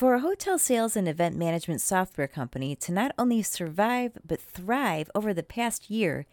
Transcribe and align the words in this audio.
For 0.00 0.14
a 0.14 0.20
hotel 0.20 0.58
sales 0.58 0.96
and 0.96 1.06
event 1.06 1.36
management 1.36 1.82
software 1.82 2.26
company 2.26 2.74
to 2.74 2.90
not 2.90 3.12
only 3.18 3.42
survive 3.42 4.16
but 4.26 4.40
thrive 4.40 5.10
over 5.14 5.34
the 5.34 5.42
past 5.42 5.90
year, 5.90 6.24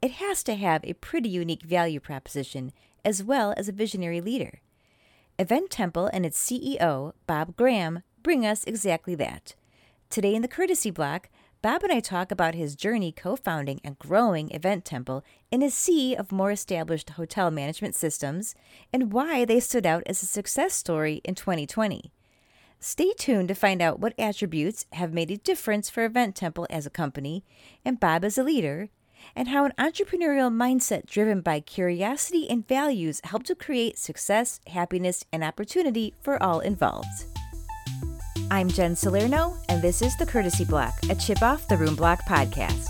it 0.00 0.12
has 0.22 0.44
to 0.44 0.54
have 0.54 0.84
a 0.84 0.92
pretty 0.92 1.28
unique 1.28 1.64
value 1.64 1.98
proposition 1.98 2.70
as 3.04 3.24
well 3.24 3.52
as 3.56 3.68
a 3.68 3.72
visionary 3.72 4.20
leader. 4.20 4.60
Event 5.40 5.70
Temple 5.70 6.08
and 6.12 6.24
its 6.24 6.40
CEO, 6.40 7.14
Bob 7.26 7.56
Graham, 7.56 8.04
bring 8.22 8.46
us 8.46 8.62
exactly 8.62 9.16
that. 9.16 9.56
Today 10.08 10.36
in 10.36 10.42
the 10.42 10.46
Courtesy 10.46 10.92
Block, 10.92 11.28
Bob 11.62 11.82
and 11.82 11.90
I 11.90 11.98
talk 11.98 12.30
about 12.30 12.54
his 12.54 12.76
journey 12.76 13.10
co 13.10 13.34
founding 13.34 13.80
and 13.82 13.98
growing 13.98 14.52
Event 14.52 14.84
Temple 14.84 15.24
in 15.50 15.64
a 15.64 15.70
sea 15.70 16.14
of 16.14 16.30
more 16.30 16.52
established 16.52 17.10
hotel 17.10 17.50
management 17.50 17.96
systems 17.96 18.54
and 18.92 19.12
why 19.12 19.44
they 19.44 19.58
stood 19.58 19.84
out 19.84 20.04
as 20.06 20.22
a 20.22 20.26
success 20.26 20.74
story 20.74 21.20
in 21.24 21.34
2020. 21.34 22.12
Stay 22.80 23.12
tuned 23.18 23.48
to 23.48 23.54
find 23.54 23.80
out 23.80 24.00
what 24.00 24.14
attributes 24.18 24.86
have 24.92 25.12
made 25.12 25.30
a 25.30 25.36
difference 25.38 25.88
for 25.88 26.04
Event 26.04 26.36
Temple 26.36 26.66
as 26.70 26.86
a 26.86 26.90
company 26.90 27.44
and 27.84 27.98
Bob 27.98 28.24
as 28.24 28.36
a 28.36 28.44
leader, 28.44 28.90
and 29.34 29.48
how 29.48 29.64
an 29.64 29.72
entrepreneurial 29.78 30.52
mindset 30.52 31.06
driven 31.06 31.40
by 31.40 31.58
curiosity 31.58 32.48
and 32.48 32.68
values 32.68 33.20
helped 33.24 33.46
to 33.46 33.54
create 33.54 33.98
success, 33.98 34.60
happiness, 34.68 35.24
and 35.32 35.42
opportunity 35.42 36.14
for 36.20 36.40
all 36.42 36.60
involved. 36.60 37.24
I'm 38.50 38.68
Jen 38.68 38.94
Salerno, 38.94 39.56
and 39.68 39.82
this 39.82 40.02
is 40.02 40.16
the 40.16 40.26
Courtesy 40.26 40.64
Block, 40.64 40.94
a 41.10 41.14
chip 41.14 41.42
off 41.42 41.66
the 41.66 41.76
Room 41.76 41.96
Block 41.96 42.20
podcast. 42.22 42.86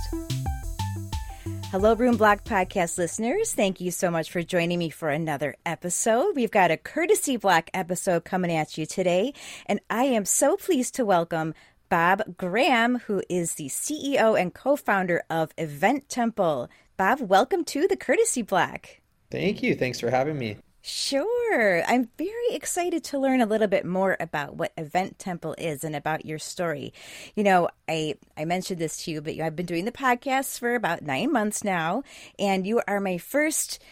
Hello, 1.77 1.93
Room 1.93 2.17
Block 2.17 2.43
podcast 2.43 2.97
listeners. 2.97 3.53
Thank 3.53 3.83
you 3.83 3.91
so 3.91 4.11
much 4.11 4.31
for 4.31 4.43
joining 4.43 4.79
me 4.79 4.89
for 4.89 5.11
another 5.11 5.57
episode. 5.67 6.35
We've 6.35 6.51
got 6.51 6.71
a 6.71 6.79
courtesy 6.79 7.37
block 7.37 7.69
episode 7.75 8.25
coming 8.25 8.51
at 8.51 8.79
you 8.79 8.87
today, 8.87 9.35
and 9.67 9.81
I 9.91 10.05
am 10.05 10.25
so 10.25 10.57
pleased 10.57 10.95
to 10.95 11.05
welcome 11.05 11.53
Bob 11.91 12.39
Graham, 12.39 13.01
who 13.01 13.23
is 13.29 13.57
the 13.57 13.67
CEO 13.67 14.41
and 14.41 14.55
co 14.55 14.77
founder 14.77 15.23
of 15.29 15.53
Event 15.59 16.09
Temple. 16.09 16.71
Bob, 16.97 17.21
welcome 17.21 17.63
to 17.65 17.87
the 17.87 17.97
courtesy 17.99 18.41
block. 18.41 18.89
Thank 19.31 19.63
you. 19.63 19.75
Thanks 19.75 20.01
for 20.01 20.09
having 20.09 20.39
me. 20.39 20.57
Sure. 20.89 21.83
I'm 21.89 22.11
very 22.17 22.51
excited 22.53 23.03
to 23.05 23.19
learn 23.19 23.41
a 23.41 23.47
little 23.47 23.67
bit 23.67 23.85
more 23.85 24.17
about 24.21 24.55
what 24.55 24.73
Event 24.79 25.19
Temple 25.19 25.57
is 25.59 25.83
and 25.83 25.97
about 25.97 26.25
your 26.25 26.39
story. 26.39 26.95
You 27.35 27.43
know, 27.43 27.69
I 27.89 28.15
I 28.37 28.45
mentioned 28.45 28.79
this 28.81 29.03
to 29.05 29.11
you, 29.11 29.21
but 29.21 29.37
I've 29.41 29.57
been 29.57 29.67
doing 29.67 29.85
the 29.85 29.91
podcast 29.91 30.61
for 30.61 30.77
about 30.77 31.03
9 31.03 31.33
months 31.33 31.65
now, 31.65 32.05
and 32.39 32.65
you 32.69 32.83
are 32.87 33.01
my 33.01 33.19
first 33.19 33.83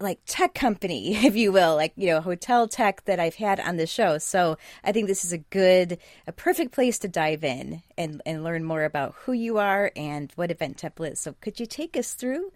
like 0.00 0.18
tech 0.26 0.52
company, 0.54 1.14
if 1.24 1.36
you 1.36 1.52
will, 1.52 1.76
like, 1.76 1.92
you 1.96 2.08
know, 2.08 2.20
hotel 2.20 2.66
tech 2.66 3.04
that 3.04 3.20
I've 3.20 3.36
had 3.36 3.60
on 3.60 3.76
the 3.76 3.86
show. 3.86 4.18
So 4.18 4.58
I 4.82 4.90
think 4.90 5.06
this 5.06 5.24
is 5.24 5.32
a 5.32 5.38
good, 5.38 5.98
a 6.26 6.32
perfect 6.32 6.72
place 6.72 6.98
to 7.00 7.08
dive 7.08 7.44
in 7.44 7.82
and, 7.96 8.22
and 8.26 8.42
learn 8.42 8.64
more 8.64 8.82
about 8.84 9.14
who 9.18 9.32
you 9.32 9.58
are 9.58 9.92
and 9.94 10.32
what 10.34 10.50
Event 10.50 10.78
Temple 10.78 11.04
is. 11.04 11.20
So 11.20 11.34
could 11.40 11.60
you 11.60 11.66
take 11.66 11.96
us 11.96 12.14
through 12.14 12.50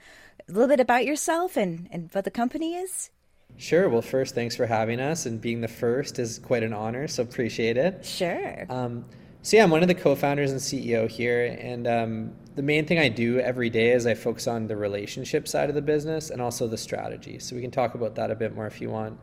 a 0.48 0.52
little 0.52 0.68
bit 0.68 0.80
about 0.80 1.04
yourself 1.06 1.56
and, 1.56 1.86
and 1.92 2.10
what 2.12 2.24
the 2.24 2.30
company 2.32 2.74
is? 2.74 3.10
Sure. 3.56 3.88
Well, 3.88 4.02
first, 4.02 4.34
thanks 4.34 4.56
for 4.56 4.66
having 4.66 5.00
us, 5.00 5.26
and 5.26 5.40
being 5.40 5.60
the 5.60 5.68
first 5.68 6.18
is 6.18 6.38
quite 6.38 6.62
an 6.62 6.72
honor, 6.72 7.06
so 7.06 7.22
appreciate 7.22 7.76
it. 7.76 8.04
Sure. 8.04 8.66
Um, 8.68 9.04
so, 9.42 9.56
yeah, 9.56 9.62
I'm 9.62 9.70
one 9.70 9.82
of 9.82 9.88
the 9.88 9.94
co 9.94 10.14
founders 10.14 10.50
and 10.50 10.60
CEO 10.60 11.08
here, 11.08 11.56
and 11.60 11.86
um, 11.86 12.32
the 12.56 12.62
main 12.62 12.86
thing 12.86 12.98
I 12.98 13.08
do 13.08 13.38
every 13.38 13.70
day 13.70 13.92
is 13.92 14.06
I 14.06 14.14
focus 14.14 14.46
on 14.46 14.66
the 14.66 14.76
relationship 14.76 15.46
side 15.46 15.68
of 15.68 15.74
the 15.74 15.82
business 15.82 16.30
and 16.30 16.40
also 16.40 16.66
the 16.66 16.78
strategy. 16.78 17.38
So, 17.38 17.54
we 17.54 17.62
can 17.62 17.70
talk 17.70 17.94
about 17.94 18.14
that 18.16 18.30
a 18.30 18.34
bit 18.34 18.54
more 18.54 18.66
if 18.66 18.80
you 18.80 18.90
want 18.90 19.18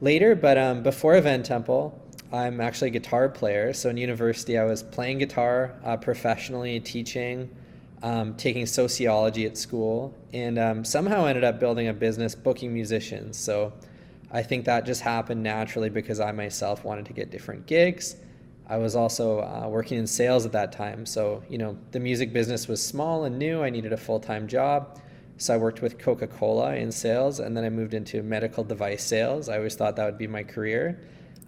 later. 0.00 0.34
But 0.36 0.56
um, 0.56 0.82
before 0.82 1.16
Event 1.16 1.46
Temple, 1.46 2.00
I'm 2.32 2.60
actually 2.60 2.88
a 2.88 2.92
guitar 2.92 3.28
player. 3.28 3.72
So, 3.72 3.88
in 3.88 3.96
university, 3.96 4.56
I 4.56 4.64
was 4.64 4.82
playing 4.82 5.18
guitar 5.18 5.74
uh, 5.84 5.96
professionally, 5.96 6.78
teaching 6.78 7.50
um, 8.02 8.34
taking 8.34 8.66
sociology 8.66 9.46
at 9.46 9.56
school, 9.56 10.14
and 10.32 10.58
um, 10.58 10.84
somehow 10.84 11.26
ended 11.26 11.44
up 11.44 11.58
building 11.58 11.88
a 11.88 11.92
business 11.92 12.34
booking 12.34 12.72
musicians. 12.72 13.36
So 13.36 13.72
I 14.30 14.42
think 14.42 14.64
that 14.66 14.86
just 14.86 15.00
happened 15.00 15.42
naturally 15.42 15.90
because 15.90 16.20
I 16.20 16.32
myself 16.32 16.84
wanted 16.84 17.06
to 17.06 17.12
get 17.12 17.30
different 17.30 17.66
gigs. 17.66 18.16
I 18.68 18.76
was 18.76 18.94
also 18.94 19.40
uh, 19.40 19.66
working 19.68 19.98
in 19.98 20.06
sales 20.06 20.44
at 20.44 20.52
that 20.52 20.72
time. 20.72 21.06
So, 21.06 21.42
you 21.48 21.56
know, 21.56 21.78
the 21.90 22.00
music 22.00 22.34
business 22.34 22.68
was 22.68 22.84
small 22.84 23.24
and 23.24 23.38
new. 23.38 23.62
I 23.62 23.70
needed 23.70 23.92
a 23.94 23.96
full 23.96 24.20
time 24.20 24.46
job. 24.46 25.00
So 25.38 25.54
I 25.54 25.56
worked 25.56 25.80
with 25.80 25.98
Coca 25.98 26.26
Cola 26.26 26.74
in 26.74 26.90
sales, 26.90 27.38
and 27.38 27.56
then 27.56 27.64
I 27.64 27.70
moved 27.70 27.94
into 27.94 28.22
medical 28.24 28.64
device 28.64 29.04
sales. 29.04 29.48
I 29.48 29.56
always 29.56 29.76
thought 29.76 29.94
that 29.96 30.04
would 30.04 30.18
be 30.18 30.26
my 30.26 30.42
career. 30.42 31.00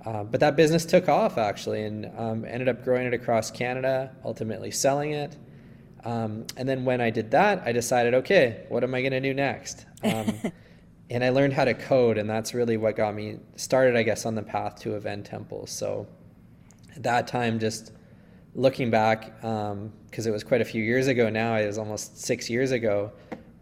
Uh, 0.07 0.25
but 0.25 0.41
that 0.41 0.57
business 0.57 0.87
took 0.87 1.09
off 1.09 1.37
actually 1.37 1.83
and 1.83 2.11
um, 2.17 2.45
ended 2.47 2.69
up 2.69 2.83
growing 2.85 3.07
it 3.07 3.13
across 3.13 3.51
Canada, 3.51 4.11
ultimately 4.25 4.71
selling 4.71 5.13
it. 5.13 5.37
Um, 6.05 6.47
and 6.57 6.69
then 6.69 6.85
when 6.85 7.01
I 7.01 7.11
did 7.11 7.31
that, 7.33 7.63
I 7.65 7.73
decided, 7.73 8.15
okay, 8.15 8.65
what 8.69 8.85
am 8.85 8.95
I 8.95 9.03
going 9.03 9.13
to 9.13 9.21
do 9.21 9.35
next? 9.35 9.85
Um, 10.03 10.35
and 11.11 11.25
I 11.25 11.31
learned 11.31 11.53
how 11.53 11.65
to 11.65 11.75
code, 11.75 12.19
and 12.19 12.29
that's 12.29 12.55
really 12.55 12.77
what 12.77 12.97
got 12.97 13.15
me 13.15 13.39
started, 13.57 13.97
I 13.97 14.03
guess, 14.03 14.25
on 14.25 14.35
the 14.35 14.43
path 14.43 14.81
to 14.81 14.95
Event 14.95 15.27
temples. 15.27 15.71
So 15.71 16.07
at 16.97 17.03
that 17.03 17.27
time, 17.27 17.59
just 17.59 17.93
looking 18.55 18.91
back, 18.91 19.37
because 19.41 19.73
um, 19.73 19.93
it 20.17 20.31
was 20.31 20.45
quite 20.45 20.61
a 20.61 20.65
few 20.65 20.83
years 20.83 21.07
ago 21.07 21.29
now, 21.29 21.57
it 21.57 21.67
was 21.67 21.79
almost 21.79 22.19
six 22.19 22.49
years 22.49 22.71
ago, 22.71 23.13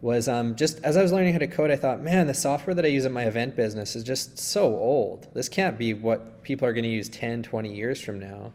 was 0.01 0.29
um, 0.29 0.55
just 0.55 0.81
as 0.83 0.95
I 0.95 1.01
was 1.01 1.11
learning 1.11 1.33
how 1.33 1.39
to 1.39 1.47
code, 1.47 1.71
I 1.71 1.75
thought, 1.75 2.01
man, 2.01 2.27
the 2.27 2.33
software 2.33 2.73
that 2.73 2.85
I 2.85 2.87
use 2.87 3.05
in 3.05 3.11
my 3.11 3.23
event 3.23 3.55
business 3.55 3.95
is 3.95 4.03
just 4.03 4.39
so 4.39 4.65
old. 4.65 5.27
This 5.33 5.49
can't 5.49 5.77
be 5.77 5.93
what 5.93 6.41
people 6.41 6.67
are 6.67 6.73
going 6.73 6.83
to 6.83 6.89
use 6.89 7.09
10, 7.09 7.43
20 7.43 7.75
years 7.75 7.99
from 7.99 8.19
now. 8.19 8.53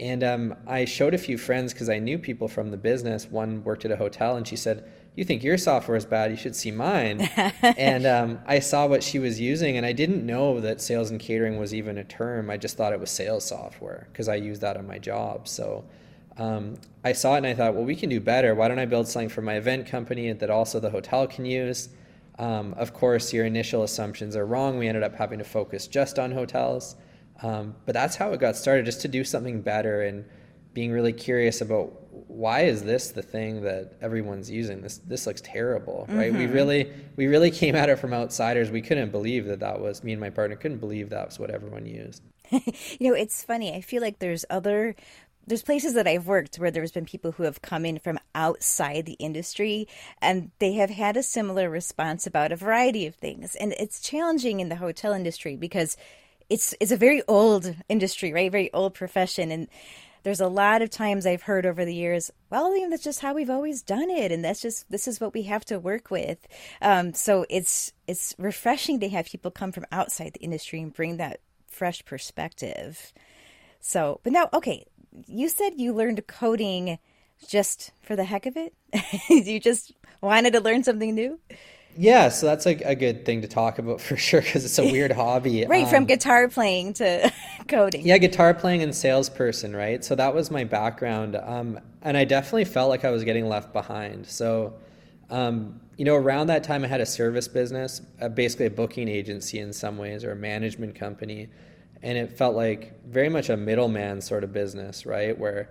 And 0.00 0.22
um, 0.22 0.54
I 0.66 0.84
showed 0.84 1.12
a 1.12 1.18
few 1.18 1.36
friends 1.36 1.72
because 1.72 1.88
I 1.88 1.98
knew 1.98 2.18
people 2.18 2.46
from 2.46 2.70
the 2.70 2.76
business. 2.76 3.26
One 3.26 3.64
worked 3.64 3.84
at 3.84 3.90
a 3.90 3.96
hotel, 3.96 4.36
and 4.36 4.46
she 4.46 4.54
said, 4.54 4.88
"You 5.16 5.24
think 5.24 5.42
your 5.42 5.58
software 5.58 5.96
is 5.96 6.06
bad? 6.06 6.30
You 6.30 6.36
should 6.36 6.54
see 6.54 6.70
mine." 6.70 7.20
and 7.62 8.06
um, 8.06 8.38
I 8.46 8.60
saw 8.60 8.86
what 8.86 9.02
she 9.02 9.18
was 9.18 9.40
using, 9.40 9.76
and 9.76 9.84
I 9.84 9.92
didn't 9.92 10.24
know 10.24 10.60
that 10.60 10.80
sales 10.80 11.10
and 11.10 11.18
catering 11.18 11.58
was 11.58 11.74
even 11.74 11.98
a 11.98 12.04
term. 12.04 12.48
I 12.48 12.56
just 12.56 12.76
thought 12.76 12.92
it 12.92 13.00
was 13.00 13.10
sales 13.10 13.44
software 13.44 14.08
because 14.12 14.28
I 14.28 14.36
use 14.36 14.60
that 14.60 14.76
on 14.76 14.86
my 14.86 14.98
job. 14.98 15.48
So 15.48 15.84
um, 16.36 16.76
I 17.02 17.12
saw 17.12 17.34
it, 17.34 17.38
and 17.38 17.46
I 17.46 17.54
thought, 17.54 17.74
"Well, 17.74 17.84
we 17.84 17.96
can 17.96 18.08
do 18.08 18.20
better. 18.20 18.54
Why 18.54 18.68
don't 18.68 18.78
I 18.78 18.86
build 18.86 19.08
something 19.08 19.28
for 19.28 19.42
my 19.42 19.54
event 19.54 19.86
company 19.86 20.32
that 20.32 20.50
also 20.50 20.78
the 20.78 20.90
hotel 20.90 21.26
can 21.26 21.44
use?" 21.44 21.88
Um, 22.38 22.72
of 22.74 22.94
course, 22.94 23.32
your 23.32 23.46
initial 23.46 23.82
assumptions 23.82 24.36
are 24.36 24.46
wrong. 24.46 24.78
We 24.78 24.86
ended 24.86 25.02
up 25.02 25.16
having 25.16 25.40
to 25.40 25.44
focus 25.44 25.88
just 25.88 26.20
on 26.20 26.30
hotels. 26.30 26.94
Um, 27.42 27.76
but 27.86 27.92
that's 27.92 28.16
how 28.16 28.32
it 28.32 28.40
got 28.40 28.56
started, 28.56 28.84
just 28.84 29.02
to 29.02 29.08
do 29.08 29.24
something 29.24 29.62
better 29.62 30.02
and 30.02 30.24
being 30.74 30.92
really 30.92 31.12
curious 31.12 31.60
about 31.60 31.92
why 32.28 32.60
is 32.60 32.82
this 32.82 33.10
the 33.10 33.22
thing 33.22 33.62
that 33.62 33.94
everyone's 34.00 34.50
using? 34.50 34.82
This 34.82 34.98
this 34.98 35.26
looks 35.26 35.40
terrible 35.40 36.06
right? 36.08 36.30
Mm-hmm. 36.30 36.38
we 36.38 36.46
really 36.46 36.92
we 37.16 37.26
really 37.26 37.50
came 37.50 37.74
at 37.74 37.88
it 37.88 37.96
from 37.96 38.12
outsiders. 38.12 38.70
We 38.70 38.82
couldn't 38.82 39.10
believe 39.10 39.46
that 39.46 39.60
that 39.60 39.80
was 39.80 40.04
me 40.04 40.12
and 40.12 40.20
my 40.20 40.30
partner 40.30 40.56
couldn't 40.56 40.78
believe 40.78 41.10
that 41.10 41.26
was 41.26 41.38
what 41.38 41.50
everyone 41.50 41.86
used. 41.86 42.22
You 43.00 43.10
know 43.10 43.14
it's 43.14 43.42
funny. 43.42 43.74
I 43.74 43.80
feel 43.80 44.02
like 44.02 44.18
there's 44.18 44.44
other 44.50 44.94
there's 45.48 45.62
places 45.62 45.94
that 45.94 46.06
I've 46.06 46.26
worked 46.26 46.56
where 46.56 46.70
there's 46.70 46.92
been 46.92 47.06
people 47.06 47.32
who 47.32 47.44
have 47.44 47.62
come 47.62 47.86
in 47.86 47.98
from 47.98 48.18
outside 48.34 49.06
the 49.06 49.14
industry 49.14 49.88
and 50.20 50.50
they 50.58 50.74
have 50.74 50.90
had 50.90 51.16
a 51.16 51.22
similar 51.22 51.70
response 51.70 52.26
about 52.26 52.52
a 52.52 52.56
variety 52.56 53.06
of 53.06 53.14
things. 53.14 53.56
And 53.56 53.72
it's 53.78 54.00
challenging 54.00 54.60
in 54.60 54.68
the 54.68 54.76
hotel 54.76 55.12
industry 55.12 55.56
because 55.56 55.96
it's 56.50 56.74
it's 56.80 56.92
a 56.92 56.96
very 56.96 57.22
old 57.28 57.74
industry, 57.88 58.32
right? 58.32 58.50
Very 58.50 58.72
old 58.72 58.94
profession, 58.94 59.50
and 59.50 59.68
there's 60.22 60.40
a 60.40 60.48
lot 60.48 60.82
of 60.82 60.90
times 60.90 61.26
I've 61.26 61.42
heard 61.42 61.64
over 61.64 61.84
the 61.84 61.94
years, 61.94 62.30
well, 62.50 62.76
you 62.76 62.82
know, 62.82 62.90
that's 62.90 63.04
just 63.04 63.20
how 63.20 63.34
we've 63.34 63.50
always 63.50 63.82
done 63.82 64.10
it, 64.10 64.32
and 64.32 64.44
that's 64.44 64.60
just 64.60 64.90
this 64.90 65.08
is 65.08 65.20
what 65.20 65.34
we 65.34 65.44
have 65.44 65.64
to 65.66 65.78
work 65.78 66.10
with. 66.10 66.46
Um, 66.82 67.14
so 67.14 67.46
it's 67.48 67.92
it's 68.06 68.34
refreshing 68.38 69.00
to 69.00 69.08
have 69.08 69.26
people 69.26 69.50
come 69.50 69.72
from 69.72 69.86
outside 69.92 70.34
the 70.34 70.40
industry 70.40 70.80
and 70.80 70.92
bring 70.92 71.16
that 71.16 71.40
fresh 71.66 72.04
perspective. 72.04 73.12
So, 73.80 74.20
but 74.24 74.32
now, 74.32 74.48
okay, 74.52 74.84
you 75.26 75.48
said 75.48 75.74
you 75.76 75.92
learned 75.92 76.26
coding 76.26 76.98
just 77.46 77.92
for 78.02 78.16
the 78.16 78.24
heck 78.24 78.46
of 78.46 78.56
it. 78.56 78.74
you 79.28 79.60
just 79.60 79.92
wanted 80.20 80.52
to 80.54 80.60
learn 80.60 80.82
something 80.82 81.14
new. 81.14 81.38
Yeah, 81.96 82.28
so 82.28 82.46
that's 82.46 82.64
like 82.64 82.80
a 82.82 82.94
good 82.94 83.24
thing 83.24 83.42
to 83.42 83.48
talk 83.48 83.78
about 83.78 84.00
for 84.08 84.16
sure 84.16 84.40
because 84.40 84.64
it's 84.64 84.78
a 84.78 84.84
weird 84.92 85.12
hobby. 85.12 85.66
right, 85.66 85.84
um, 85.84 85.90
from 85.90 86.04
guitar 86.04 86.48
playing 86.48 86.94
to 86.94 87.32
coding. 87.68 88.06
Yeah, 88.06 88.18
guitar 88.18 88.54
playing 88.54 88.82
and 88.82 88.94
salesperson, 88.94 89.74
right? 89.74 90.04
So 90.04 90.14
that 90.14 90.34
was 90.34 90.50
my 90.50 90.64
background. 90.64 91.36
Um, 91.36 91.80
and 92.02 92.16
I 92.16 92.24
definitely 92.24 92.64
felt 92.64 92.88
like 92.88 93.04
I 93.04 93.10
was 93.10 93.24
getting 93.24 93.48
left 93.48 93.72
behind. 93.72 94.26
So, 94.26 94.74
um, 95.30 95.80
you 95.96 96.04
know, 96.04 96.14
around 96.14 96.46
that 96.46 96.62
time, 96.62 96.84
I 96.84 96.86
had 96.86 97.00
a 97.00 97.06
service 97.06 97.48
business, 97.48 98.00
uh, 98.20 98.28
basically 98.28 98.66
a 98.66 98.70
booking 98.70 99.08
agency 99.08 99.58
in 99.58 99.72
some 99.72 99.98
ways, 99.98 100.22
or 100.24 100.30
a 100.32 100.36
management 100.36 100.94
company. 100.94 101.48
And 102.02 102.16
it 102.16 102.38
felt 102.38 102.54
like 102.54 103.04
very 103.04 103.28
much 103.28 103.48
a 103.50 103.56
middleman 103.56 104.20
sort 104.20 104.44
of 104.44 104.52
business, 104.52 105.04
right? 105.04 105.36
Where 105.36 105.70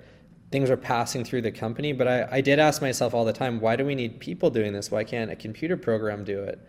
things 0.51 0.69
were 0.69 0.77
passing 0.77 1.23
through 1.23 1.41
the 1.41 1.51
company. 1.51 1.94
But 1.94 2.07
I, 2.07 2.27
I 2.31 2.41
did 2.41 2.59
ask 2.59 2.81
myself 2.81 3.13
all 3.13 3.25
the 3.25 3.33
time, 3.33 3.59
why 3.59 3.75
do 3.75 3.85
we 3.85 3.95
need 3.95 4.19
people 4.19 4.49
doing 4.49 4.73
this? 4.73 4.91
Why 4.91 5.03
can't 5.03 5.31
a 5.31 5.35
computer 5.35 5.77
program 5.77 6.23
do 6.23 6.44
it? 6.44 6.59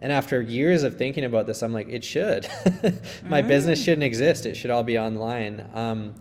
And 0.00 0.12
after 0.12 0.40
years 0.40 0.84
of 0.84 0.96
thinking 0.96 1.24
about 1.24 1.46
this, 1.46 1.62
I'm 1.62 1.72
like, 1.72 1.88
it 1.88 2.04
should. 2.04 2.48
My 3.24 3.42
mm. 3.42 3.48
business 3.48 3.82
shouldn't 3.82 4.04
exist. 4.04 4.46
It 4.46 4.54
should 4.54 4.70
all 4.70 4.84
be 4.84 4.98
online. 4.98 5.68
Um, 5.74 6.14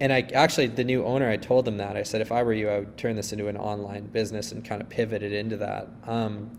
and 0.00 0.12
I 0.12 0.22
actually, 0.34 0.66
the 0.66 0.84
new 0.84 1.04
owner, 1.04 1.30
I 1.30 1.36
told 1.36 1.64
them 1.64 1.76
that. 1.78 1.96
I 1.96 2.02
said, 2.02 2.20
if 2.20 2.32
I 2.32 2.42
were 2.42 2.52
you, 2.52 2.68
I 2.68 2.80
would 2.80 2.96
turn 2.98 3.16
this 3.16 3.32
into 3.32 3.48
an 3.48 3.56
online 3.56 4.06
business 4.06 4.52
and 4.52 4.64
kind 4.64 4.82
of 4.82 4.88
pivot 4.88 5.22
it 5.22 5.32
into 5.32 5.56
that. 5.58 5.88
Um, 6.06 6.50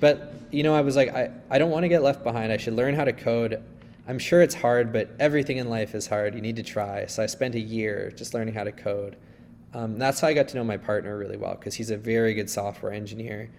but, 0.00 0.34
you 0.50 0.64
know, 0.64 0.74
I 0.74 0.80
was 0.80 0.96
like, 0.96 1.14
I, 1.14 1.30
I 1.48 1.58
don't 1.58 1.70
want 1.70 1.84
to 1.84 1.88
get 1.88 2.02
left 2.02 2.24
behind. 2.24 2.52
I 2.52 2.56
should 2.56 2.74
learn 2.74 2.94
how 2.94 3.04
to 3.04 3.12
code. 3.12 3.62
I'm 4.08 4.18
sure 4.18 4.42
it's 4.42 4.54
hard, 4.54 4.92
but 4.92 5.10
everything 5.20 5.58
in 5.58 5.70
life 5.70 5.94
is 5.94 6.08
hard. 6.08 6.34
You 6.34 6.40
need 6.40 6.56
to 6.56 6.62
try. 6.62 7.06
So 7.06 7.22
I 7.22 7.26
spent 7.26 7.54
a 7.54 7.60
year 7.60 8.12
just 8.16 8.34
learning 8.34 8.54
how 8.54 8.64
to 8.64 8.72
code. 8.72 9.16
Um, 9.74 9.98
that's 9.98 10.20
how 10.20 10.28
I 10.28 10.34
got 10.34 10.48
to 10.48 10.56
know 10.56 10.64
my 10.64 10.76
partner 10.76 11.16
really 11.16 11.36
well 11.36 11.54
because 11.54 11.74
he's 11.74 11.90
a 11.90 11.96
very 11.96 12.34
good 12.34 12.50
software 12.50 12.92
engineer. 12.92 13.50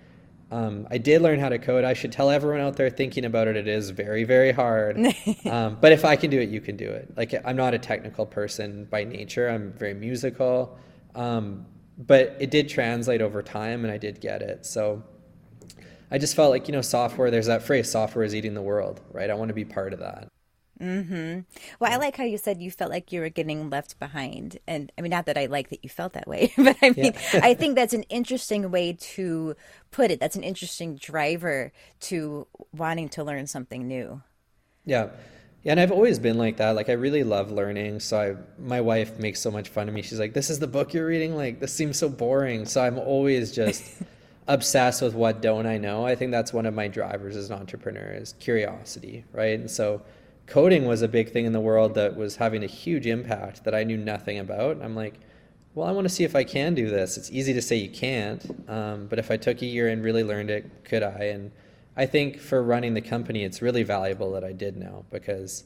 Um, 0.51 0.87
I 0.91 0.99
did 0.99 1.23
learn 1.23 1.39
how 1.39 1.49
to 1.49 1.57
code. 1.57 1.83
I 1.83 1.93
should 1.93 2.11
tell 2.11 2.29
everyone 2.29 2.59
out 2.59 2.75
there 2.75 2.89
thinking 2.89 3.25
about 3.25 3.47
it, 3.47 3.57
it 3.57 3.67
is 3.67 3.89
very, 3.89 4.23
very 4.23 4.51
hard. 4.51 4.97
um, 5.49 5.77
but 5.81 5.91
if 5.91 6.05
I 6.05 6.15
can 6.15 6.29
do 6.29 6.39
it, 6.39 6.49
you 6.49 6.61
can 6.61 6.77
do 6.77 6.89
it. 6.89 7.11
Like, 7.17 7.33
I'm 7.43 7.55
not 7.55 7.73
a 7.73 7.79
technical 7.79 8.25
person 8.25 8.85
by 8.85 9.03
nature, 9.03 9.49
I'm 9.49 9.73
very 9.73 9.95
musical. 9.95 10.77
Um, 11.15 11.65
but 11.97 12.37
it 12.39 12.51
did 12.51 12.69
translate 12.69 13.21
over 13.21 13.41
time 13.41 13.83
and 13.83 13.91
I 13.91 13.97
did 13.97 14.19
get 14.19 14.41
it. 14.41 14.65
So 14.65 15.03
I 16.11 16.17
just 16.17 16.35
felt 16.35 16.51
like, 16.51 16.67
you 16.67 16.71
know, 16.71 16.81
software, 16.81 17.31
there's 17.31 17.47
that 17.47 17.63
phrase, 17.63 17.89
software 17.89 18.23
is 18.23 18.35
eating 18.35 18.53
the 18.53 18.61
world, 18.61 19.01
right? 19.11 19.29
I 19.29 19.33
want 19.33 19.49
to 19.49 19.55
be 19.55 19.65
part 19.65 19.93
of 19.93 19.99
that. 19.99 20.27
Mm-hmm. 20.81 21.41
Well, 21.79 21.91
I 21.91 21.97
like 21.97 22.17
how 22.17 22.23
you 22.23 22.37
said 22.37 22.61
you 22.61 22.71
felt 22.71 22.91
like 22.91 23.11
you 23.11 23.21
were 23.21 23.29
getting 23.29 23.69
left 23.69 23.99
behind. 23.99 24.57
And 24.67 24.91
I 24.97 25.01
mean, 25.01 25.11
not 25.11 25.25
that 25.27 25.37
I 25.37 25.45
like 25.45 25.69
that 25.69 25.83
you 25.83 25.89
felt 25.89 26.13
that 26.13 26.27
way, 26.27 26.51
but 26.57 26.75
I 26.81 26.89
mean, 26.91 27.13
yeah. 27.33 27.39
I 27.43 27.53
think 27.53 27.75
that's 27.75 27.93
an 27.93 28.03
interesting 28.03 28.71
way 28.71 28.93
to 28.93 29.55
put 29.91 30.11
it. 30.11 30.19
That's 30.19 30.35
an 30.35 30.43
interesting 30.43 30.95
driver 30.95 31.71
to 32.01 32.47
wanting 32.75 33.09
to 33.09 33.23
learn 33.23 33.47
something 33.47 33.87
new. 33.87 34.21
Yeah. 34.85 35.09
Yeah, 35.63 35.71
and 35.71 35.79
I've 35.79 35.93
always 35.93 36.19
been 36.19 36.37
like 36.37 36.57
that. 36.57 36.71
Like 36.71 36.89
I 36.89 36.93
really 36.93 37.23
love 37.23 37.49
learning. 37.49 38.01
So 38.01 38.19
I 38.19 38.61
my 38.61 38.81
wife 38.81 39.17
makes 39.17 39.39
so 39.39 39.49
much 39.49 39.69
fun 39.69 39.87
of 39.87 39.93
me. 39.93 40.01
She's 40.01 40.19
like, 40.19 40.33
"This 40.33 40.49
is 40.49 40.59
the 40.59 40.67
book 40.67 40.93
you're 40.93 41.05
reading? 41.05 41.37
Like 41.37 41.61
this 41.61 41.73
seems 41.73 41.97
so 41.97 42.09
boring." 42.09 42.65
So 42.65 42.83
I'm 42.83 42.99
always 42.99 43.53
just 43.53 43.81
obsessed 44.47 45.01
with 45.01 45.13
what 45.13 45.41
don't 45.41 45.65
I 45.65 45.77
know. 45.77 46.05
I 46.05 46.15
think 46.15 46.31
that's 46.31 46.51
one 46.51 46.65
of 46.65 46.73
my 46.73 46.89
drivers 46.89 47.37
as 47.37 47.49
an 47.49 47.57
entrepreneur 47.57 48.11
is 48.11 48.33
curiosity, 48.41 49.23
right? 49.31 49.57
And 49.57 49.71
so 49.71 50.01
coding 50.47 50.85
was 50.85 51.01
a 51.01 51.07
big 51.07 51.31
thing 51.31 51.45
in 51.45 51.53
the 51.53 51.59
world 51.59 51.95
that 51.95 52.15
was 52.15 52.35
having 52.37 52.63
a 52.63 52.67
huge 52.67 53.07
impact 53.07 53.63
that 53.63 53.73
I 53.73 53.83
knew 53.83 53.97
nothing 53.97 54.39
about. 54.39 54.81
I'm 54.81 54.95
like, 54.95 55.19
well, 55.75 55.87
I 55.87 55.91
want 55.91 56.05
to 56.05 56.13
see 56.13 56.23
if 56.23 56.35
I 56.35 56.43
can 56.43 56.75
do 56.75 56.89
this. 56.89 57.17
It's 57.17 57.31
easy 57.31 57.53
to 57.53 57.61
say 57.61 57.77
you 57.77 57.89
can't, 57.89 58.43
um, 58.69 59.07
but 59.07 59.17
if 59.17 59.31
I 59.31 59.37
took 59.37 59.61
a 59.61 59.65
year 59.65 59.87
and 59.87 60.03
really 60.03 60.23
learned 60.23 60.51
it, 60.51 60.85
could 60.85 61.01
I? 61.01 61.25
And 61.25 61.51
I 61.95 62.05
think 62.05 62.39
for 62.39 62.61
running 62.61 62.93
the 62.93 63.01
company, 63.01 63.43
it's 63.43 63.61
really 63.61 63.83
valuable 63.83 64.31
that 64.33 64.43
I 64.43 64.51
did 64.51 64.77
know 64.77 65.05
because 65.09 65.63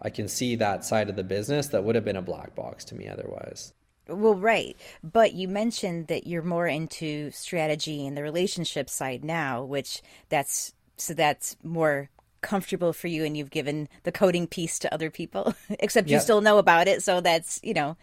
I 0.00 0.10
can 0.10 0.28
see 0.28 0.54
that 0.56 0.84
side 0.84 1.08
of 1.08 1.16
the 1.16 1.24
business 1.24 1.68
that 1.68 1.82
would 1.82 1.96
have 1.96 2.04
been 2.04 2.16
a 2.16 2.22
black 2.22 2.54
box 2.54 2.84
to 2.86 2.94
me 2.94 3.08
otherwise. 3.08 3.72
Well, 4.08 4.34
right. 4.34 4.76
But 5.02 5.34
you 5.34 5.48
mentioned 5.48 6.06
that 6.06 6.26
you're 6.26 6.42
more 6.42 6.66
into 6.66 7.30
strategy 7.30 8.06
and 8.06 8.16
the 8.16 8.22
relationship 8.22 8.88
side 8.88 9.24
now, 9.24 9.62
which 9.64 10.02
that's 10.28 10.72
so 10.96 11.14
that's 11.14 11.56
more 11.62 12.10
comfortable 12.40 12.92
for 12.92 13.08
you 13.08 13.24
and 13.24 13.36
you've 13.36 13.50
given 13.50 13.88
the 14.04 14.12
coding 14.12 14.46
piece 14.46 14.78
to 14.78 14.92
other 14.92 15.10
people 15.10 15.54
except 15.80 16.08
you 16.08 16.20
still 16.20 16.40
know 16.40 16.58
about 16.58 16.88
it 16.88 17.02
so 17.02 17.20
that's 17.20 17.60
you 17.62 17.74
know 17.74 17.96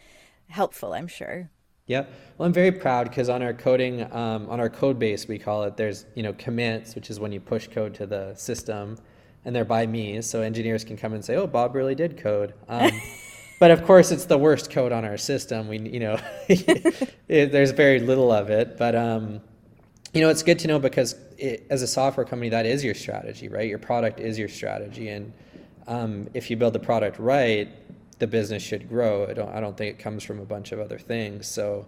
helpful 0.50 0.94
i'm 0.94 1.08
sure. 1.08 1.50
Yeah. 1.88 2.06
Well 2.38 2.48
i'm 2.48 2.54
very 2.54 2.72
proud 2.72 3.10
because 3.10 3.30
on 3.30 3.42
our 3.42 3.54
coding 3.54 4.02
um, 4.14 4.50
on 4.50 4.60
our 4.60 4.70
code 4.70 5.00
base 5.00 5.28
we 5.28 5.38
call 5.38 5.64
it 5.64 5.78
there's 5.78 6.06
you 6.16 6.24
know 6.24 6.34
commits 6.34 6.96
which 6.96 7.10
is 7.10 7.20
when 7.20 7.32
you 7.32 7.40
push 7.40 7.68
code 7.68 7.94
to 7.96 8.06
the 8.06 8.34
system 8.36 8.98
and 9.46 9.56
they're 9.56 9.66
by 9.66 9.86
me 9.86 10.22
so 10.22 10.42
engineers 10.42 10.84
can 10.84 10.98
come 10.98 11.14
and 11.14 11.24
say 11.24 11.36
oh 11.36 11.48
bob 11.48 11.76
really 11.76 11.96
did 11.96 12.18
code. 12.18 12.54
Um, 12.68 12.92
but 13.60 13.72
of 13.72 13.84
course 13.86 14.12
it's 14.12 14.26
the 14.26 14.38
worst 14.38 14.70
code 14.70 14.92
on 14.92 15.06
our 15.06 15.18
system. 15.18 15.68
We 15.68 15.80
you 15.80 16.00
know 16.00 16.20
there's 17.28 17.72
very 17.72 18.00
little 18.00 18.32
of 18.32 18.50
it 18.50 18.78
but 18.78 18.96
um, 18.96 19.42
you 20.16 20.22
know, 20.22 20.30
it's 20.30 20.44
good 20.44 20.58
to 20.60 20.68
know 20.70 20.80
because 20.80 21.16
it, 21.38 21.68
as 21.70 21.82
a 21.82 21.88
software 21.88 22.26
company, 22.26 22.50
that 22.50 22.66
is 22.66 22.86
your 22.86 22.96
strategy, 22.96 23.50
right? 23.50 23.68
Your 23.68 23.80
product 23.80 24.22
is 24.22 24.40
your 24.40 24.48
strategy, 24.48 25.10
and 25.10 25.34
um, 25.88 26.30
if 26.34 26.50
you 26.50 26.56
build 26.56 26.74
the 26.74 26.80
product 26.80 27.20
right, 27.20 27.68
the 28.20 28.26
business 28.26 28.64
should 28.64 28.88
grow. 28.88 29.28
I 29.28 29.34
don't, 29.34 29.50
I 29.54 29.60
don't 29.60 29.76
think 29.76 30.00
it 30.00 30.02
comes 30.02 30.24
from 30.24 30.40
a 30.40 30.46
bunch 30.46 30.72
of 30.72 30.80
other 30.80 30.98
things. 30.98 31.48
So, 31.48 31.86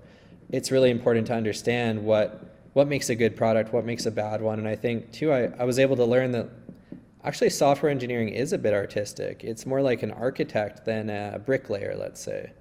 it's 0.50 0.71
really 0.71 0.91
important 0.91 1.25
to 1.27 1.33
understand 1.33 2.03
what 2.03 2.53
what 2.74 2.88
makes 2.88 3.09
a 3.09 3.15
good 3.15 3.35
product, 3.35 3.74
what 3.74 3.85
makes 3.85 4.06
a 4.06 4.12
bad 4.12 4.41
one, 4.41 4.59
and 4.59 4.68
I 4.68 4.75
think 4.75 5.12
too, 5.12 5.31
I, 5.31 5.45
I 5.57 5.63
was 5.63 5.80
able 5.80 5.95
to 5.95 6.06
learn 6.06 6.31
that 6.33 6.50
actually 7.23 7.50
software 7.50 7.89
engineering 7.89 8.30
is 8.30 8.53
a 8.53 8.57
bit 8.57 8.73
artistic. 8.73 9.44
It's 9.44 9.65
more 9.65 9.81
like 9.81 10.03
an 10.03 10.12
architect 10.12 10.85
than 10.85 11.09
a 11.09 11.39
bricklayer, 11.44 11.95
let's 11.97 12.21
say. 12.21 12.51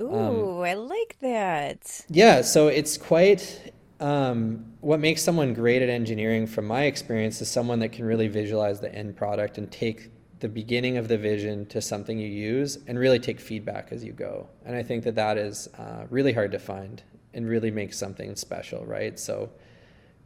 Ooh, 0.00 0.14
um, 0.14 0.60
I 0.60 0.74
like 0.74 1.16
that. 1.20 2.04
Yeah, 2.08 2.42
so 2.42 2.68
it's 2.68 2.98
quite 2.98 3.72
um, 4.02 4.64
what 4.80 4.98
makes 4.98 5.22
someone 5.22 5.54
great 5.54 5.80
at 5.80 5.88
engineering, 5.88 6.48
from 6.48 6.66
my 6.66 6.84
experience, 6.84 7.40
is 7.40 7.48
someone 7.48 7.78
that 7.78 7.90
can 7.92 8.04
really 8.04 8.26
visualize 8.26 8.80
the 8.80 8.92
end 8.92 9.16
product 9.16 9.58
and 9.58 9.70
take 9.70 10.10
the 10.40 10.48
beginning 10.48 10.96
of 10.96 11.06
the 11.06 11.16
vision 11.16 11.64
to 11.66 11.80
something 11.80 12.18
you 12.18 12.26
use 12.26 12.78
and 12.88 12.98
really 12.98 13.20
take 13.20 13.38
feedback 13.38 13.92
as 13.92 14.02
you 14.02 14.12
go. 14.12 14.48
And 14.66 14.74
I 14.74 14.82
think 14.82 15.04
that 15.04 15.14
that 15.14 15.38
is 15.38 15.68
uh, 15.78 16.06
really 16.10 16.32
hard 16.32 16.50
to 16.50 16.58
find 16.58 17.00
and 17.32 17.48
really 17.48 17.70
makes 17.70 17.96
something 17.96 18.34
special, 18.34 18.84
right? 18.84 19.16
So 19.20 19.50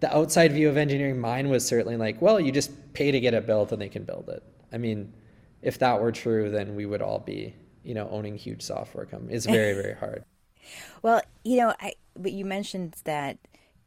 the 0.00 0.16
outside 0.16 0.52
view 0.52 0.70
of 0.70 0.78
engineering, 0.78 1.20
mine 1.20 1.50
was 1.50 1.66
certainly 1.66 1.98
like, 1.98 2.22
well, 2.22 2.40
you 2.40 2.52
just 2.52 2.94
pay 2.94 3.10
to 3.10 3.20
get 3.20 3.34
it 3.34 3.46
built 3.46 3.72
and 3.72 3.80
they 3.80 3.90
can 3.90 4.04
build 4.04 4.30
it. 4.30 4.42
I 4.72 4.78
mean, 4.78 5.12
if 5.60 5.78
that 5.80 6.00
were 6.00 6.12
true, 6.12 6.48
then 6.48 6.76
we 6.76 6.86
would 6.86 7.02
all 7.02 7.18
be, 7.18 7.54
you 7.84 7.92
know, 7.92 8.08
owning 8.10 8.36
huge 8.36 8.62
software 8.62 9.04
companies. 9.04 9.44
It's 9.44 9.54
very, 9.54 9.74
very 9.74 9.94
hard. 9.94 10.24
well, 11.02 11.20
you 11.44 11.58
know, 11.58 11.74
I 11.78 11.92
but 12.18 12.32
you 12.32 12.46
mentioned 12.46 12.96
that 13.04 13.36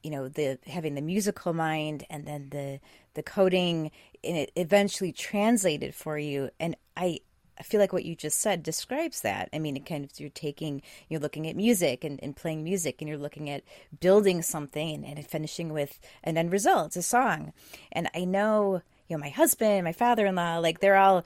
you 0.04 0.12
know 0.12 0.28
the 0.30 0.58
having 0.68 0.96
the 0.96 1.02
musical 1.02 1.54
mind 1.54 2.06
and 2.10 2.26
then 2.26 2.50
the 2.52 2.80
the 3.16 3.24
coding 3.24 3.92
and 4.24 4.38
it 4.38 4.52
eventually 4.56 5.12
translated 5.12 5.94
for 5.94 6.18
you 6.18 6.50
and 6.60 6.76
i 6.96 7.20
I 7.60 7.64
feel 7.64 7.80
like 7.80 7.92
what 7.92 8.06
you 8.06 8.16
just 8.16 8.40
said 8.40 8.64
describes 8.64 9.22
that. 9.22 9.50
I 9.52 9.60
mean, 9.60 9.76
it 9.76 9.86
kind 9.86 10.06
of 10.06 10.18
you're 10.18 10.30
taking, 10.30 10.82
you're 11.10 11.20
looking 11.20 11.46
at 11.46 11.58
music 11.58 12.06
and, 12.06 12.18
and 12.24 12.36
playing 12.36 12.64
music, 12.64 13.02
and 13.02 13.10
you're 13.10 13.18
looking 13.18 13.50
at 13.50 13.64
building 14.00 14.42
something 14.42 15.04
and, 15.04 15.28
finishing 15.28 15.74
with 15.74 16.00
an 16.24 16.38
end 16.38 16.54
result. 16.54 16.96
A 16.96 17.02
song. 17.02 17.52
And 17.92 18.10
I 18.16 18.24
know, 18.24 18.82
you 19.10 19.18
know, 19.18 19.22
my 19.22 19.30
husband, 19.30 19.84
my 19.84 19.92
father 19.92 20.26
in 20.26 20.36
law, 20.36 20.60
like 20.60 20.80
they're 20.80 20.96
all 20.96 21.26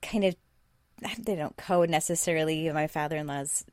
kind 0.00 0.24
of, 0.24 0.36
they 1.18 1.36
don't 1.36 1.56
code 1.58 1.90
necessarily. 1.90 2.72
My 2.72 2.86
father 2.86 3.16
in 3.16 3.26
law's 3.26 3.66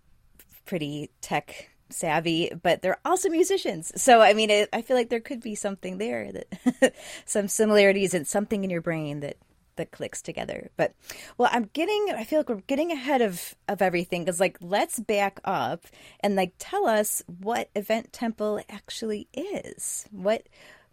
pretty 0.65 1.11
tech 1.21 1.69
savvy, 1.93 2.51
but 2.61 2.81
they're 2.81 2.99
also 3.05 3.29
musicians. 3.29 3.91
So, 4.01 4.21
I 4.21 4.33
mean, 4.33 4.49
it, 4.49 4.69
I 4.73 4.81
feel 4.81 4.97
like 4.97 5.09
there 5.09 5.19
could 5.19 5.41
be 5.41 5.55
something 5.55 5.97
there 5.97 6.31
that 6.31 6.95
some 7.25 7.47
similarities 7.47 8.13
and 8.13 8.27
something 8.27 8.63
in 8.63 8.69
your 8.69 8.81
brain 8.81 9.19
that 9.21 9.37
that 9.77 9.91
clicks 9.91 10.21
together. 10.21 10.69
But 10.77 10.93
well, 11.37 11.49
I'm 11.51 11.69
getting 11.73 12.13
I 12.15 12.23
feel 12.23 12.39
like 12.39 12.49
we're 12.49 12.61
getting 12.67 12.91
ahead 12.91 13.21
of 13.21 13.55
of 13.67 13.81
everything 13.81 14.25
cuz 14.25 14.39
like 14.39 14.57
let's 14.61 14.99
back 14.99 15.39
up 15.43 15.85
and 16.19 16.35
like 16.35 16.53
tell 16.59 16.87
us 16.87 17.23
what 17.39 17.69
Event 17.75 18.13
Temple 18.13 18.61
actually 18.69 19.27
is. 19.33 20.05
What 20.11 20.47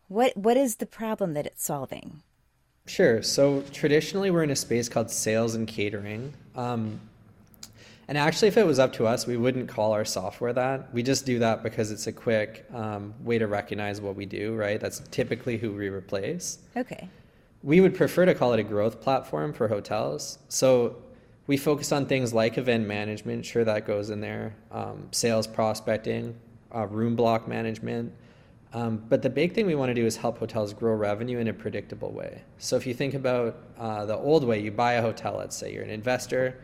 what 0.09 0.37
what 0.37 0.57
is 0.57 0.77
the 0.77 0.87
problem 0.87 1.35
that 1.35 1.47
it's 1.47 1.65
solving? 1.65 2.23
Sure. 2.87 3.23
So 3.23 3.63
traditionally, 3.73 4.31
we're 4.31 4.43
in 4.43 4.51
a 4.51 4.57
space 4.57 4.89
called 4.89 5.11
sales 5.11 5.55
and 5.55 5.69
catering. 5.69 6.33
Um, 6.55 7.01
and 8.09 8.17
actually, 8.17 8.49
if 8.49 8.57
it 8.57 8.67
was 8.67 8.79
up 8.79 8.95
to 8.95 9.07
us, 9.07 9.27
we 9.27 9.37
wouldn't 9.37 9.69
call 9.69 9.93
our 9.93 10.05
software 10.05 10.55
that. 10.55 10.93
We 10.95 11.03
just 11.03 11.27
do 11.27 11.39
that 11.41 11.63
because 11.63 11.91
it's 11.91 12.07
a 12.07 12.13
quick 12.13 12.65
um, 12.73 13.13
way 13.21 13.39
to 13.39 13.47
recognize 13.47 14.01
what 14.01 14.17
we 14.17 14.25
do, 14.25 14.55
right? 14.55 14.81
That's 14.81 15.01
typically 15.11 15.59
who 15.59 15.73
we 15.73 15.91
replace. 15.91 16.59
Okay. 16.75 17.07
We 17.63 17.83
would 17.83 17.95
prefer 17.95 18.25
to 18.25 18.35
call 18.35 18.55
it 18.55 18.61
a 18.61 18.63
growth 18.63 19.03
platform 19.03 19.53
for 19.53 19.69
hotels. 19.69 20.39
So 20.49 20.97
we 21.47 21.59
focus 21.59 21.93
on 21.93 22.07
things 22.07 22.33
like 22.33 22.57
event 22.57 22.87
management, 22.87 23.45
sure 23.45 23.65
that 23.65 23.87
goes 23.87 24.09
in 24.09 24.23
there, 24.23 24.55
um, 24.71 25.09
sales 25.11 25.47
prospecting, 25.47 26.35
uh, 26.75 26.87
room 26.87 27.15
block 27.15 27.47
management. 27.47 28.11
Um, 28.73 29.03
but 29.11 29.21
the 29.21 29.31
big 29.31 29.53
thing 29.53 29.67
we 29.67 29.75
want 29.75 29.91
to 29.91 29.95
do 29.95 30.07
is 30.07 30.17
help 30.17 30.39
hotels 30.39 30.73
grow 30.73 30.95
revenue 30.95 31.39
in 31.39 31.49
a 31.49 31.53
predictable 31.53 32.13
way. 32.13 32.43
So 32.57 32.77
if 32.77 32.87
you 32.87 32.95
think 32.95 33.13
about 33.13 33.57
uh, 33.79 34.07
the 34.07 34.17
old 34.17 34.45
way, 34.45 34.63
you 34.63 34.71
buy 34.71 34.95
a 34.95 35.03
hotel, 35.03 35.37
let's 35.37 35.57
say 35.57 35.75
you're 35.75 35.85
an 35.85 35.91
investor 35.91 36.59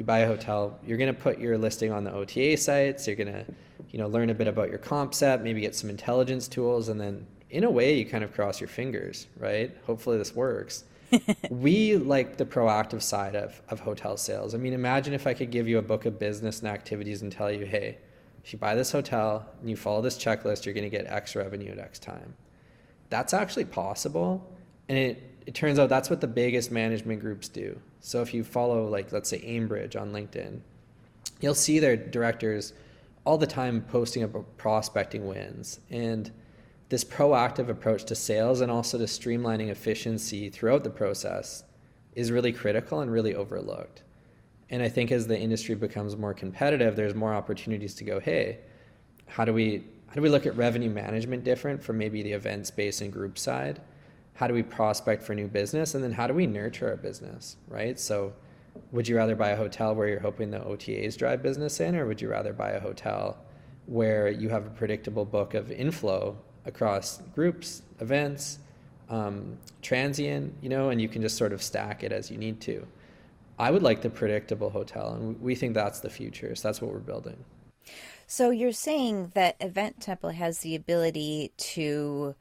you 0.00 0.04
buy 0.06 0.20
a 0.20 0.26
hotel, 0.26 0.76
you're 0.84 0.98
going 0.98 1.14
to 1.14 1.20
put 1.20 1.38
your 1.38 1.56
listing 1.58 1.92
on 1.92 2.02
the 2.04 2.12
OTA 2.12 2.56
sites. 2.56 3.06
You're 3.06 3.16
going 3.16 3.32
to, 3.32 3.44
you 3.90 3.98
know, 3.98 4.08
learn 4.08 4.30
a 4.30 4.34
bit 4.34 4.48
about 4.48 4.70
your 4.70 4.78
comp 4.78 5.14
set, 5.14 5.42
maybe 5.42 5.60
get 5.60 5.74
some 5.74 5.90
intelligence 5.90 6.48
tools, 6.48 6.88
and 6.88 6.98
then 6.98 7.26
in 7.50 7.64
a 7.64 7.70
way, 7.70 7.98
you 7.98 8.06
kind 8.06 8.24
of 8.24 8.32
cross 8.32 8.60
your 8.60 8.68
fingers, 8.68 9.26
right? 9.36 9.76
Hopefully, 9.86 10.16
this 10.16 10.34
works. 10.34 10.84
we 11.50 11.96
like 11.96 12.36
the 12.36 12.46
proactive 12.46 13.02
side 13.02 13.36
of, 13.36 13.60
of 13.68 13.80
hotel 13.80 14.16
sales. 14.16 14.54
I 14.54 14.58
mean, 14.58 14.72
imagine 14.72 15.12
if 15.12 15.26
I 15.26 15.34
could 15.34 15.50
give 15.50 15.68
you 15.68 15.78
a 15.78 15.82
book 15.82 16.06
of 16.06 16.18
business 16.18 16.60
and 16.60 16.68
activities 16.68 17.22
and 17.22 17.30
tell 17.30 17.50
you, 17.50 17.66
hey, 17.66 17.98
if 18.44 18.52
you 18.52 18.58
buy 18.58 18.74
this 18.74 18.92
hotel 18.92 19.46
and 19.60 19.68
you 19.68 19.76
follow 19.76 20.00
this 20.00 20.16
checklist, 20.16 20.64
you're 20.64 20.74
going 20.74 20.88
to 20.88 20.96
get 20.96 21.06
X 21.06 21.36
revenue 21.36 21.72
at 21.72 21.78
X 21.78 21.98
time. 21.98 22.34
That's 23.10 23.34
actually 23.34 23.66
possible. 23.66 24.50
And 24.88 24.96
it, 24.96 25.29
it 25.46 25.54
turns 25.54 25.78
out 25.78 25.88
that's 25.88 26.10
what 26.10 26.20
the 26.20 26.26
biggest 26.26 26.70
management 26.70 27.20
groups 27.20 27.48
do. 27.48 27.78
So 28.00 28.22
if 28.22 28.34
you 28.34 28.44
follow, 28.44 28.86
like, 28.86 29.12
let's 29.12 29.28
say 29.28 29.40
Aimbridge 29.40 30.00
on 30.00 30.12
LinkedIn, 30.12 30.60
you'll 31.40 31.54
see 31.54 31.78
their 31.78 31.96
directors 31.96 32.72
all 33.24 33.38
the 33.38 33.46
time 33.46 33.82
posting 33.82 34.22
about 34.22 34.56
prospecting 34.56 35.26
wins 35.26 35.80
and 35.90 36.30
this 36.88 37.04
proactive 37.04 37.68
approach 37.68 38.04
to 38.04 38.14
sales 38.14 38.60
and 38.60 38.70
also 38.70 38.98
to 38.98 39.04
streamlining 39.04 39.68
efficiency 39.68 40.48
throughout 40.48 40.82
the 40.82 40.90
process 40.90 41.62
is 42.14 42.32
really 42.32 42.52
critical 42.52 43.00
and 43.00 43.12
really 43.12 43.34
overlooked. 43.34 44.02
And 44.70 44.82
I 44.82 44.88
think 44.88 45.12
as 45.12 45.26
the 45.26 45.38
industry 45.38 45.76
becomes 45.76 46.16
more 46.16 46.34
competitive, 46.34 46.96
there's 46.96 47.14
more 47.14 47.32
opportunities 47.32 47.94
to 47.96 48.04
go, 48.04 48.18
hey, 48.18 48.58
how 49.26 49.44
do 49.44 49.54
we 49.54 49.84
how 50.08 50.14
do 50.14 50.22
we 50.22 50.28
look 50.28 50.44
at 50.44 50.56
revenue 50.56 50.90
management 50.90 51.44
different 51.44 51.80
from 51.80 51.96
maybe 51.96 52.20
the 52.24 52.32
event 52.32 52.66
space 52.66 53.00
and 53.00 53.12
group 53.12 53.38
side? 53.38 53.80
How 54.40 54.46
do 54.46 54.54
we 54.54 54.62
prospect 54.62 55.22
for 55.22 55.34
new 55.34 55.48
business? 55.48 55.94
And 55.94 56.02
then 56.02 56.12
how 56.12 56.26
do 56.26 56.32
we 56.32 56.46
nurture 56.46 56.88
our 56.88 56.96
business, 56.96 57.58
right? 57.68 58.00
So 58.00 58.32
would 58.90 59.06
you 59.06 59.14
rather 59.14 59.36
buy 59.36 59.50
a 59.50 59.56
hotel 59.56 59.94
where 59.94 60.08
you're 60.08 60.18
hoping 60.18 60.50
the 60.50 60.60
OTAs 60.60 61.18
drive 61.18 61.42
business 61.42 61.78
in, 61.78 61.94
or 61.94 62.06
would 62.06 62.22
you 62.22 62.30
rather 62.30 62.54
buy 62.54 62.70
a 62.70 62.80
hotel 62.80 63.36
where 63.84 64.30
you 64.30 64.48
have 64.48 64.66
a 64.66 64.70
predictable 64.70 65.26
book 65.26 65.52
of 65.52 65.70
inflow 65.70 66.38
across 66.64 67.18
groups, 67.34 67.82
events, 68.00 68.60
um, 69.10 69.58
transient, 69.82 70.54
you 70.62 70.70
know, 70.70 70.88
and 70.88 71.02
you 71.02 71.08
can 71.10 71.20
just 71.20 71.36
sort 71.36 71.52
of 71.52 71.62
stack 71.62 72.02
it 72.02 72.10
as 72.10 72.30
you 72.30 72.38
need 72.38 72.62
to. 72.62 72.86
I 73.58 73.70
would 73.70 73.82
like 73.82 74.00
the 74.00 74.08
predictable 74.08 74.70
hotel, 74.70 75.12
and 75.12 75.38
we 75.42 75.54
think 75.54 75.74
that's 75.74 76.00
the 76.00 76.08
future. 76.08 76.54
So 76.54 76.66
that's 76.66 76.80
what 76.80 76.90
we're 76.94 77.00
building. 77.00 77.44
So 78.26 78.48
you're 78.48 78.72
saying 78.72 79.32
that 79.34 79.56
Event 79.60 80.00
Temple 80.00 80.30
has 80.30 80.60
the 80.60 80.74
ability 80.74 81.52
to 81.58 82.36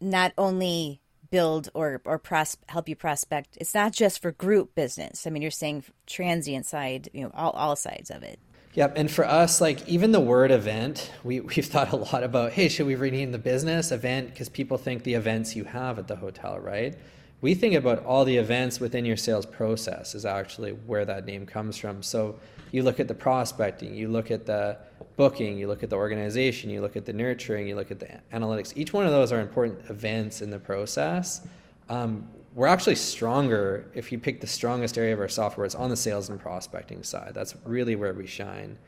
not 0.00 0.32
only 0.38 1.02
build 1.30 1.68
or 1.74 2.00
or 2.04 2.18
pros- 2.18 2.56
help 2.68 2.88
you 2.88 2.96
prospect. 2.96 3.56
It's 3.60 3.74
not 3.74 3.92
just 3.92 4.20
for 4.20 4.32
group 4.32 4.74
business. 4.74 5.26
I 5.26 5.30
mean, 5.30 5.42
you're 5.42 5.50
saying 5.50 5.84
transient 6.06 6.66
side, 6.66 7.08
you 7.12 7.22
know, 7.22 7.30
all 7.34 7.50
all 7.52 7.76
sides 7.76 8.10
of 8.10 8.22
it. 8.22 8.38
Yep, 8.74 8.94
and 8.96 9.08
for 9.08 9.24
us, 9.24 9.60
like 9.60 9.88
even 9.88 10.10
the 10.10 10.20
word 10.20 10.50
event, 10.50 11.10
we 11.22 11.40
we've 11.40 11.66
thought 11.66 11.92
a 11.92 11.96
lot 11.96 12.22
about. 12.22 12.52
Hey, 12.52 12.68
should 12.68 12.86
we 12.86 12.96
rename 12.96 13.32
the 13.32 13.38
business 13.38 13.92
event? 13.92 14.30
Because 14.30 14.48
people 14.48 14.78
think 14.78 15.04
the 15.04 15.14
events 15.14 15.54
you 15.54 15.64
have 15.64 15.98
at 15.98 16.08
the 16.08 16.16
hotel, 16.16 16.58
right? 16.58 16.96
We 17.40 17.54
think 17.54 17.74
about 17.74 18.04
all 18.04 18.24
the 18.24 18.38
events 18.38 18.80
within 18.80 19.04
your 19.04 19.18
sales 19.18 19.44
process 19.44 20.14
is 20.14 20.24
actually 20.24 20.72
where 20.72 21.04
that 21.04 21.26
name 21.26 21.44
comes 21.44 21.76
from. 21.76 22.02
So 22.02 22.38
you 22.72 22.82
look 22.82 22.98
at 22.98 23.06
the 23.06 23.14
prospecting, 23.14 23.94
you 23.94 24.08
look 24.08 24.30
at 24.30 24.46
the 24.46 24.78
booking, 25.16 25.58
you 25.58 25.68
look 25.68 25.82
at 25.82 25.90
the 25.90 25.96
organization, 25.96 26.70
you 26.70 26.80
look 26.80 26.96
at 26.96 27.04
the 27.04 27.12
nurturing, 27.12 27.66
you 27.68 27.76
look 27.76 27.90
at 27.90 28.00
the 28.00 28.08
analytics. 28.32 28.72
Each 28.76 28.92
one 28.92 29.06
of 29.06 29.12
those 29.12 29.32
are 29.32 29.40
important 29.40 29.78
events 29.90 30.42
in 30.42 30.50
the 30.50 30.58
process. 30.58 31.42
Um, 31.88 32.28
we're 32.54 32.66
actually 32.66 32.94
stronger 32.94 33.90
if 33.94 34.12
you 34.12 34.18
pick 34.18 34.40
the 34.40 34.46
strongest 34.46 34.96
area 34.96 35.12
of 35.12 35.20
our 35.20 35.28
software. 35.28 35.66
It's 35.66 35.74
on 35.74 35.90
the 35.90 35.96
sales 35.96 36.28
and 36.28 36.38
prospecting 36.38 37.02
side. 37.02 37.32
That's 37.34 37.54
really 37.64 37.96
where 37.96 38.14
we 38.14 38.26
shine. 38.26 38.78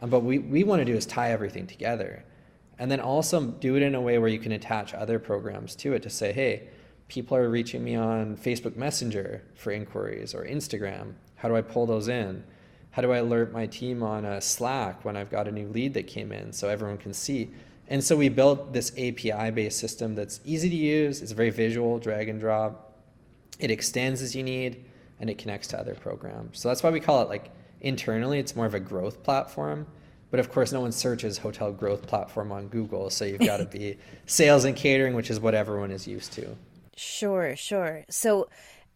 Um, 0.00 0.10
but 0.10 0.20
we, 0.20 0.38
we 0.38 0.64
want 0.64 0.80
to 0.80 0.84
do 0.84 0.94
is 0.94 1.06
tie 1.06 1.30
everything 1.30 1.66
together 1.66 2.24
and 2.78 2.90
then 2.90 3.00
also 3.00 3.46
do 3.46 3.76
it 3.76 3.82
in 3.82 3.94
a 3.94 4.00
way 4.00 4.18
where 4.18 4.28
you 4.28 4.38
can 4.38 4.52
attach 4.52 4.92
other 4.94 5.18
programs 5.18 5.76
to 5.76 5.92
it 5.92 6.02
to 6.02 6.10
say 6.10 6.32
hey 6.32 6.68
people 7.06 7.36
are 7.36 7.48
reaching 7.48 7.84
me 7.84 7.94
on 7.94 8.36
facebook 8.36 8.74
messenger 8.76 9.42
for 9.54 9.70
inquiries 9.70 10.34
or 10.34 10.44
instagram. 10.44 11.12
How 11.36 11.48
do 11.48 11.56
i 11.56 11.60
pull 11.60 11.86
those 11.86 12.08
in 12.08 12.42
how 12.92 13.02
do 13.02 13.12
i 13.12 13.18
alert 13.18 13.52
my 13.52 13.66
team 13.66 14.02
on 14.02 14.24
a 14.24 14.40
slack 14.40 15.04
when 15.04 15.16
i've 15.16 15.30
got 15.30 15.46
a 15.46 15.52
new 15.52 15.68
lead 15.68 15.92
that 15.94 16.06
came 16.06 16.32
in 16.32 16.52
so 16.52 16.68
everyone 16.68 16.96
can 16.96 17.12
see 17.12 17.50
and 17.88 18.02
so 18.02 18.16
we 18.16 18.28
built 18.28 18.72
this 18.72 18.92
api 18.92 19.50
based 19.50 19.78
system 19.78 20.14
that's 20.14 20.40
easy 20.44 20.70
to 20.70 20.76
use 20.76 21.20
it's 21.20 21.32
very 21.32 21.50
visual 21.50 21.98
drag 21.98 22.28
and 22.28 22.40
drop 22.40 22.92
it 23.62 23.70
extends 23.70 24.20
as 24.22 24.34
you 24.34 24.42
need, 24.42 24.84
and 25.20 25.30
it 25.30 25.38
connects 25.38 25.68
to 25.68 25.78
other 25.78 25.94
programs. 25.94 26.60
So 26.60 26.68
that's 26.68 26.82
why 26.82 26.90
we 26.90 27.00
call 27.00 27.22
it 27.22 27.28
like 27.28 27.50
internally, 27.80 28.38
it's 28.40 28.56
more 28.56 28.66
of 28.66 28.74
a 28.74 28.80
growth 28.80 29.22
platform. 29.22 29.86
But 30.32 30.40
of 30.40 30.50
course, 30.50 30.72
no 30.72 30.80
one 30.80 30.92
searches 30.92 31.38
hotel 31.38 31.72
growth 31.72 32.06
platform 32.06 32.50
on 32.52 32.68
Google. 32.68 33.08
So 33.10 33.24
you've 33.24 33.40
got 33.40 33.58
to 33.58 33.64
be 33.78 33.98
sales 34.26 34.64
and 34.64 34.74
catering, 34.74 35.14
which 35.14 35.30
is 35.30 35.38
what 35.38 35.54
everyone 35.54 35.92
is 35.92 36.08
used 36.08 36.32
to. 36.34 36.56
Sure, 36.96 37.54
sure. 37.54 38.04
So 38.10 38.48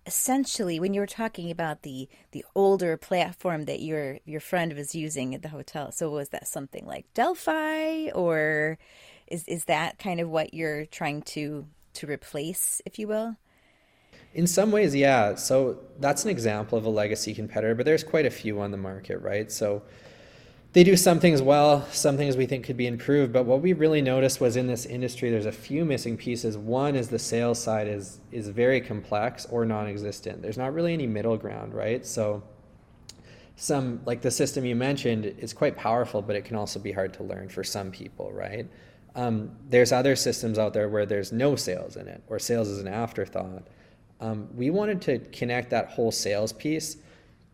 essentially 0.07 0.79
when 0.79 0.95
you 0.95 1.01
were 1.01 1.07
talking 1.07 1.51
about 1.51 1.83
the 1.83 2.09
the 2.31 2.45
older 2.55 2.97
platform 2.97 3.65
that 3.65 3.81
your 3.81 4.19
your 4.25 4.41
friend 4.41 4.73
was 4.75 4.95
using 4.95 5.35
at 5.35 5.43
the 5.43 5.49
hotel 5.49 5.91
so 5.91 6.09
was 6.11 6.29
that 6.29 6.47
something 6.47 6.87
like 6.87 7.05
delphi 7.13 8.09
or 8.15 8.79
is 9.27 9.47
is 9.49 9.65
that 9.65 9.99
kind 9.99 10.21
of 10.21 10.29
what 10.29 10.55
you're 10.55 10.87
trying 10.87 11.21
to 11.23 11.67
to 11.93 12.07
replace 12.07 12.81
if 12.87 12.99
you 12.99 13.09
will 13.09 13.37
in 14.35 14.47
some 14.47 14.71
ways, 14.71 14.95
yeah. 14.95 15.35
So 15.35 15.79
that's 15.99 16.25
an 16.25 16.31
example 16.31 16.77
of 16.77 16.85
a 16.85 16.91
legacy 16.91 17.33
competitor, 17.33 17.75
but 17.75 17.87
there's 17.87 18.05
quite 18.05 18.27
a 18.27 18.31
few 18.31 18.61
on 18.61 18.71
the 18.71 18.77
market, 18.77 19.19
right? 19.21 19.51
So 19.51 19.83
they 20.77 20.85
do 20.85 20.95
some 20.95 21.19
things 21.19 21.41
well, 21.41 21.89
some 21.91 22.19
things 22.19 22.37
we 22.37 22.45
think 22.45 22.67
could 22.67 22.77
be 22.77 22.87
improved. 22.87 23.33
But 23.33 23.47
what 23.47 23.63
we 23.63 23.73
really 23.73 24.03
noticed 24.03 24.43
was 24.43 24.59
in 24.59 24.67
this 24.67 24.85
industry, 24.85 25.31
there's 25.31 25.47
a 25.47 25.51
few 25.51 25.87
missing 25.87 26.19
pieces. 26.19 26.59
One 26.59 26.95
is 26.95 27.09
the 27.09 27.19
sales 27.19 27.59
side 27.59 27.89
is 27.89 28.21
is 28.31 28.49
very 28.51 28.83
complex 28.83 29.47
or 29.47 29.65
non-existent. 29.65 30.43
There's 30.43 30.59
not 30.59 30.75
really 30.75 30.93
any 30.93 31.07
middle 31.07 31.39
ground, 31.39 31.73
right? 31.73 32.05
So 32.05 32.43
some 33.57 34.03
like 34.05 34.21
the 34.21 34.31
system 34.31 34.67
you 34.67 34.77
mentioned 34.77 35.25
is 35.25 35.55
quite 35.55 35.79
powerful, 35.79 36.21
but 36.21 36.37
it 36.37 36.45
can 36.45 36.57
also 36.57 36.79
be 36.79 36.93
hard 36.93 37.15
to 37.15 37.23
learn 37.23 37.49
for 37.49 37.65
some 37.65 37.91
people, 37.91 38.31
right? 38.31 38.69
Um, 39.15 39.53
there's 39.71 39.93
other 39.93 40.15
systems 40.15 40.59
out 40.59 40.75
there 40.75 40.91
where 40.91 41.07
there's 41.07 41.33
no 41.33 41.57
sales 41.57 41.97
in 41.97 42.07
it, 42.07 42.23
or 42.27 42.39
sales 42.39 42.69
is 42.69 42.81
an 42.81 42.89
afterthought 42.89 43.67
um, 44.21 44.49
we 44.55 44.69
wanted 44.69 45.01
to 45.03 45.19
connect 45.31 45.71
that 45.71 45.89
whole 45.89 46.13
sales 46.13 46.53
piece 46.53 46.99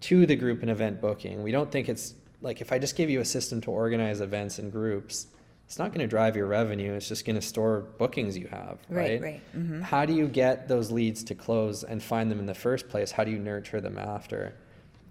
to 0.00 0.26
the 0.26 0.36
group 0.36 0.62
and 0.62 0.70
event 0.70 1.00
booking. 1.00 1.42
We 1.42 1.52
don't 1.52 1.70
think 1.70 1.88
it's 1.88 2.14
like 2.42 2.60
if 2.60 2.72
I 2.72 2.78
just 2.78 2.96
give 2.96 3.08
you 3.08 3.20
a 3.20 3.24
system 3.24 3.60
to 3.62 3.70
organize 3.70 4.20
events 4.20 4.58
and 4.58 4.70
groups, 4.70 5.26
it's 5.66 5.78
not 5.78 5.88
going 5.88 6.00
to 6.00 6.06
drive 6.06 6.36
your 6.36 6.46
revenue. 6.46 6.92
It's 6.92 7.08
just 7.08 7.24
going 7.24 7.36
to 7.36 7.42
store 7.42 7.86
bookings 7.98 8.36
you 8.36 8.46
have, 8.48 8.78
right? 8.88 9.12
Right, 9.12 9.22
right. 9.22 9.40
Mm-hmm. 9.56 9.80
How 9.80 10.04
do 10.04 10.12
you 10.12 10.28
get 10.28 10.68
those 10.68 10.90
leads 10.90 11.24
to 11.24 11.34
close 11.34 11.82
and 11.84 12.02
find 12.02 12.30
them 12.30 12.38
in 12.38 12.46
the 12.46 12.54
first 12.54 12.88
place? 12.88 13.10
How 13.10 13.24
do 13.24 13.30
you 13.30 13.38
nurture 13.38 13.80
them 13.80 13.96
after? 13.96 14.54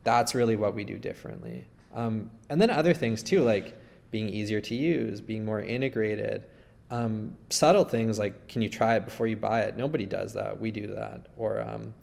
That's 0.04 0.36
really 0.36 0.56
what 0.56 0.76
we 0.76 0.84
do 0.84 0.98
differently. 0.98 1.66
Um, 1.94 2.30
and 2.50 2.62
then 2.62 2.70
other 2.70 2.94
things 2.94 3.24
too, 3.24 3.42
like 3.42 3.76
being 4.12 4.30
easier 4.30 4.62
to 4.62 4.76
use, 4.76 5.20
being 5.22 5.46
more 5.46 5.62
integrated, 5.62 6.46
um, 6.92 7.38
subtle 7.50 7.86
things 7.86 8.20
like 8.20 8.50
can 8.50 8.62
you 8.62 8.70
try 8.70 8.96
it 8.98 9.06
before 9.06 9.26
you 9.26 9.38
buy 9.38 9.62
it 9.62 9.78
nobody 9.78 10.06
does 10.06 10.34
that 10.34 10.60
we 10.60 10.72
do 10.72 10.88
that 10.88 11.28
or 11.38 11.62
um, 11.62 11.94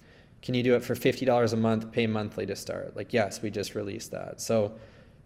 can 0.40 0.54
you 0.54 0.62
do 0.62 0.74
it 0.74 0.82
for 0.82 0.94
$50 0.94 1.52
a 1.52 1.56
month 1.56 1.92
pay 1.92 2.06
monthly 2.06 2.46
to 2.46 2.56
start 2.56 2.96
like 2.96 3.12
yes 3.12 3.42
we 3.42 3.50
just 3.50 3.74
released 3.74 4.10
that 4.12 4.40
so 4.40 4.72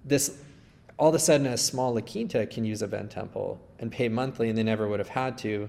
this 0.05 0.39
all 0.99 1.09
of 1.09 1.15
a 1.15 1.19
sudden 1.19 1.47
a 1.47 1.57
small 1.57 1.95
La 1.95 2.01
Quinta 2.01 2.47
can 2.47 2.65
use 2.65 2.83
a 2.83 2.85
event 2.85 3.11
temple 3.11 3.61
and 3.79 3.91
pay 3.91 4.09
monthly 4.09 4.49
and 4.49 4.57
they 4.57 4.63
never 4.63 4.87
would 4.89 5.01
have 5.01 5.09
had 5.09 5.39
to 5.39 5.69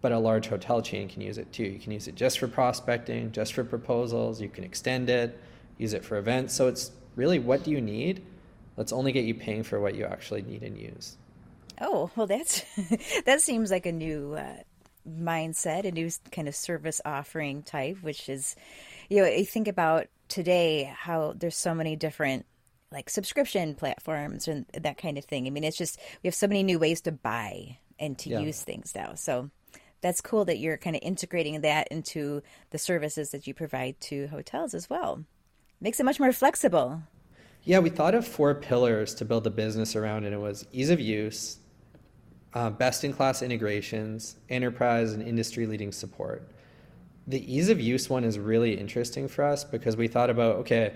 but 0.00 0.10
a 0.10 0.18
large 0.18 0.48
hotel 0.48 0.82
chain 0.82 1.08
can 1.08 1.22
use 1.22 1.38
it 1.38 1.52
too. 1.52 1.62
You 1.62 1.78
can 1.78 1.92
use 1.92 2.08
it 2.08 2.16
just 2.16 2.38
for 2.40 2.48
prospecting 2.48 3.30
just 3.32 3.52
for 3.52 3.62
proposals. 3.62 4.40
You 4.40 4.48
can 4.48 4.64
extend 4.64 5.08
it 5.10 5.38
use 5.78 5.92
it 5.92 6.04
for 6.04 6.16
events. 6.16 6.54
So 6.54 6.68
it's 6.68 6.92
really 7.16 7.38
what 7.38 7.64
do 7.64 7.70
you 7.70 7.80
need? 7.80 8.22
Let's 8.76 8.92
only 8.92 9.12
get 9.12 9.24
you 9.24 9.34
paying 9.34 9.62
for 9.62 9.80
what 9.80 9.94
you 9.94 10.04
actually 10.04 10.42
need 10.42 10.62
and 10.62 10.78
use. 10.78 11.16
Oh, 11.80 12.10
well, 12.16 12.26
that's 12.26 12.64
that 13.26 13.40
seems 13.40 13.70
like 13.70 13.86
a 13.86 13.92
new 13.92 14.34
uh, 14.34 14.56
mindset, 15.08 15.84
a 15.84 15.90
new 15.90 16.10
kind 16.30 16.48
of 16.48 16.54
service 16.54 17.00
offering 17.04 17.62
type, 17.62 17.98
which 18.02 18.28
is, 18.28 18.56
you 19.08 19.18
know, 19.18 19.24
I 19.24 19.44
think 19.44 19.68
about 19.68 20.06
today 20.28 20.84
how 20.96 21.34
there's 21.36 21.56
so 21.56 21.74
many 21.74 21.96
different 21.96 22.46
like 22.92 23.10
subscription 23.10 23.74
platforms 23.74 24.48
and 24.48 24.66
that 24.72 24.98
kind 24.98 25.18
of 25.18 25.24
thing. 25.24 25.46
I 25.46 25.50
mean, 25.50 25.64
it's 25.64 25.78
just 25.78 25.98
we 26.22 26.28
have 26.28 26.34
so 26.34 26.46
many 26.46 26.62
new 26.62 26.78
ways 26.78 27.00
to 27.02 27.12
buy 27.12 27.78
and 27.98 28.18
to 28.18 28.30
yeah. 28.30 28.40
use 28.40 28.62
things 28.62 28.92
now. 28.94 29.14
So 29.14 29.50
that's 30.02 30.20
cool 30.20 30.44
that 30.46 30.58
you're 30.58 30.76
kind 30.76 30.96
of 30.96 31.02
integrating 31.02 31.60
that 31.62 31.88
into 31.88 32.42
the 32.70 32.78
services 32.78 33.30
that 33.30 33.46
you 33.46 33.54
provide 33.54 34.00
to 34.02 34.26
hotels 34.28 34.74
as 34.74 34.90
well. 34.90 35.24
Makes 35.80 36.00
it 36.00 36.04
much 36.04 36.20
more 36.20 36.32
flexible. 36.32 37.02
Yeah, 37.64 37.78
we 37.78 37.90
thought 37.90 38.14
of 38.14 38.26
four 38.26 38.54
pillars 38.56 39.14
to 39.16 39.24
build 39.24 39.44
the 39.44 39.50
business 39.50 39.94
around, 39.94 40.24
and 40.24 40.34
it 40.34 40.40
was 40.40 40.66
ease 40.72 40.90
of 40.90 40.98
use, 40.98 41.58
uh, 42.54 42.70
best 42.70 43.04
in 43.04 43.12
class 43.12 43.40
integrations, 43.40 44.36
enterprise 44.48 45.12
and 45.12 45.22
industry 45.22 45.66
leading 45.66 45.92
support. 45.92 46.48
The 47.28 47.52
ease 47.52 47.68
of 47.68 47.80
use 47.80 48.10
one 48.10 48.24
is 48.24 48.36
really 48.36 48.74
interesting 48.74 49.28
for 49.28 49.44
us 49.44 49.62
because 49.62 49.96
we 49.96 50.08
thought 50.08 50.28
about 50.28 50.56
okay, 50.56 50.92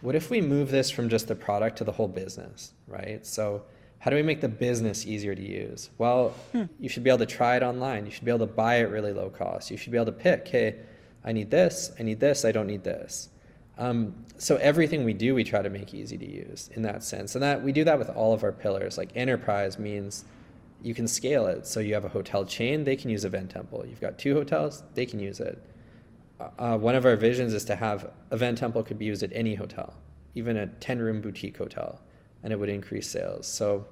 what 0.00 0.14
if 0.14 0.30
we 0.30 0.40
move 0.40 0.70
this 0.70 0.90
from 0.90 1.08
just 1.08 1.28
the 1.28 1.34
product 1.34 1.78
to 1.78 1.84
the 1.84 1.92
whole 1.92 2.08
business, 2.08 2.72
right? 2.86 3.24
So, 3.26 3.62
how 3.98 4.10
do 4.10 4.16
we 4.16 4.22
make 4.22 4.40
the 4.40 4.48
business 4.48 5.04
easier 5.04 5.34
to 5.34 5.42
use? 5.42 5.90
Well, 5.98 6.30
hmm. 6.52 6.64
you 6.78 6.88
should 6.88 7.04
be 7.04 7.10
able 7.10 7.18
to 7.18 7.26
try 7.26 7.56
it 7.56 7.62
online. 7.62 8.06
You 8.06 8.10
should 8.10 8.24
be 8.24 8.30
able 8.30 8.46
to 8.46 8.52
buy 8.52 8.76
it 8.76 8.84
really 8.84 9.12
low 9.12 9.28
cost. 9.28 9.70
You 9.70 9.76
should 9.76 9.92
be 9.92 9.98
able 9.98 10.06
to 10.06 10.12
pick, 10.12 10.48
hey, 10.48 10.76
I 11.22 11.32
need 11.32 11.50
this, 11.50 11.92
I 11.98 12.02
need 12.02 12.18
this, 12.18 12.46
I 12.46 12.52
don't 12.52 12.66
need 12.66 12.82
this. 12.82 13.28
Um, 13.76 14.14
so 14.38 14.56
everything 14.56 15.04
we 15.04 15.12
do, 15.12 15.34
we 15.34 15.44
try 15.44 15.60
to 15.60 15.68
make 15.68 15.92
easy 15.92 16.16
to 16.16 16.26
use 16.26 16.70
in 16.74 16.82
that 16.82 17.04
sense, 17.04 17.34
and 17.34 17.42
that 17.42 17.62
we 17.62 17.72
do 17.72 17.84
that 17.84 17.98
with 17.98 18.08
all 18.10 18.32
of 18.32 18.42
our 18.42 18.52
pillars. 18.52 18.96
Like 18.96 19.10
enterprise 19.14 19.78
means 19.78 20.24
you 20.82 20.94
can 20.94 21.06
scale 21.06 21.46
it. 21.46 21.66
So 21.66 21.80
you 21.80 21.92
have 21.94 22.06
a 22.06 22.08
hotel 22.08 22.44
chain, 22.44 22.84
they 22.84 22.96
can 22.96 23.10
use 23.10 23.24
Event 23.24 23.50
Temple. 23.50 23.84
You've 23.86 24.00
got 24.00 24.18
two 24.18 24.34
hotels, 24.34 24.82
they 24.94 25.04
can 25.04 25.20
use 25.20 25.40
it. 25.40 25.62
Uh, 26.58 26.78
one 26.78 26.94
of 26.94 27.04
our 27.04 27.16
visions 27.16 27.52
is 27.52 27.64
to 27.66 27.76
have 27.76 28.10
Event 28.32 28.58
Temple 28.58 28.82
could 28.82 28.98
be 28.98 29.04
used 29.04 29.22
at 29.22 29.30
any 29.32 29.54
hotel, 29.54 29.94
even 30.34 30.56
a 30.56 30.66
10 30.66 30.98
room 31.00 31.20
boutique 31.20 31.58
hotel. 31.58 32.00
and 32.42 32.52
it 32.54 32.58
would 32.58 32.70
increase 32.70 33.06
sales. 33.06 33.46
So 33.46 33.86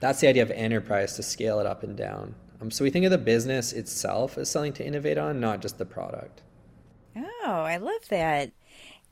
that's 0.00 0.20
the 0.20 0.26
idea 0.26 0.42
of 0.42 0.50
enterprise 0.50 1.14
to 1.16 1.22
scale 1.22 1.60
it 1.60 1.66
up 1.66 1.82
and 1.82 1.94
down. 1.96 2.34
Um, 2.60 2.70
so 2.70 2.84
we 2.84 2.90
think 2.90 3.04
of 3.04 3.10
the 3.10 3.18
business 3.18 3.72
itself 3.72 4.38
as 4.38 4.48
something 4.50 4.72
to 4.74 4.86
innovate 4.86 5.18
on, 5.18 5.40
not 5.40 5.60
just 5.60 5.76
the 5.76 5.84
product. 5.84 6.42
Oh, 7.16 7.50
I 7.66 7.76
love 7.76 8.08
that. 8.08 8.52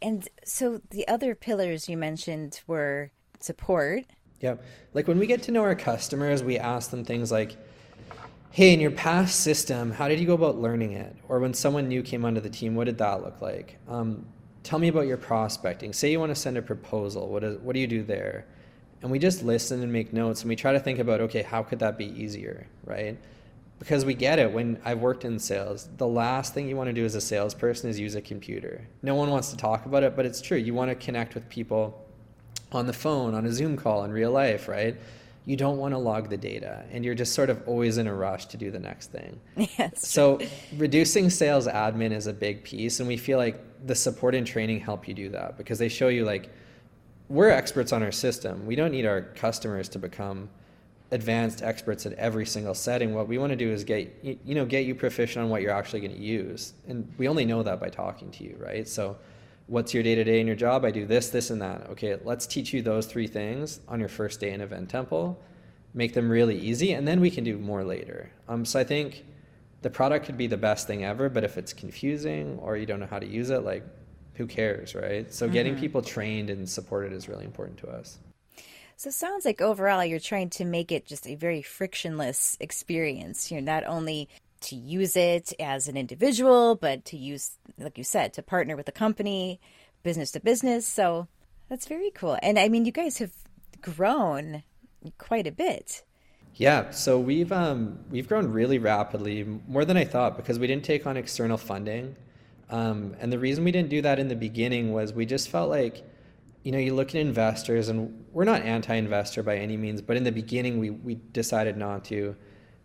And 0.00 0.26
so 0.44 0.80
the 0.90 1.06
other 1.08 1.34
pillars 1.34 1.88
you 1.88 1.96
mentioned 1.98 2.60
were 2.66 3.10
support. 3.38 4.04
Yeah. 4.40 4.54
Like 4.94 5.06
when 5.06 5.18
we 5.18 5.26
get 5.26 5.42
to 5.42 5.52
know 5.52 5.62
our 5.62 5.74
customers, 5.74 6.42
we 6.42 6.58
ask 6.58 6.90
them 6.90 7.04
things 7.04 7.30
like, 7.30 7.56
hey, 8.52 8.72
in 8.72 8.80
your 8.80 8.90
past 8.90 9.40
system, 9.40 9.92
how 9.92 10.08
did 10.08 10.18
you 10.18 10.26
go 10.26 10.34
about 10.34 10.58
learning 10.58 10.92
it? 10.92 11.14
Or 11.28 11.38
when 11.38 11.54
someone 11.54 11.88
new 11.88 12.02
came 12.02 12.24
onto 12.24 12.40
the 12.40 12.50
team, 12.50 12.74
what 12.74 12.84
did 12.84 12.98
that 12.98 13.22
look 13.22 13.40
like? 13.40 13.78
Um, 13.88 14.26
tell 14.64 14.78
me 14.78 14.88
about 14.88 15.06
your 15.06 15.16
prospecting. 15.16 15.92
Say 15.92 16.10
you 16.10 16.18
want 16.18 16.30
to 16.30 16.40
send 16.40 16.58
a 16.58 16.62
proposal. 16.62 17.28
What, 17.28 17.44
is, 17.44 17.58
what 17.58 17.74
do 17.74 17.80
you 17.80 17.86
do 17.86 18.02
there? 18.02 18.46
And 19.02 19.10
we 19.10 19.18
just 19.20 19.44
listen 19.44 19.82
and 19.82 19.92
make 19.92 20.12
notes 20.12 20.42
and 20.42 20.48
we 20.48 20.56
try 20.56 20.72
to 20.72 20.80
think 20.80 20.98
about, 20.98 21.20
okay, 21.22 21.42
how 21.42 21.62
could 21.62 21.78
that 21.78 21.96
be 21.96 22.06
easier, 22.06 22.66
right? 22.84 23.16
Because 23.78 24.04
we 24.04 24.14
get 24.14 24.38
it 24.38 24.52
when 24.52 24.78
I've 24.84 24.98
worked 24.98 25.24
in 25.24 25.38
sales, 25.38 25.88
the 25.96 26.06
last 26.08 26.52
thing 26.52 26.68
you 26.68 26.76
want 26.76 26.88
to 26.88 26.92
do 26.92 27.04
as 27.04 27.14
a 27.14 27.20
salesperson 27.20 27.88
is 27.88 27.98
use 28.00 28.16
a 28.16 28.20
computer. 28.20 28.86
No 29.02 29.14
one 29.14 29.30
wants 29.30 29.50
to 29.52 29.56
talk 29.56 29.86
about 29.86 30.02
it, 30.02 30.16
but 30.16 30.26
it's 30.26 30.42
true. 30.42 30.58
You 30.58 30.74
want 30.74 30.90
to 30.90 30.96
connect 30.96 31.34
with 31.34 31.48
people 31.48 32.04
on 32.72 32.86
the 32.86 32.92
phone, 32.92 33.32
on 33.34 33.46
a 33.46 33.52
Zoom 33.52 33.76
call 33.76 34.04
in 34.04 34.12
real 34.12 34.32
life, 34.32 34.68
right? 34.68 34.96
You 35.46 35.56
don't 35.56 35.78
want 35.78 35.94
to 35.94 35.98
log 35.98 36.28
the 36.28 36.36
data 36.36 36.84
and 36.90 37.04
you're 37.04 37.14
just 37.14 37.34
sort 37.34 37.50
of 37.50 37.66
always 37.66 37.98
in 37.98 38.06
a 38.06 38.14
rush 38.14 38.46
to 38.46 38.56
do 38.56 38.70
the 38.70 38.78
next 38.78 39.10
thing. 39.10 39.40
Yes. 39.78 40.08
So, 40.08 40.38
reducing 40.76 41.30
sales 41.30 41.66
admin 41.66 42.12
is 42.12 42.26
a 42.26 42.32
big 42.32 42.62
piece 42.64 43.00
and 43.00 43.08
we 43.08 43.16
feel 43.16 43.38
like 43.38 43.62
the 43.86 43.94
support 43.94 44.34
and 44.34 44.46
training 44.46 44.80
help 44.80 45.08
you 45.08 45.14
do 45.14 45.28
that 45.30 45.56
because 45.56 45.78
they 45.78 45.88
show 45.88 46.08
you 46.08 46.24
like 46.24 46.50
we're 47.28 47.50
experts 47.50 47.92
on 47.92 48.02
our 48.02 48.12
system. 48.12 48.66
We 48.66 48.74
don't 48.74 48.90
need 48.90 49.06
our 49.06 49.22
customers 49.22 49.88
to 49.90 49.98
become 49.98 50.50
advanced 51.12 51.62
experts 51.62 52.06
at 52.06 52.12
every 52.14 52.46
single 52.46 52.74
setting. 52.74 53.14
What 53.14 53.28
we 53.28 53.38
want 53.38 53.50
to 53.50 53.56
do 53.56 53.70
is 53.70 53.84
get 53.84 54.12
you 54.22 54.54
know 54.54 54.64
get 54.64 54.84
you 54.84 54.94
proficient 54.94 55.44
on 55.44 55.50
what 55.50 55.62
you're 55.62 55.72
actually 55.72 56.00
going 56.00 56.14
to 56.14 56.20
use, 56.20 56.74
and 56.88 57.10
we 57.18 57.28
only 57.28 57.44
know 57.44 57.62
that 57.62 57.80
by 57.80 57.88
talking 57.88 58.30
to 58.32 58.44
you, 58.44 58.56
right? 58.58 58.86
So, 58.86 59.16
what's 59.70 59.94
your 59.94 60.02
day 60.02 60.16
to 60.16 60.24
day 60.24 60.40
in 60.40 60.48
your 60.48 60.56
job? 60.56 60.84
I 60.84 60.90
do 60.90 61.06
this, 61.06 61.30
this, 61.30 61.50
and 61.50 61.62
that. 61.62 61.90
Okay, 61.90 62.18
let's 62.24 62.46
teach 62.46 62.74
you 62.74 62.82
those 62.82 63.06
three 63.06 63.28
things 63.28 63.80
on 63.86 64.00
your 64.00 64.08
first 64.08 64.40
day 64.40 64.50
in 64.50 64.60
Event 64.60 64.90
Temple, 64.90 65.40
make 65.94 66.12
them 66.12 66.28
really 66.28 66.58
easy, 66.58 66.92
and 66.92 67.06
then 67.06 67.20
we 67.20 67.30
can 67.30 67.44
do 67.44 67.56
more 67.56 67.84
later. 67.84 68.30
Um, 68.48 68.64
so 68.64 68.80
I 68.80 68.84
think 68.84 69.24
the 69.82 69.88
product 69.88 70.26
could 70.26 70.36
be 70.36 70.48
the 70.48 70.56
best 70.56 70.88
thing 70.88 71.04
ever, 71.04 71.28
but 71.28 71.44
if 71.44 71.56
it's 71.56 71.72
confusing 71.72 72.58
or 72.58 72.76
you 72.76 72.84
don't 72.84 72.98
know 72.98 73.06
how 73.06 73.20
to 73.20 73.26
use 73.26 73.50
it, 73.50 73.60
like 73.60 73.84
who 74.34 74.46
cares, 74.46 74.96
right? 74.96 75.32
So, 75.32 75.46
mm-hmm. 75.46 75.52
getting 75.54 75.78
people 75.78 76.02
trained 76.02 76.50
and 76.50 76.68
supported 76.68 77.12
is 77.12 77.28
really 77.28 77.44
important 77.44 77.78
to 77.78 77.88
us. 77.88 78.18
So 78.96 79.08
it 79.08 79.14
sounds 79.14 79.46
like 79.46 79.62
overall 79.62 80.04
you're 80.04 80.20
trying 80.20 80.50
to 80.50 80.64
make 80.66 80.92
it 80.92 81.06
just 81.06 81.26
a 81.26 81.34
very 81.34 81.62
frictionless 81.62 82.58
experience. 82.60 83.50
You 83.50 83.60
know, 83.60 83.72
not 83.72 83.86
only 83.86 84.28
to 84.62 84.76
use 84.76 85.16
it 85.16 85.52
as 85.58 85.88
an 85.88 85.96
individual, 85.96 86.74
but 86.74 87.04
to 87.06 87.16
use, 87.16 87.52
like 87.78 87.98
you 87.98 88.04
said, 88.04 88.32
to 88.34 88.42
partner 88.42 88.76
with 88.76 88.88
a 88.88 88.92
company, 88.92 89.60
business 90.02 90.30
to 90.32 90.40
business. 90.40 90.86
So 90.86 91.28
that's 91.68 91.86
very 91.86 92.10
cool. 92.10 92.38
And 92.42 92.58
I 92.58 92.68
mean, 92.68 92.84
you 92.84 92.92
guys 92.92 93.18
have 93.18 93.32
grown 93.80 94.62
quite 95.18 95.46
a 95.46 95.52
bit. 95.52 96.02
Yeah, 96.56 96.90
so 96.90 97.18
we've 97.18 97.52
um, 97.52 98.00
we've 98.10 98.28
grown 98.28 98.48
really 98.52 98.78
rapidly, 98.78 99.44
more 99.68 99.84
than 99.84 99.96
I 99.96 100.04
thought, 100.04 100.36
because 100.36 100.58
we 100.58 100.66
didn't 100.66 100.84
take 100.84 101.06
on 101.06 101.16
external 101.16 101.56
funding, 101.56 102.16
um, 102.68 103.14
and 103.20 103.32
the 103.32 103.38
reason 103.38 103.62
we 103.62 103.70
didn't 103.70 103.88
do 103.88 104.02
that 104.02 104.18
in 104.18 104.26
the 104.26 104.34
beginning 104.34 104.92
was 104.92 105.12
we 105.12 105.26
just 105.26 105.48
felt 105.48 105.70
like 105.70 106.04
you 106.62 106.72
know, 106.72 106.78
you 106.78 106.94
look 106.94 107.10
at 107.10 107.14
investors, 107.16 107.88
and 107.88 108.24
we're 108.32 108.44
not 108.44 108.62
anti-investor 108.62 109.42
by 109.42 109.56
any 109.56 109.76
means, 109.76 110.02
but 110.02 110.16
in 110.16 110.24
the 110.24 110.32
beginning, 110.32 110.78
we 110.78 110.90
we 110.90 111.14
decided 111.14 111.76
not 111.76 112.04
to, 112.06 112.36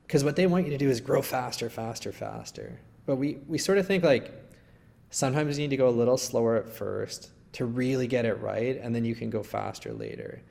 because 0.06 0.24
what 0.24 0.36
they 0.36 0.48
want 0.48 0.65
you 0.65 0.72
to 0.72 0.78
do 0.78 0.89
is 0.89 1.02
grow 1.02 1.22
faster, 1.22 1.70
faster, 1.70 2.12
faster. 2.12 2.80
But 3.06 3.15
we 3.18 3.39
we 3.48 3.58
sort 3.58 3.78
of 3.78 3.88
think 3.88 4.04
like 4.04 4.32
sometimes 5.10 5.58
you 5.58 5.63
need 5.63 5.72
to 5.72 5.78
go 5.78 5.89
a 5.89 5.91
little 5.91 6.18
slower 6.18 6.58
at 6.58 6.70
first 6.70 7.32
to 7.54 7.65
really 7.65 8.08
get 8.08 8.26
it 8.26 8.39
right, 8.41 8.80
and 8.82 8.94
then 8.94 9.06
you 9.06 9.15
can 9.15 9.30
go 9.30 9.44
faster 9.44 9.94
later. 9.94 10.41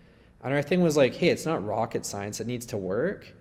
And 0.43 0.53
our 0.53 0.63
thing 0.63 0.83
was 0.83 0.97
like, 0.97 1.15
hey, 1.15 1.29
it's 1.29 1.47
not 1.47 1.65
rocket 1.65 2.05
science; 2.07 2.41
it 2.41 2.47
needs 2.47 2.67
to 2.67 2.77
work. 2.77 3.33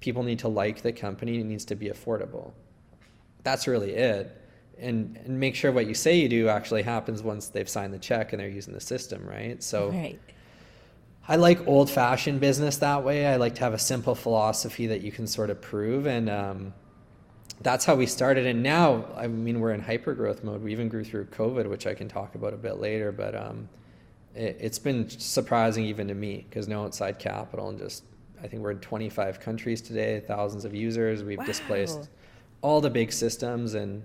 People 0.00 0.22
need 0.22 0.40
to 0.40 0.48
like 0.48 0.82
the 0.82 0.92
company; 0.92 1.40
it 1.40 1.44
needs 1.44 1.64
to 1.66 1.74
be 1.74 1.88
affordable. 1.88 2.52
That's 3.42 3.66
really 3.66 3.92
it 3.92 4.38
and, 4.80 5.18
and 5.24 5.38
make 5.38 5.54
sure 5.54 5.72
what 5.72 5.86
you 5.86 5.94
say 5.94 6.16
you 6.18 6.28
do 6.28 6.48
actually 6.48 6.82
happens 6.82 7.22
once 7.22 7.48
they've 7.48 7.68
signed 7.68 7.92
the 7.92 7.98
check 7.98 8.32
and 8.32 8.40
they're 8.40 8.48
using 8.48 8.74
the 8.74 8.80
system, 8.80 9.26
right? 9.26 9.62
So 9.62 9.90
right. 9.90 10.20
I 11.30 11.36
like 11.36 11.66
old 11.66 11.90
fashioned 11.90 12.40
business 12.40 12.78
that 12.78 13.04
way. 13.04 13.26
I 13.26 13.36
like 13.36 13.54
to 13.56 13.60
have 13.60 13.74
a 13.74 13.78
simple 13.78 14.14
philosophy 14.14 14.86
that 14.86 15.02
you 15.02 15.12
can 15.12 15.26
sort 15.26 15.50
of 15.50 15.60
prove. 15.60 16.06
And 16.06 16.30
um, 16.30 16.72
that's 17.60 17.84
how 17.84 17.94
we 17.94 18.06
started. 18.06 18.46
And 18.46 18.62
now, 18.62 19.04
I 19.14 19.26
mean, 19.26 19.60
we're 19.60 19.72
in 19.72 19.80
hyper 19.80 20.14
growth 20.14 20.42
mode. 20.42 20.62
We 20.62 20.72
even 20.72 20.88
grew 20.88 21.04
through 21.04 21.26
COVID, 21.26 21.68
which 21.68 21.86
I 21.86 21.92
can 21.92 22.08
talk 22.08 22.34
about 22.34 22.54
a 22.54 22.56
bit 22.56 22.78
later. 22.78 23.12
But 23.12 23.34
um, 23.34 23.68
it, 24.34 24.58
has 24.62 24.78
been 24.78 25.06
surprising 25.10 25.84
even 25.84 26.08
to 26.08 26.14
me 26.14 26.46
because 26.48 26.66
no 26.66 26.84
outside 26.84 27.18
capital 27.18 27.68
and 27.68 27.78
just, 27.78 28.04
I 28.42 28.46
think 28.46 28.62
we're 28.62 28.70
in 28.70 28.80
25 28.80 29.38
countries 29.38 29.82
today, 29.82 30.20
thousands 30.26 30.64
of 30.64 30.74
users. 30.74 31.22
We've 31.22 31.36
wow. 31.36 31.44
displaced 31.44 32.08
all 32.62 32.80
the 32.80 32.90
big 32.90 33.12
systems 33.12 33.74
and 33.74 34.02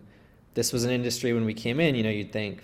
this 0.55 0.73
was 0.73 0.83
an 0.83 0.91
industry 0.91 1.33
when 1.33 1.45
we 1.45 1.53
came 1.53 1.79
in, 1.79 1.95
you 1.95 2.03
know, 2.03 2.09
you'd 2.09 2.31
think, 2.31 2.63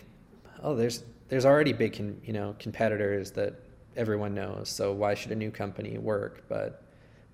oh, 0.62 0.76
there's 0.76 1.04
there's 1.30 1.45
already 1.45 1.74
big, 1.74 1.98
you 2.24 2.34
know, 2.34 2.56
competitors 2.60 3.32
that 3.32 3.54
everyone 3.99 4.33
knows. 4.33 4.69
So 4.69 4.93
why 4.93 5.13
should 5.13 5.31
a 5.31 5.35
new 5.35 5.51
company 5.51 5.97
work? 5.97 6.45
But 6.47 6.81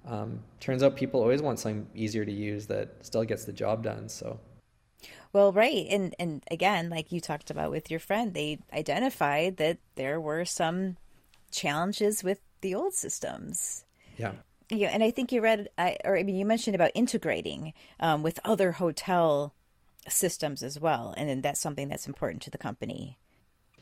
um, 0.06 0.40
turns 0.60 0.84
out 0.84 0.98
people 0.98 1.22
always 1.22 1.42
want 1.42 1.60
something 1.60 1.88
easier 1.96 2.26
to 2.26 2.32
use 2.32 2.68
that 2.68 3.06
still 3.06 3.24
gets 3.24 3.46
the 3.46 3.54
job 3.54 3.84
done. 3.84 4.10
So. 4.10 4.40
Well, 5.32 5.52
right, 5.52 5.86
and 5.90 6.16
and 6.18 6.44
again, 6.50 6.90
like 6.90 7.12
you 7.12 7.20
talked 7.22 7.52
about 7.52 7.70
with 7.70 7.92
your 7.92 8.00
friend, 8.00 8.34
they 8.34 8.60
identified 8.74 9.58
that 9.58 9.78
there 9.96 10.20
were 10.20 10.46
some 10.46 10.98
challenges 11.52 12.24
with 12.24 12.40
the 12.62 12.74
old 12.74 12.94
systems. 12.94 13.86
Yeah. 14.18 14.34
Yeah, 14.70 14.90
and 14.92 15.04
I 15.04 15.12
think 15.12 15.32
you 15.32 15.42
read, 15.42 15.70
I, 15.78 15.98
or 16.04 16.18
I 16.18 16.24
mean, 16.24 16.36
you 16.36 16.46
mentioned 16.46 16.74
about 16.74 16.90
integrating 16.96 17.74
um, 18.00 18.24
with 18.24 18.40
other 18.44 18.72
hotel 18.72 19.54
systems 20.08 20.64
as 20.64 20.80
well. 20.80 21.14
And 21.18 21.30
then 21.30 21.42
that's 21.42 21.60
something 21.60 21.88
that's 21.88 22.08
important 22.08 22.42
to 22.44 22.50
the 22.50 22.58
company. 22.58 23.20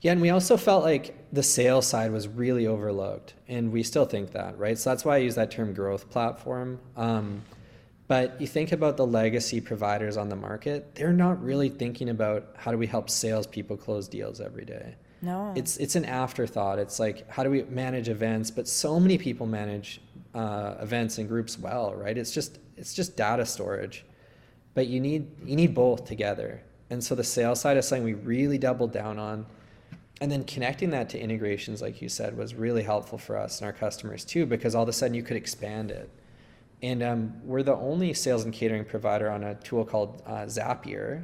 Yeah, 0.04 0.12
and 0.12 0.22
we 0.22 0.30
also 0.30 0.58
felt 0.58 0.84
like 0.84 1.16
the 1.32 1.42
sales 1.42 1.88
side 1.88 2.12
was 2.12 2.28
really 2.28 2.68
overlooked, 2.68 3.34
and 3.48 3.72
we 3.72 3.82
still 3.82 4.06
think 4.06 4.34
that, 4.34 4.60
right? 4.60 4.78
So 4.78 4.92
that's 4.92 5.04
why 5.04 5.16
I 5.16 5.18
use 5.20 5.36
that 5.36 5.50
term 5.50 5.74
growth 5.74 6.10
platform. 6.10 6.80
Um, 6.96 7.42
but 8.08 8.40
you 8.40 8.46
think 8.46 8.74
about 8.74 8.98
the 8.98 9.08
legacy 9.08 9.62
providers 9.62 10.18
on 10.18 10.30
the 10.30 10.36
market, 10.36 10.94
they're 10.94 11.14
not 11.14 11.42
really 11.42 11.70
thinking 11.70 12.10
about 12.10 12.50
how 12.58 12.72
do 12.72 12.78
we 12.78 12.86
help 12.86 13.10
salespeople 13.10 13.78
close 13.78 14.08
deals 14.08 14.40
every 14.40 14.66
day. 14.66 14.96
No. 15.24 15.54
It's, 15.56 15.78
it's 15.78 15.96
an 15.96 16.06
afterthought. 16.06 16.80
It's 16.80 17.00
like, 17.00 17.28
how 17.32 17.44
do 17.44 17.50
we 17.50 17.64
manage 17.64 18.10
events? 18.10 18.52
But 18.52 18.68
so 18.68 19.00
many 19.00 19.18
people 19.18 19.48
manage 19.48 20.02
uh, 20.36 20.76
events 20.82 21.18
and 21.18 21.30
groups 21.30 21.58
well, 21.58 21.96
right? 21.96 22.18
It's 22.18 22.32
just, 22.32 22.60
it's 22.76 22.94
just 22.94 23.16
data 23.18 23.46
storage 23.46 24.06
but 24.74 24.88
you 24.88 25.00
need 25.00 25.28
you 25.46 25.56
need 25.56 25.74
both 25.74 26.06
together. 26.06 26.62
And 26.90 27.04
so 27.04 27.16
the 27.16 27.24
sales 27.24 27.62
side 27.62 27.78
is 27.78 27.88
something 27.88 28.04
we 28.04 28.14
really 28.14 28.58
doubled 28.58 28.92
down 28.92 29.18
on. 29.18 29.46
And 30.22 30.32
then 30.32 30.44
connecting 30.44 30.92
that 30.92 31.10
to 31.10 31.20
integrations, 31.20 31.82
like 31.82 32.02
you 32.02 32.08
said, 32.10 32.38
was 32.38 32.56
really 32.56 32.84
helpful 32.84 33.18
for 33.18 33.38
us 33.38 33.60
and 33.60 33.66
our 33.66 33.74
customers 33.74 34.24
too, 34.24 34.46
because 34.46 34.76
all 34.76 34.84
of 34.84 34.90
a 34.90 34.94
sudden 34.94 35.16
you 35.16 35.24
could 35.24 35.38
expand 35.38 35.92
it. 35.92 36.10
And 36.82 37.02
um, 37.02 37.34
we're 37.44 37.64
the 37.64 37.76
only 37.76 38.14
sales 38.14 38.44
and 38.44 38.54
catering 38.54 38.86
provider 38.86 39.30
on 39.30 39.44
a 39.44 39.56
tool 39.56 39.86
called 39.86 40.22
uh, 40.26 40.44
Zapier. 40.44 41.24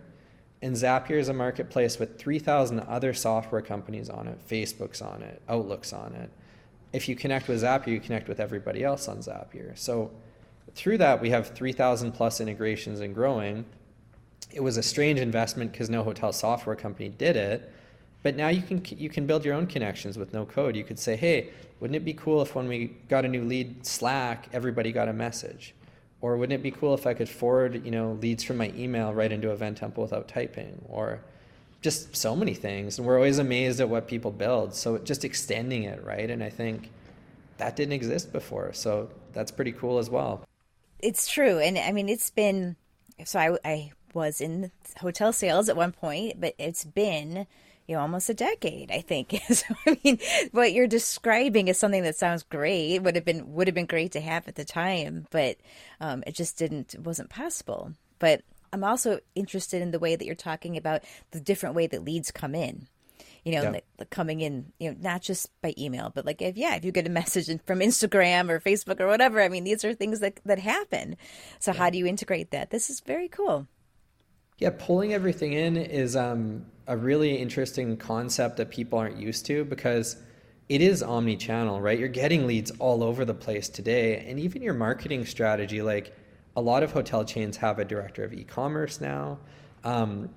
And 0.61 0.75
Zapier 0.75 1.19
is 1.19 1.29
a 1.29 1.33
marketplace 1.33 1.99
with 1.99 2.17
3,000 2.17 2.79
other 2.81 3.13
software 3.13 3.61
companies 3.61 4.09
on 4.09 4.27
it. 4.27 4.39
Facebook's 4.47 5.01
on 5.01 5.21
it, 5.21 5.41
Outlook's 5.47 5.93
on 5.93 6.13
it. 6.13 6.31
If 6.91 7.07
you 7.07 7.15
connect 7.15 7.47
with 7.47 7.61
Zapier, 7.61 7.87
you 7.87 7.99
connect 7.99 8.27
with 8.27 8.39
everybody 8.39 8.83
else 8.83 9.07
on 9.07 9.17
Zapier. 9.19 9.77
So 9.77 10.11
through 10.75 10.97
that, 10.99 11.21
we 11.21 11.29
have 11.29 11.55
3,000 11.55 12.11
plus 12.13 12.41
integrations 12.41 12.99
and 12.99 13.13
growing. 13.13 13.65
It 14.51 14.61
was 14.61 14.77
a 14.77 14.83
strange 14.83 15.19
investment 15.19 15.71
because 15.71 15.89
no 15.89 16.03
hotel 16.03 16.33
software 16.33 16.75
company 16.75 17.09
did 17.09 17.35
it. 17.35 17.71
But 18.21 18.35
now 18.35 18.49
you 18.49 18.61
can 18.61 18.83
you 18.89 19.09
can 19.09 19.25
build 19.25 19.45
your 19.45 19.53
own 19.53 19.67
connections 19.67 20.17
with 20.17 20.33
no 20.33 20.45
code. 20.45 20.75
You 20.75 20.83
could 20.83 20.99
say, 20.99 21.15
"Hey, 21.15 21.49
wouldn't 21.79 21.95
it 21.95 22.05
be 22.05 22.13
cool 22.13 22.41
if 22.41 22.55
when 22.55 22.67
we 22.67 22.97
got 23.07 23.25
a 23.25 23.27
new 23.27 23.43
lead 23.43 23.85
Slack, 23.85 24.49
everybody 24.51 24.91
got 24.91 25.07
a 25.07 25.13
message?" 25.13 25.73
Or 26.21 26.35
wouldn't 26.35 26.59
it 26.59 26.63
be 26.63 26.71
cool 26.71 26.93
if 26.93 27.07
I 27.07 27.13
could 27.13 27.29
forward, 27.29 27.85
you 27.85 27.91
know, 27.91 28.17
leads 28.21 28.43
from 28.43 28.57
my 28.57 28.73
email 28.75 29.13
right 29.13 29.31
into 29.31 29.51
Event 29.51 29.77
Temple 29.77 30.03
without 30.03 30.27
typing? 30.27 30.83
Or 30.89 31.21
just 31.81 32.15
so 32.15 32.35
many 32.35 32.53
things. 32.53 32.97
And 32.97 33.07
we're 33.07 33.15
always 33.15 33.39
amazed 33.39 33.79
at 33.79 33.87
what 33.87 34.07
people 34.07 34.31
build. 34.31 34.73
So 34.75 34.97
just 34.97 35.23
extending 35.23 35.83
it, 35.83 36.03
right? 36.03 36.29
And 36.29 36.43
I 36.43 36.49
think 36.49 36.91
that 37.57 37.75
didn't 37.75 37.93
exist 37.93 38.33
before. 38.33 38.73
So 38.73 39.09
that's 39.31 39.51
pretty 39.51 39.71
cool 39.71 39.97
as 39.97 40.09
well. 40.09 40.43
It's 40.99 41.27
true, 41.27 41.59
and 41.59 41.77
I 41.77 41.91
mean 41.91 42.09
it's 42.09 42.29
been. 42.29 42.75
So 43.23 43.39
I 43.39 43.57
I 43.63 43.91
was 44.13 44.41
in 44.41 44.71
hotel 44.99 45.31
sales 45.31 45.69
at 45.69 45.77
one 45.77 45.93
point, 45.93 46.41
but 46.41 46.55
it's 46.57 46.83
been 46.83 47.47
you 47.89 47.95
know, 47.95 48.01
almost 48.01 48.29
a 48.29 48.35
decade, 48.35 48.91
I 48.91 49.01
think. 49.01 49.35
so, 49.51 49.65
I 49.87 49.97
mean, 50.03 50.19
what 50.51 50.73
you're 50.73 50.85
describing 50.85 51.69
is 51.69 51.79
something 51.79 52.03
that 52.03 52.15
sounds 52.15 52.43
great. 52.43 52.93
It 52.93 53.03
would 53.03 53.15
have 53.15 53.25
been 53.25 53.51
would 53.53 53.65
have 53.65 53.73
been 53.73 53.87
great 53.87 54.11
to 54.11 54.21
have 54.21 54.47
at 54.47 54.53
the 54.53 54.63
time, 54.63 55.25
but 55.31 55.57
um, 55.99 56.23
it 56.27 56.35
just 56.35 56.55
didn't 56.55 56.95
wasn't 56.99 57.31
possible. 57.31 57.93
But 58.19 58.43
I'm 58.71 58.83
also 58.83 59.21
interested 59.33 59.81
in 59.81 59.89
the 59.89 59.97
way 59.97 60.15
that 60.15 60.23
you're 60.23 60.35
talking 60.35 60.77
about 60.77 61.03
the 61.31 61.39
different 61.39 61.73
way 61.73 61.87
that 61.87 62.05
leads 62.05 62.29
come 62.29 62.53
in. 62.53 62.87
You 63.43 63.53
know, 63.53 63.63
yeah. 63.63 63.79
like, 63.97 64.09
coming 64.11 64.41
in, 64.41 64.71
you 64.79 64.91
know, 64.91 64.97
not 64.99 65.23
just 65.23 65.49
by 65.63 65.73
email, 65.75 66.11
but 66.13 66.27
like 66.27 66.43
if 66.43 66.57
yeah, 66.57 66.75
if 66.75 66.85
you 66.85 66.91
get 66.91 67.07
a 67.07 67.09
message 67.09 67.47
from 67.65 67.79
Instagram 67.79 68.51
or 68.51 68.59
Facebook 68.59 68.99
or 68.99 69.07
whatever, 69.07 69.41
I 69.41 69.49
mean, 69.49 69.63
these 69.63 69.83
are 69.83 69.95
things 69.95 70.19
that 70.19 70.39
that 70.45 70.59
happen. 70.59 71.17
So 71.57 71.71
yeah. 71.71 71.79
how 71.79 71.89
do 71.89 71.97
you 71.97 72.05
integrate 72.05 72.51
that? 72.51 72.69
This 72.69 72.91
is 72.91 72.99
very 72.99 73.29
cool. 73.29 73.65
Yeah, 74.59 74.71
pulling 74.77 75.13
everything 75.13 75.53
in 75.53 75.77
is 75.77 76.17
um, 76.17 76.65
a 76.85 76.97
really 76.97 77.35
interesting 77.37 77.95
concept 77.95 78.57
that 78.57 78.69
people 78.69 78.99
aren't 78.99 79.15
used 79.15 79.45
to 79.45 79.63
because 79.63 80.17
it 80.67 80.81
is 80.81 81.01
omni-channel, 81.01 81.79
right? 81.79 81.97
You're 81.97 82.09
getting 82.09 82.45
leads 82.45 82.69
all 82.71 83.01
over 83.01 83.23
the 83.23 83.33
place 83.33 83.69
today, 83.69 84.25
and 84.27 84.37
even 84.37 84.61
your 84.61 84.73
marketing 84.73 85.25
strategy, 85.25 85.81
like 85.81 86.13
a 86.57 86.61
lot 86.61 86.83
of 86.83 86.91
hotel 86.91 87.23
chains 87.23 87.55
have 87.57 87.79
a 87.79 87.85
director 87.85 88.23
of 88.25 88.33
e-commerce 88.33 88.99
now. 88.99 89.39
Um, 89.85 90.29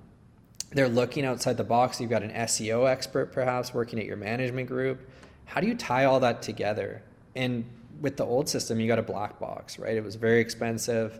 they're 0.71 0.87
looking 0.87 1.25
outside 1.25 1.57
the 1.57 1.65
box. 1.65 1.99
You've 1.99 2.09
got 2.09 2.23
an 2.23 2.31
SEO 2.31 2.89
expert 2.89 3.33
perhaps 3.33 3.73
working 3.73 3.99
at 3.99 4.05
your 4.05 4.17
management 4.17 4.69
group. 4.69 5.07
How 5.45 5.59
do 5.59 5.67
you 5.67 5.75
tie 5.75 6.05
all 6.05 6.21
that 6.21 6.41
together? 6.41 7.03
And 7.35 7.65
with 7.99 8.15
the 8.15 8.25
old 8.25 8.47
system, 8.47 8.79
you 8.79 8.87
got 8.87 8.99
a 8.99 9.03
black 9.03 9.37
box, 9.39 9.77
right? 9.77 9.95
It 9.95 10.03
was 10.03 10.15
very 10.15 10.39
expensive. 10.39 11.19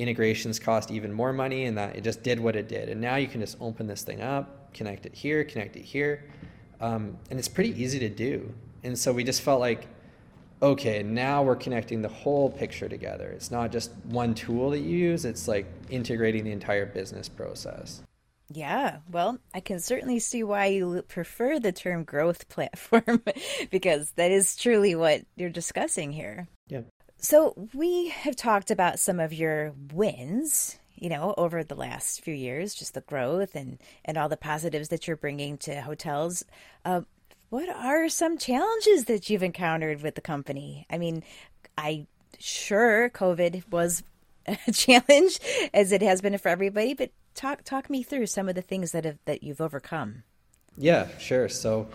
Integrations 0.00 0.58
cost 0.58 0.90
even 0.90 1.12
more 1.12 1.32
money, 1.32 1.64
and 1.64 1.78
that 1.78 1.96
it 1.96 2.02
just 2.02 2.22
did 2.22 2.40
what 2.40 2.56
it 2.56 2.68
did. 2.68 2.88
And 2.88 3.00
now 3.00 3.16
you 3.16 3.28
can 3.28 3.40
just 3.40 3.56
open 3.60 3.86
this 3.86 4.02
thing 4.02 4.20
up, 4.20 4.72
connect 4.74 5.06
it 5.06 5.14
here, 5.14 5.44
connect 5.44 5.76
it 5.76 5.84
here, 5.84 6.24
um, 6.80 7.16
and 7.30 7.38
it's 7.38 7.48
pretty 7.48 7.80
easy 7.80 7.98
to 8.00 8.08
do. 8.08 8.52
And 8.82 8.98
so 8.98 9.12
we 9.12 9.24
just 9.24 9.42
felt 9.42 9.60
like 9.60 9.86
okay, 10.62 11.02
now 11.02 11.42
we're 11.42 11.56
connecting 11.56 12.02
the 12.02 12.08
whole 12.08 12.50
picture 12.50 12.88
together. 12.88 13.30
It's 13.30 13.50
not 13.50 13.72
just 13.72 13.92
one 14.04 14.34
tool 14.34 14.70
that 14.70 14.80
you 14.80 14.96
use, 14.96 15.24
it's 15.24 15.48
like 15.48 15.66
integrating 15.88 16.44
the 16.44 16.52
entire 16.52 16.86
business 16.86 17.28
process. 17.28 18.02
Yeah, 18.52 18.98
well, 19.10 19.38
I 19.54 19.60
can 19.60 19.78
certainly 19.78 20.18
see 20.18 20.42
why 20.42 20.66
you 20.66 21.02
prefer 21.06 21.60
the 21.60 21.72
term 21.72 22.02
growth 22.04 22.48
platform 22.50 23.22
because 23.70 24.10
that 24.12 24.32
is 24.32 24.56
truly 24.56 24.94
what 24.94 25.22
you're 25.36 25.50
discussing 25.50 26.12
here. 26.12 26.48
Yeah. 26.68 26.82
So, 27.20 27.68
we 27.74 28.08
have 28.08 28.34
talked 28.34 28.70
about 28.70 28.98
some 28.98 29.20
of 29.20 29.32
your 29.32 29.72
wins, 29.92 30.78
you 30.96 31.10
know, 31.10 31.34
over 31.36 31.62
the 31.62 31.74
last 31.74 32.22
few 32.22 32.34
years, 32.34 32.74
just 32.74 32.94
the 32.94 33.02
growth 33.02 33.54
and 33.54 33.78
and 34.04 34.16
all 34.16 34.28
the 34.28 34.36
positives 34.36 34.88
that 34.88 35.06
you're 35.06 35.16
bringing 35.16 35.58
to 35.58 35.82
hotels. 35.82 36.44
Uh, 36.84 37.02
what 37.50 37.68
are 37.68 38.08
some 38.08 38.38
challenges 38.38 39.04
that 39.04 39.28
you've 39.28 39.42
encountered 39.42 40.02
with 40.02 40.14
the 40.14 40.20
company? 40.20 40.86
I 40.88 40.98
mean, 40.98 41.22
I 41.76 42.06
sure 42.38 43.10
COVID 43.10 43.70
was 43.70 44.02
a 44.46 44.56
challenge 44.72 45.38
as 45.74 45.92
it 45.92 46.00
has 46.00 46.20
been 46.20 46.38
for 46.38 46.48
everybody, 46.48 46.94
but 46.94 47.10
talk 47.34 47.64
talk 47.64 47.90
me 47.90 48.02
through 48.02 48.26
some 48.26 48.48
of 48.48 48.54
the 48.54 48.62
things 48.62 48.92
that 48.92 49.04
have 49.04 49.18
that 49.26 49.42
you've 49.42 49.60
overcome. 49.60 50.22
Yeah, 50.76 51.08
sure. 51.18 51.48
So 51.48 51.88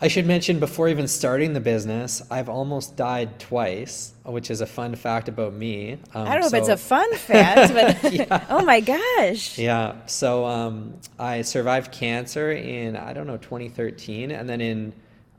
I 0.00 0.08
should 0.08 0.26
mention 0.26 0.58
before 0.58 0.88
even 0.88 1.06
starting 1.06 1.52
the 1.52 1.60
business, 1.60 2.20
I've 2.30 2.48
almost 2.48 2.96
died 2.96 3.38
twice, 3.38 4.12
which 4.24 4.50
is 4.50 4.60
a 4.60 4.66
fun 4.66 4.96
fact 4.96 5.28
about 5.28 5.54
me. 5.54 5.92
Um, 6.14 6.26
I 6.26 6.32
don't 6.32 6.42
know 6.42 6.48
so... 6.48 6.56
if 6.56 6.62
it's 6.62 6.68
a 6.68 6.76
fun 6.76 7.14
fact, 7.14 7.72
but 8.02 8.12
yeah. 8.12 8.44
oh 8.50 8.64
my 8.64 8.80
gosh. 8.80 9.56
Yeah. 9.56 9.94
So 10.06 10.44
um, 10.44 10.94
I 11.18 11.42
survived 11.42 11.92
cancer 11.92 12.52
in, 12.52 12.96
I 12.96 13.12
don't 13.12 13.26
know, 13.26 13.36
2013. 13.36 14.32
And 14.32 14.48
then 14.48 14.60
in 14.60 14.92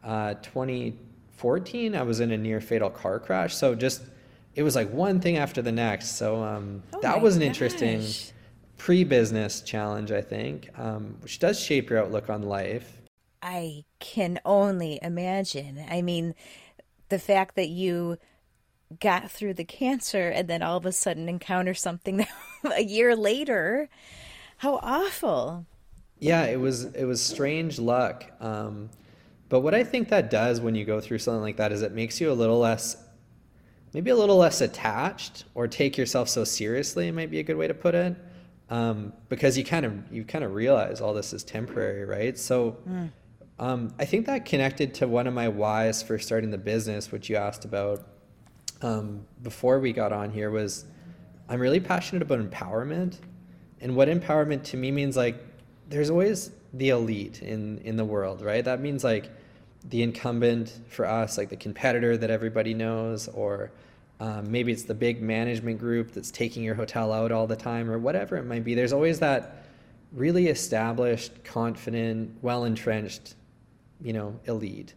uh, 0.03 0.35
2014, 0.35 1.95
I 1.95 2.01
was 2.01 2.21
in 2.21 2.31
a 2.31 2.37
near 2.37 2.61
fatal 2.61 2.89
car 2.89 3.19
crash. 3.19 3.55
So 3.55 3.75
just, 3.75 4.03
it 4.55 4.63
was 4.63 4.75
like 4.75 4.89
one 4.89 5.19
thing 5.19 5.37
after 5.37 5.61
the 5.61 5.73
next. 5.73 6.17
So 6.17 6.41
um, 6.41 6.81
oh 6.93 7.01
that 7.01 7.21
was 7.21 7.35
an 7.35 7.41
gosh. 7.41 7.47
interesting 7.47 8.03
pre 8.77 9.03
business 9.03 9.61
challenge, 9.61 10.11
I 10.11 10.21
think, 10.21 10.69
um, 10.79 11.17
which 11.21 11.39
does 11.39 11.59
shape 11.59 11.89
your 11.89 11.99
outlook 11.99 12.29
on 12.29 12.43
life. 12.43 13.01
I 13.41 13.85
can 13.99 14.39
only 14.45 14.99
imagine. 15.01 15.83
I 15.89 16.01
mean, 16.01 16.35
the 17.09 17.19
fact 17.19 17.55
that 17.55 17.69
you 17.69 18.17
got 18.99 19.31
through 19.31 19.53
the 19.55 19.65
cancer 19.65 20.29
and 20.29 20.47
then 20.47 20.61
all 20.61 20.77
of 20.77 20.85
a 20.85 20.91
sudden 20.91 21.27
encounter 21.27 21.73
something 21.73 22.25
a 22.75 22.83
year 22.83 23.15
later, 23.15 23.89
how 24.57 24.79
awful. 24.81 25.65
Yeah, 26.19 26.45
it 26.45 26.59
was 26.59 26.85
it 26.85 27.05
was 27.05 27.21
strange 27.21 27.79
luck. 27.79 28.25
Um, 28.39 28.89
but 29.49 29.61
what 29.61 29.75
I 29.75 29.83
think 29.83 30.09
that 30.09 30.29
does 30.29 30.59
when 30.59 30.75
you 30.75 30.85
go 30.85 30.99
through 31.01 31.19
something 31.19 31.41
like 31.41 31.57
that 31.57 31.71
is 31.71 31.81
it 31.81 31.91
makes 31.91 32.19
you 32.19 32.31
a 32.31 32.33
little 32.33 32.59
less 32.59 32.97
maybe 33.93 34.11
a 34.11 34.15
little 34.15 34.35
less 34.35 34.59
attached 34.59 35.45
or 35.53 35.69
take 35.69 35.97
yourself 35.97 36.27
so 36.27 36.43
seriously 36.43 37.07
it 37.07 37.13
might 37.13 37.31
be 37.31 37.39
a 37.39 37.43
good 37.43 37.55
way 37.55 37.65
to 37.65 37.73
put 37.73 37.95
it 37.95 38.13
um, 38.69 39.13
because 39.29 39.57
you 39.57 39.63
kind 39.63 39.85
of 39.85 39.93
you 40.11 40.25
kind 40.25 40.43
of 40.43 40.53
realize 40.53 40.99
all 40.99 41.13
this 41.13 41.31
is 41.31 41.43
temporary 41.43 42.03
right 42.03 42.37
so 42.37 42.77
mm. 42.87 43.09
Um, 43.57 43.93
I 43.97 44.05
think 44.05 44.25
that 44.25 44.45
connected 44.45 44.93
to 44.95 45.07
one 45.07 45.27
of 45.27 45.33
my 45.33 45.47
whys 45.47 46.03
for 46.03 46.19
starting 46.19 46.51
the 46.51 46.57
business, 46.57 47.11
which 47.11 47.29
you 47.29 47.37
asked 47.37 47.63
about 47.63 48.05
um, 48.81 49.25
before 49.43 49.79
we 49.79 49.93
got 49.93 50.11
on 50.11 50.29
here, 50.29 50.51
was 50.51 50.85
I'm 51.47 51.59
really 51.59 51.79
passionate 51.79 52.21
about 52.21 52.39
empowerment. 52.39 53.17
And 53.79 53.95
what 53.95 54.09
empowerment 54.09 54.63
to 54.65 54.77
me 54.77 54.91
means 54.91 55.15
like 55.15 55.37
there's 55.89 56.09
always 56.09 56.51
the 56.73 56.89
elite 56.89 57.41
in, 57.41 57.77
in 57.79 57.95
the 57.95 58.03
world, 58.03 58.41
right? 58.41 58.65
That 58.65 58.81
means 58.81 59.03
like 59.03 59.29
the 59.89 60.01
incumbent 60.01 60.81
for 60.89 61.05
us, 61.05 61.37
like 61.37 61.49
the 61.49 61.55
competitor 61.55 62.17
that 62.17 62.29
everybody 62.29 62.73
knows, 62.73 63.29
or 63.29 63.71
um, 64.19 64.51
maybe 64.51 64.71
it's 64.71 64.83
the 64.83 64.95
big 64.95 65.21
management 65.21 65.79
group 65.79 66.11
that's 66.11 66.31
taking 66.31 66.63
your 66.63 66.75
hotel 66.75 67.13
out 67.13 67.31
all 67.31 67.47
the 67.47 67.55
time, 67.55 67.89
or 67.89 67.99
whatever 67.99 68.35
it 68.35 68.45
might 68.45 68.63
be. 68.65 68.73
There's 68.73 68.93
always 68.93 69.19
that 69.19 69.63
really 70.11 70.47
established, 70.47 71.43
confident, 71.43 72.35
well 72.41 72.65
entrenched 72.65 73.35
you 74.05 74.13
know, 74.13 74.39
elite. 74.45 74.93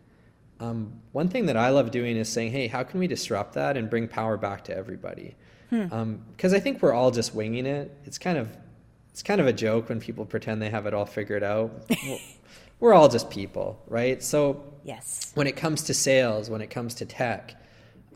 Um, 0.60 1.00
one 1.12 1.28
thing 1.28 1.46
that 1.46 1.56
I 1.56 1.70
love 1.70 1.90
doing 1.90 2.16
is 2.16 2.28
saying, 2.28 2.52
hey, 2.52 2.66
how 2.66 2.82
can 2.82 3.00
we 3.00 3.06
disrupt 3.06 3.54
that 3.54 3.76
and 3.76 3.88
bring 3.88 4.06
power 4.06 4.36
back 4.36 4.64
to 4.64 4.76
everybody? 4.76 5.34
Because 5.70 5.90
hmm. 5.90 5.94
um, 5.94 6.24
I 6.42 6.60
think 6.60 6.82
we're 6.82 6.92
all 6.92 7.10
just 7.10 7.34
winging 7.34 7.64
it. 7.64 7.96
It's 8.04 8.18
kind 8.18 8.36
of 8.36 8.54
it's 9.10 9.22
kind 9.22 9.40
of 9.40 9.46
a 9.46 9.52
joke 9.52 9.88
when 9.88 9.98
people 9.98 10.24
pretend 10.24 10.60
they 10.60 10.70
have 10.70 10.86
it 10.86 10.94
all 10.94 11.06
figured 11.06 11.42
out. 11.42 11.90
we're 12.80 12.94
all 12.94 13.08
just 13.08 13.30
people, 13.30 13.82
right? 13.88 14.22
So 14.22 14.62
yes, 14.84 15.32
when 15.34 15.46
it 15.46 15.56
comes 15.56 15.82
to 15.84 15.94
sales, 15.94 16.50
when 16.50 16.60
it 16.60 16.70
comes 16.70 16.94
to 16.96 17.06
tech, 17.06 17.54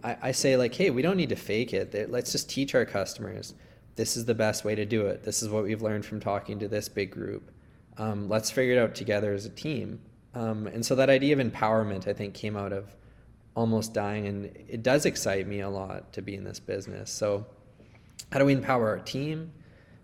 I, 0.04 0.16
I 0.22 0.32
say 0.32 0.56
like, 0.56 0.74
hey, 0.74 0.90
we 0.90 1.02
don't 1.02 1.16
need 1.16 1.30
to 1.30 1.36
fake 1.36 1.72
it. 1.72 2.10
Let's 2.10 2.32
just 2.32 2.50
teach 2.50 2.74
our 2.74 2.84
customers. 2.84 3.54
This 3.96 4.16
is 4.16 4.24
the 4.24 4.34
best 4.34 4.64
way 4.64 4.74
to 4.74 4.84
do 4.84 5.06
it. 5.06 5.22
This 5.22 5.42
is 5.42 5.48
what 5.48 5.64
we've 5.64 5.82
learned 5.82 6.04
from 6.04 6.20
talking 6.20 6.58
to 6.60 6.68
this 6.68 6.88
big 6.88 7.10
group. 7.10 7.50
Um, 7.98 8.28
let's 8.28 8.50
figure 8.50 8.74
it 8.74 8.78
out 8.78 8.94
together 8.94 9.32
as 9.34 9.44
a 9.44 9.50
team. 9.50 10.00
Um, 10.34 10.66
and 10.66 10.84
so 10.84 10.94
that 10.94 11.10
idea 11.10 11.38
of 11.38 11.46
empowerment, 11.46 12.08
I 12.08 12.12
think, 12.12 12.34
came 12.34 12.56
out 12.56 12.72
of 12.72 12.94
almost 13.54 13.92
dying. 13.92 14.26
And 14.26 14.46
it 14.68 14.82
does 14.82 15.06
excite 15.06 15.46
me 15.46 15.60
a 15.60 15.68
lot 15.68 16.12
to 16.14 16.22
be 16.22 16.34
in 16.34 16.44
this 16.44 16.60
business. 16.60 17.10
So, 17.10 17.46
how 18.30 18.38
do 18.38 18.46
we 18.46 18.54
empower 18.54 18.88
our 18.88 18.98
team? 18.98 19.52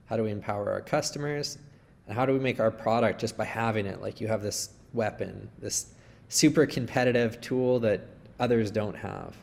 How 0.07 0.17
do 0.17 0.23
we 0.23 0.31
empower 0.31 0.71
our 0.71 0.81
customers? 0.81 1.59
And 2.07 2.15
how 2.15 2.27
do 2.27 2.33
we 2.33 2.39
make 2.39 2.61
our 2.61 2.71
product 2.71 3.21
just 3.21 3.37
by 3.37 3.45
having 3.45 3.87
it? 3.87 4.01
Like 4.01 4.21
you 4.21 4.29
have 4.29 4.43
this 4.43 4.71
weapon, 4.93 5.51
this 5.59 5.95
super 6.29 6.67
competitive 6.67 7.41
tool 7.41 7.79
that 7.81 8.03
others 8.39 8.71
don't 8.71 8.97
have. 8.97 9.37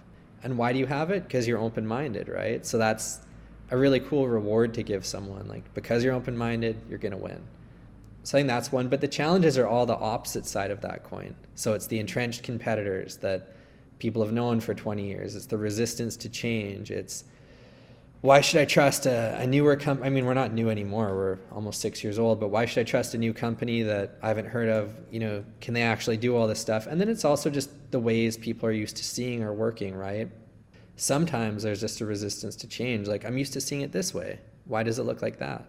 And 0.44 0.58
why 0.58 0.74
do 0.74 0.80
you 0.80 0.86
have 0.86 1.10
it? 1.10 1.24
Because 1.24 1.48
you're 1.48 1.60
open 1.60 1.86
minded, 1.88 2.30
right? 2.30 2.66
So, 2.66 2.78
that's 2.78 3.20
a 3.72 3.78
really 3.78 4.00
cool 4.00 4.28
reward 4.28 4.76
to 4.76 4.84
give 4.84 5.06
someone. 5.06 5.48
Like, 5.48 5.74
because 5.74 6.04
you're 6.04 6.14
open 6.14 6.38
minded, 6.38 6.80
you're 6.88 7.00
going 7.00 7.14
to 7.14 7.18
win. 7.18 7.42
So 8.26 8.40
I 8.40 8.42
think 8.42 8.48
that's 8.48 8.72
one. 8.72 8.88
But 8.88 9.02
the 9.02 9.08
challenges 9.08 9.56
are 9.56 9.68
all 9.68 9.86
the 9.86 9.96
opposite 9.96 10.48
side 10.48 10.72
of 10.72 10.82
that 10.82 11.04
coin. 11.04 11.36
So 11.54 11.74
it's 11.74 11.86
the 11.86 12.00
entrenched 12.00 12.42
competitors 12.42 13.18
that 13.18 13.54
people 14.00 14.24
have 14.24 14.34
known 14.34 14.60
for 14.60 14.74
20 14.74 15.06
years. 15.06 15.36
It's 15.36 15.46
the 15.46 15.60
resistance 15.60 16.18
to 16.18 16.30
change. 16.30 16.90
It's 16.90 17.24
why 18.22 18.42
should 18.42 18.60
I 18.60 18.66
trust 18.66 19.06
a, 19.06 19.38
a 19.40 19.46
newer 19.46 19.76
company? 19.76 20.08
I 20.08 20.10
mean, 20.10 20.26
we're 20.26 20.34
not 20.34 20.52
new 20.52 20.72
anymore. 20.72 21.16
We're 21.16 21.38
almost 21.52 21.82
six 21.82 22.04
years 22.04 22.18
old. 22.18 22.40
But 22.40 22.48
why 22.48 22.66
should 22.66 22.82
I 22.82 22.84
trust 22.84 23.14
a 23.14 23.20
new 23.20 23.32
company 23.32 23.84
that 23.84 24.18
I 24.24 24.30
haven't 24.30 24.48
heard 24.48 24.70
of? 24.70 24.96
You 25.12 25.20
know, 25.20 25.46
can 25.62 25.76
they 25.76 25.84
actually 25.84 26.18
do 26.18 26.36
all 26.36 26.48
this 26.48 26.60
stuff? 26.60 26.88
And 26.88 27.00
then 27.00 27.10
it's 27.10 27.26
also 27.26 27.52
just 27.52 27.70
the 27.92 28.00
ways 28.00 28.38
people 28.38 28.68
are 28.68 28.72
used 28.72 28.98
to 28.98 29.04
seeing 29.04 29.44
or 29.44 29.54
working, 29.54 29.94
right? 29.94 30.32
Sometimes 30.96 31.62
there's 31.62 31.80
just 31.80 32.02
a 32.02 32.06
resistance 32.08 32.56
to 32.56 32.68
change. 32.68 33.08
Like 33.08 33.24
I'm 33.24 33.38
used 33.38 33.54
to 33.54 33.62
seeing 33.62 33.82
it 33.82 33.92
this 33.92 34.16
way. 34.16 34.40
Why 34.64 34.82
does 34.82 34.98
it 34.98 35.04
look 35.04 35.22
like 35.22 35.38
that? 35.38 35.68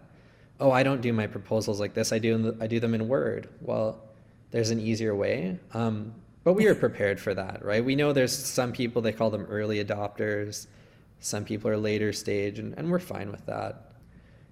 Oh, 0.59 0.71
I 0.71 0.83
don't 0.83 1.01
do 1.01 1.13
my 1.13 1.27
proposals 1.27 1.79
like 1.79 1.93
this. 1.93 2.11
I 2.11 2.19
do 2.19 2.55
I 2.59 2.67
do 2.67 2.79
them 2.79 2.93
in 2.93 3.07
Word. 3.07 3.49
Well, 3.61 4.01
there's 4.51 4.69
an 4.69 4.79
easier 4.79 5.15
way. 5.15 5.59
Um, 5.73 6.13
but 6.43 6.53
we 6.53 6.67
are 6.67 6.75
prepared 6.87 7.19
for 7.19 7.33
that, 7.33 7.63
right? 7.63 7.83
We 7.83 7.95
know 7.95 8.13
there's 8.13 8.35
some 8.35 8.71
people 8.71 9.01
they 9.01 9.11
call 9.11 9.29
them 9.29 9.45
early 9.45 9.83
adopters. 9.83 10.67
Some 11.19 11.43
people 11.45 11.69
are 11.71 11.77
later 11.77 12.13
stage, 12.13 12.59
and, 12.59 12.73
and 12.77 12.91
we're 12.91 12.99
fine 12.99 13.31
with 13.31 13.45
that. 13.47 13.93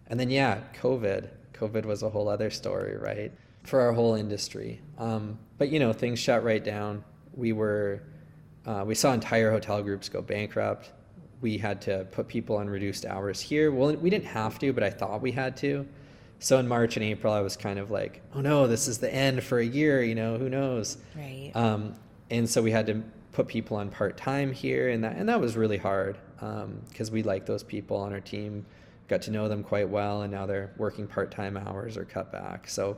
And 0.07 0.19
then 0.19 0.29
yeah, 0.29 0.61
COVID. 0.81 1.29
COVID 1.53 1.85
was 1.85 2.03
a 2.03 2.09
whole 2.09 2.27
other 2.27 2.49
story, 2.49 2.97
right? 2.97 3.31
for 3.65 3.81
our 3.81 3.91
whole 3.91 4.15
industry. 4.15 4.79
Um, 4.97 5.37
but 5.57 5.69
you 5.69 5.79
know, 5.79 5.91
things 5.91 6.19
shut 6.19 6.43
right 6.43 6.63
down. 6.63 7.03
We 7.33 7.51
were 7.51 8.03
uh, 8.65 8.83
we 8.85 8.95
saw 8.95 9.13
entire 9.13 9.51
hotel 9.51 9.81
groups 9.83 10.09
go 10.09 10.21
bankrupt. 10.21 10.91
We 11.45 11.59
had 11.59 11.79
to 11.81 12.07
put 12.11 12.27
people 12.27 12.57
on 12.57 12.67
reduced 12.67 13.05
hours 13.05 13.39
here. 13.39 13.71
Well, 13.71 13.95
we 13.97 14.09
didn't 14.09 14.25
have 14.25 14.57
to, 14.57 14.73
but 14.73 14.83
I 14.83 14.89
thought 14.89 15.21
we 15.21 15.31
had 15.31 15.55
to. 15.57 15.85
So 16.39 16.57
in 16.57 16.67
March 16.67 16.97
and 16.97 17.05
April, 17.05 17.31
I 17.31 17.41
was 17.41 17.55
kind 17.55 17.77
of 17.77 17.91
like, 17.91 18.23
oh 18.33 18.41
no, 18.41 18.65
this 18.65 18.87
is 18.87 18.97
the 18.97 19.13
end 19.13 19.43
for 19.43 19.59
a 19.59 19.63
year. 19.63 20.01
You 20.01 20.15
know, 20.15 20.39
who 20.39 20.49
knows? 20.49 20.97
Right. 21.15 21.51
Um, 21.53 21.93
and 22.31 22.49
so 22.49 22.63
we 22.63 22.71
had 22.71 22.87
to 22.87 23.03
put 23.31 23.47
people 23.47 23.77
on 23.77 23.91
part 23.91 24.17
time 24.17 24.51
here, 24.51 24.89
and 24.89 25.03
that 25.03 25.17
and 25.17 25.29
that 25.29 25.39
was 25.39 25.55
really 25.55 25.77
hard 25.77 26.17
because 26.39 27.09
um, 27.09 27.13
we 27.13 27.21
like 27.21 27.45
those 27.45 27.61
people 27.61 27.97
on 27.97 28.11
our 28.11 28.21
team, 28.21 28.65
got 29.07 29.21
to 29.21 29.31
know 29.31 29.47
them 29.47 29.63
quite 29.63 29.87
well, 29.87 30.23
and 30.23 30.31
now 30.31 30.47
they're 30.47 30.71
working 30.77 31.05
part 31.05 31.29
time 31.29 31.57
hours 31.57 31.95
or 31.95 32.05
cut 32.05 32.31
back. 32.31 32.67
So 32.67 32.97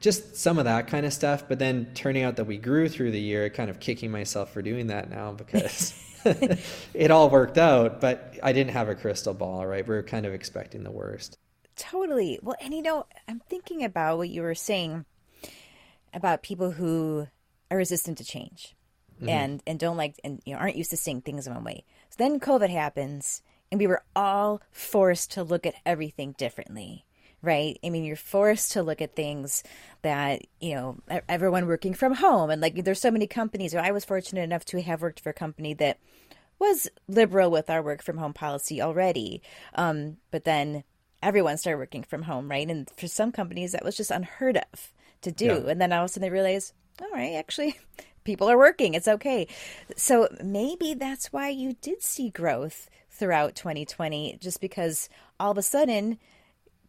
just 0.00 0.34
some 0.34 0.58
of 0.58 0.64
that 0.64 0.88
kind 0.88 1.06
of 1.06 1.12
stuff. 1.12 1.44
But 1.48 1.60
then 1.60 1.86
turning 1.94 2.24
out 2.24 2.34
that 2.34 2.46
we 2.46 2.58
grew 2.58 2.88
through 2.88 3.12
the 3.12 3.20
year, 3.20 3.48
kind 3.48 3.70
of 3.70 3.78
kicking 3.78 4.10
myself 4.10 4.52
for 4.52 4.60
doing 4.60 4.88
that 4.88 5.08
now 5.08 5.30
because 5.44 5.94
it 6.94 7.10
all 7.10 7.30
worked 7.30 7.58
out. 7.58 8.00
But 8.00 8.38
I 8.42 8.52
didn't 8.52 8.72
have 8.72 8.88
a 8.88 8.94
crystal 8.94 9.34
ball, 9.34 9.66
right? 9.66 9.86
We 9.86 9.94
were 9.94 10.02
kind 10.02 10.26
of 10.26 10.34
expecting 10.34 10.82
the 10.82 10.90
worst. 10.90 11.38
Totally. 11.76 12.38
Well, 12.42 12.56
and 12.60 12.74
you 12.74 12.82
know, 12.82 13.06
I'm 13.28 13.40
thinking 13.48 13.84
about 13.84 14.18
what 14.18 14.28
you 14.28 14.42
were 14.42 14.54
saying 14.54 15.04
about 16.12 16.42
people 16.42 16.72
who 16.72 17.28
are 17.70 17.76
resistant 17.76 18.18
to 18.18 18.24
change 18.24 18.74
mm-hmm. 19.16 19.28
and 19.28 19.62
and 19.66 19.78
don't 19.78 19.96
like 19.96 20.20
and 20.24 20.40
you 20.44 20.54
know 20.54 20.60
aren't 20.60 20.76
used 20.76 20.90
to 20.90 20.96
seeing 20.96 21.20
things 21.20 21.46
in 21.46 21.54
one 21.54 21.64
way. 21.64 21.84
So 22.10 22.16
then 22.18 22.40
COVID 22.40 22.70
happens 22.70 23.42
and 23.70 23.78
we 23.78 23.86
were 23.86 24.02
all 24.16 24.60
forced 24.70 25.32
to 25.32 25.44
look 25.44 25.66
at 25.66 25.74
everything 25.86 26.32
differently 26.32 27.04
right? 27.42 27.78
I 27.84 27.90
mean, 27.90 28.04
you're 28.04 28.16
forced 28.16 28.72
to 28.72 28.82
look 28.82 29.00
at 29.00 29.16
things 29.16 29.62
that, 30.02 30.42
you 30.60 30.74
know, 30.74 30.98
everyone 31.28 31.66
working 31.66 31.94
from 31.94 32.14
home. 32.14 32.50
And 32.50 32.60
like, 32.60 32.84
there's 32.84 33.00
so 33.00 33.10
many 33.10 33.26
companies. 33.26 33.74
Or 33.74 33.80
I 33.80 33.90
was 33.90 34.04
fortunate 34.04 34.42
enough 34.42 34.64
to 34.66 34.82
have 34.82 35.02
worked 35.02 35.20
for 35.20 35.30
a 35.30 35.34
company 35.34 35.74
that 35.74 35.98
was 36.58 36.88
liberal 37.08 37.50
with 37.50 37.70
our 37.70 37.82
work 37.82 38.02
from 38.02 38.18
home 38.18 38.34
policy 38.34 38.82
already. 38.82 39.42
Um, 39.74 40.18
but 40.30 40.44
then 40.44 40.84
everyone 41.22 41.56
started 41.56 41.78
working 41.78 42.02
from 42.02 42.22
home, 42.22 42.50
right? 42.50 42.68
And 42.68 42.88
for 42.96 43.08
some 43.08 43.32
companies, 43.32 43.72
that 43.72 43.84
was 43.84 43.96
just 43.96 44.10
unheard 44.10 44.58
of 44.72 44.92
to 45.22 45.32
do. 45.32 45.62
Yeah. 45.64 45.70
And 45.70 45.80
then 45.80 45.92
all 45.92 46.04
of 46.04 46.10
a 46.10 46.12
sudden 46.12 46.22
they 46.22 46.30
realize, 46.30 46.72
all 47.00 47.10
right, 47.12 47.34
actually, 47.34 47.78
people 48.24 48.50
are 48.50 48.58
working. 48.58 48.94
It's 48.94 49.08
okay. 49.08 49.48
So 49.96 50.28
maybe 50.44 50.94
that's 50.94 51.32
why 51.32 51.48
you 51.48 51.74
did 51.80 52.02
see 52.02 52.30
growth 52.30 52.90
throughout 53.10 53.54
2020, 53.54 54.38
just 54.40 54.60
because 54.60 55.08
all 55.38 55.50
of 55.50 55.58
a 55.58 55.62
sudden 55.62 56.18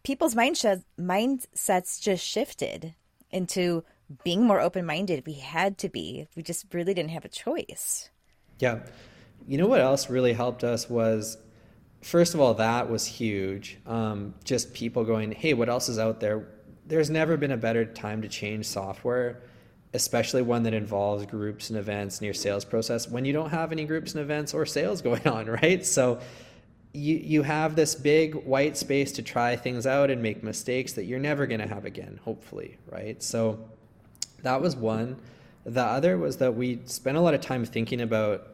people's 0.02 0.34
mindset, 0.34 0.84
mindsets 0.98 2.00
just 2.00 2.24
shifted 2.24 2.94
into 3.30 3.84
being 4.24 4.44
more 4.44 4.60
open 4.60 4.84
minded. 4.84 5.24
We 5.26 5.34
had 5.34 5.78
to 5.78 5.88
be. 5.88 6.28
We 6.36 6.42
just 6.42 6.66
really 6.72 6.94
didn't 6.94 7.10
have 7.10 7.24
a 7.24 7.28
choice. 7.28 8.10
Yeah. 8.58 8.80
You 9.46 9.58
know 9.58 9.66
what 9.66 9.80
else 9.80 10.10
really 10.10 10.32
helped 10.32 10.64
us 10.64 10.88
was, 10.88 11.38
first 12.02 12.34
of 12.34 12.40
all, 12.40 12.54
that 12.54 12.90
was 12.90 13.06
huge. 13.06 13.78
Um, 13.86 14.34
just 14.44 14.74
people 14.74 15.04
going, 15.04 15.32
hey, 15.32 15.54
what 15.54 15.68
else 15.68 15.88
is 15.88 15.98
out 15.98 16.20
there? 16.20 16.46
There's 16.86 17.10
never 17.10 17.36
been 17.36 17.52
a 17.52 17.56
better 17.56 17.84
time 17.84 18.22
to 18.22 18.28
change 18.28 18.66
software, 18.66 19.42
especially 19.94 20.42
one 20.42 20.64
that 20.64 20.74
involves 20.74 21.26
groups 21.26 21.70
and 21.70 21.78
events 21.78 22.20
in 22.20 22.24
your 22.24 22.34
sales 22.34 22.64
process 22.64 23.08
when 23.08 23.24
you 23.24 23.32
don't 23.32 23.50
have 23.50 23.72
any 23.72 23.84
groups 23.84 24.14
and 24.14 24.22
events 24.22 24.52
or 24.52 24.66
sales 24.66 25.00
going 25.08 25.26
on, 25.26 25.46
right? 25.46 25.84
So 25.86 26.20
you 26.92 27.16
you 27.16 27.42
have 27.42 27.74
this 27.74 27.94
big 27.94 28.34
white 28.34 28.76
space 28.76 29.12
to 29.12 29.22
try 29.22 29.56
things 29.56 29.86
out 29.86 30.10
and 30.10 30.22
make 30.22 30.42
mistakes 30.42 30.92
that 30.92 31.04
you're 31.04 31.18
never 31.18 31.46
going 31.46 31.60
to 31.60 31.66
have 31.66 31.84
again 31.84 32.20
hopefully 32.24 32.78
right? 32.90 33.22
So 33.22 33.58
that 34.42 34.60
was 34.60 34.76
one. 34.76 35.16
The 35.64 35.82
other 35.82 36.18
was 36.18 36.38
that 36.38 36.54
we 36.54 36.80
spent 36.84 37.16
a 37.16 37.20
lot 37.20 37.34
of 37.34 37.40
time 37.40 37.64
thinking 37.64 38.00
about 38.00 38.48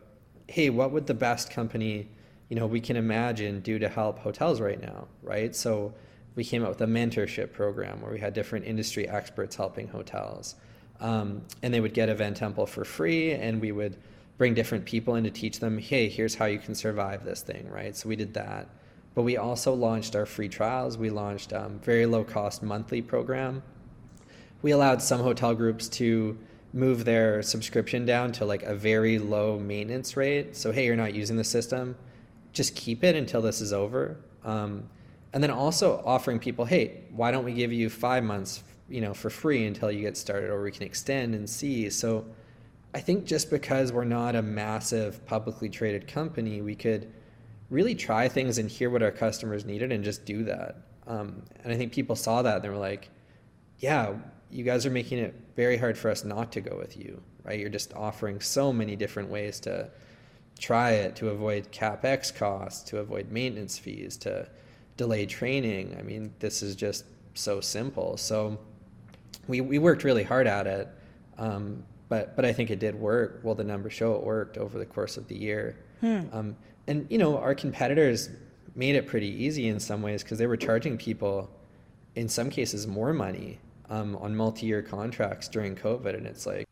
hey 0.46 0.70
what 0.70 0.92
would 0.92 1.06
the 1.06 1.14
best 1.14 1.50
company 1.50 2.08
you 2.48 2.56
know 2.56 2.66
we 2.66 2.80
can 2.80 2.96
imagine 2.96 3.60
do 3.60 3.78
to 3.78 3.88
help 3.88 4.18
hotels 4.20 4.60
right 4.60 4.80
now 4.80 5.08
right? 5.22 5.54
So 5.54 5.92
we 6.36 6.44
came 6.44 6.62
up 6.62 6.68
with 6.68 6.80
a 6.82 6.86
mentorship 6.86 7.52
program 7.52 8.00
where 8.00 8.12
we 8.12 8.20
had 8.20 8.32
different 8.32 8.64
industry 8.64 9.08
experts 9.08 9.56
helping 9.56 9.88
hotels. 9.88 10.54
Um, 11.00 11.42
and 11.62 11.74
they 11.74 11.80
would 11.80 11.94
get 11.94 12.08
event 12.08 12.36
temple 12.36 12.66
for 12.66 12.84
free 12.84 13.32
and 13.32 13.60
we 13.60 13.72
would 13.72 13.96
bring 14.38 14.54
different 14.54 14.84
people 14.84 15.16
in 15.16 15.24
to 15.24 15.30
teach 15.30 15.58
them, 15.58 15.78
hey, 15.78 16.08
here's 16.08 16.36
how 16.36 16.46
you 16.46 16.58
can 16.58 16.74
survive 16.74 17.24
this 17.24 17.42
thing, 17.42 17.68
right? 17.68 17.94
So 17.96 18.08
we 18.08 18.16
did 18.16 18.34
that. 18.34 18.68
But 19.14 19.22
we 19.22 19.36
also 19.36 19.74
launched 19.74 20.14
our 20.14 20.24
free 20.26 20.48
trials. 20.48 20.96
We 20.96 21.10
launched 21.10 21.52
um, 21.52 21.80
very 21.80 22.06
low 22.06 22.22
cost 22.22 22.62
monthly 22.62 23.02
program. 23.02 23.64
We 24.62 24.70
allowed 24.70 25.02
some 25.02 25.20
hotel 25.20 25.54
groups 25.54 25.88
to 25.90 26.38
move 26.72 27.04
their 27.04 27.42
subscription 27.42 28.06
down 28.06 28.30
to 28.30 28.44
like 28.44 28.62
a 28.62 28.74
very 28.74 29.18
low 29.18 29.58
maintenance 29.58 30.16
rate. 30.16 30.54
So 30.56 30.70
hey, 30.70 30.86
you're 30.86 30.96
not 30.96 31.14
using 31.14 31.36
the 31.36 31.44
system, 31.44 31.96
just 32.52 32.76
keep 32.76 33.02
it 33.02 33.16
until 33.16 33.42
this 33.42 33.60
is 33.60 33.72
over. 33.72 34.18
Um, 34.44 34.88
and 35.32 35.42
then 35.42 35.50
also 35.50 36.02
offering 36.04 36.38
people, 36.38 36.64
hey, 36.64 37.02
why 37.10 37.30
don't 37.30 37.44
we 37.44 37.52
give 37.52 37.72
you 37.72 37.90
five 37.90 38.22
months, 38.22 38.62
you 38.88 39.00
know, 39.00 39.14
for 39.14 39.30
free 39.30 39.66
until 39.66 39.90
you 39.90 40.00
get 40.00 40.16
started, 40.16 40.50
or 40.50 40.62
we 40.62 40.70
can 40.70 40.84
extend 40.84 41.34
and 41.34 41.48
see. 41.48 41.90
So 41.90 42.24
I 42.94 43.00
think 43.00 43.26
just 43.26 43.50
because 43.50 43.92
we're 43.92 44.04
not 44.04 44.34
a 44.34 44.42
massive 44.42 45.24
publicly 45.26 45.68
traded 45.68 46.08
company, 46.08 46.62
we 46.62 46.74
could 46.74 47.12
really 47.70 47.94
try 47.94 48.28
things 48.28 48.58
and 48.58 48.70
hear 48.70 48.88
what 48.88 49.02
our 49.02 49.10
customers 49.10 49.64
needed 49.64 49.92
and 49.92 50.02
just 50.02 50.24
do 50.24 50.44
that. 50.44 50.76
Um, 51.06 51.42
and 51.64 51.72
I 51.72 51.76
think 51.76 51.92
people 51.92 52.16
saw 52.16 52.42
that 52.42 52.56
and 52.56 52.64
they 52.64 52.68
were 52.68 52.76
like, 52.76 53.10
yeah, 53.78 54.14
you 54.50 54.64
guys 54.64 54.86
are 54.86 54.90
making 54.90 55.18
it 55.18 55.34
very 55.54 55.76
hard 55.76 55.98
for 55.98 56.10
us 56.10 56.24
not 56.24 56.50
to 56.52 56.60
go 56.60 56.76
with 56.76 56.96
you, 56.96 57.20
right? 57.44 57.58
You're 57.58 57.68
just 57.68 57.92
offering 57.94 58.40
so 58.40 58.72
many 58.72 58.96
different 58.96 59.28
ways 59.28 59.60
to 59.60 59.90
try 60.58 60.92
it, 60.92 61.14
to 61.16 61.28
avoid 61.28 61.70
capex 61.70 62.34
costs, 62.34 62.82
to 62.90 62.98
avoid 62.98 63.30
maintenance 63.30 63.78
fees, 63.78 64.16
to 64.18 64.48
delay 64.96 65.26
training. 65.26 65.96
I 65.98 66.02
mean, 66.02 66.32
this 66.38 66.62
is 66.62 66.74
just 66.74 67.04
so 67.34 67.60
simple. 67.60 68.16
So 68.16 68.58
we, 69.46 69.60
we 69.60 69.78
worked 69.78 70.04
really 70.04 70.24
hard 70.24 70.46
at 70.46 70.66
it. 70.66 70.88
Um, 71.36 71.84
but 72.08 72.36
but 72.36 72.44
I 72.44 72.52
think 72.52 72.70
it 72.70 72.78
did 72.78 72.94
work. 72.94 73.40
Well, 73.42 73.54
the 73.54 73.64
numbers 73.64 73.92
show 73.92 74.14
it 74.14 74.22
worked 74.22 74.58
over 74.58 74.78
the 74.78 74.86
course 74.86 75.16
of 75.16 75.28
the 75.28 75.36
year. 75.36 75.76
Hmm. 76.00 76.20
Um, 76.32 76.56
and 76.86 77.06
you 77.10 77.18
know, 77.18 77.38
our 77.38 77.54
competitors 77.54 78.30
made 78.74 78.94
it 78.94 79.06
pretty 79.06 79.28
easy 79.44 79.68
in 79.68 79.80
some 79.80 80.02
ways 80.02 80.22
because 80.22 80.38
they 80.38 80.46
were 80.46 80.56
charging 80.56 80.96
people, 80.96 81.50
in 82.14 82.28
some 82.28 82.48
cases, 82.48 82.86
more 82.86 83.12
money 83.12 83.58
um, 83.90 84.16
on 84.16 84.36
multi-year 84.36 84.82
contracts 84.82 85.48
during 85.48 85.74
COVID, 85.74 86.16
and 86.16 86.26
it's 86.26 86.46
like, 86.46 86.66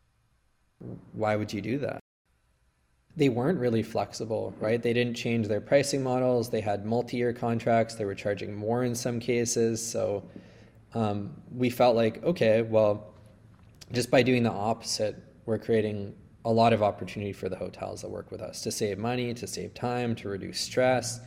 why 1.13 1.35
would 1.35 1.51
you 1.51 1.61
do 1.61 1.77
that? 1.79 1.99
They 3.15 3.29
weren't 3.29 3.59
really 3.59 3.81
flexible, 3.83 4.53
right? 4.59 4.81
They 4.81 4.93
didn't 4.93 5.15
change 5.15 5.47
their 5.47 5.59
pricing 5.59 6.03
models. 6.03 6.49
They 6.49 6.61
had 6.61 6.85
multi-year 6.85 7.33
contracts. 7.33 7.95
They 7.95 8.05
were 8.05 8.15
charging 8.15 8.55
more 8.55 8.83
in 8.83 8.93
some 8.93 9.19
cases. 9.19 9.85
So 9.85 10.23
um, 10.93 11.33
we 11.51 11.71
felt 11.71 11.95
like, 11.95 12.23
okay, 12.23 12.61
well, 12.61 13.13
just 13.91 14.11
by 14.11 14.21
doing 14.21 14.43
the 14.43 14.51
opposite, 14.51 15.15
we're 15.47 15.57
creating 15.57 16.13
a 16.45 16.51
lot 16.51 16.73
of 16.73 16.83
opportunity 16.83 17.33
for 17.33 17.49
the 17.49 17.55
hotels 17.55 18.01
that 18.01 18.09
work 18.09 18.29
with 18.31 18.41
us 18.41 18.61
to 18.61 18.71
save 18.71 18.99
money, 18.99 19.33
to 19.33 19.47
save 19.47 19.73
time, 19.73 20.13
to 20.15 20.29
reduce 20.29 20.59
stress. 20.59 21.19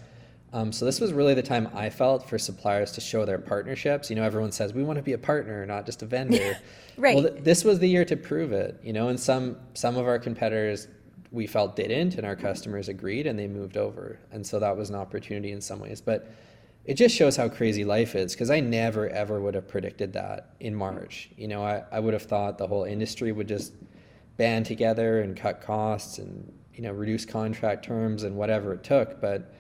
Um, 0.53 0.73
so 0.73 0.85
this 0.85 1.01
was 1.01 1.13
really 1.13 1.35
the 1.35 1.43
time 1.43 1.69
I 1.75 1.91
felt 1.91 2.29
for 2.29 2.39
suppliers 2.39 2.93
to 2.93 3.01
show 3.01 3.25
their 3.25 3.39
partnerships. 3.39 4.11
You 4.11 4.17
know, 4.17 4.23
everyone 4.23 4.53
says 4.53 4.73
we 4.73 4.83
want 4.83 4.99
to 4.99 5.03
be 5.03 5.13
a 5.13 5.19
partner, 5.19 5.65
not 5.67 5.87
just 5.87 6.03
a 6.03 6.07
vendor. 6.07 6.59
right. 6.97 7.15
Well, 7.15 7.25
th- 7.25 7.45
this 7.45 7.65
was 7.65 7.79
the 7.79 7.89
year 7.89 8.05
to 8.05 8.17
prove 8.17 8.53
it. 8.53 8.81
You 8.83 8.93
know, 8.93 9.09
and 9.09 9.19
some 9.19 9.57
some 9.75 9.97
of 9.97 10.07
our 10.07 10.19
competitors 10.19 10.89
we 11.31 11.47
felt 11.47 11.77
didn't, 11.77 12.17
and 12.17 12.27
our 12.27 12.35
customers 12.35 12.89
agreed, 12.89 13.27
and 13.27 13.39
they 13.39 13.47
moved 13.47 13.77
over. 13.77 14.19
And 14.33 14.45
so 14.45 14.59
that 14.59 14.77
was 14.77 14.91
an 14.91 14.97
opportunity 14.97 15.53
in 15.53 15.61
some 15.61 15.79
ways. 15.79 16.01
But 16.01 16.33
it 16.85 16.95
just 16.95 17.15
shows 17.15 17.37
how 17.37 17.49
crazy 17.49 17.85
life 17.85 18.17
is 18.17 18.33
because 18.33 18.51
I 18.51 18.59
never 18.59 19.09
ever 19.09 19.41
would 19.41 19.55
have 19.55 19.69
predicted 19.69 20.15
that 20.15 20.55
in 20.59 20.75
March. 20.75 21.31
You 21.37 21.47
know, 21.47 21.65
I, 21.65 21.85
I 21.93 22.01
would 22.01 22.15
have 22.15 22.23
thought 22.23 22.59
the 22.59 22.67
whole 22.67 22.85
industry 22.85 23.31
would 23.31 23.47
just 23.47 23.73
band 24.41 24.65
together 24.65 25.21
and 25.21 25.37
cut 25.37 25.61
costs 25.61 26.17
and 26.17 26.51
you 26.75 26.83
know 26.83 26.93
reduce 26.93 27.27
contract 27.27 27.85
terms 27.85 28.23
and 28.23 28.35
whatever 28.35 28.73
it 28.73 28.83
took 28.83 29.21
but 29.21 29.53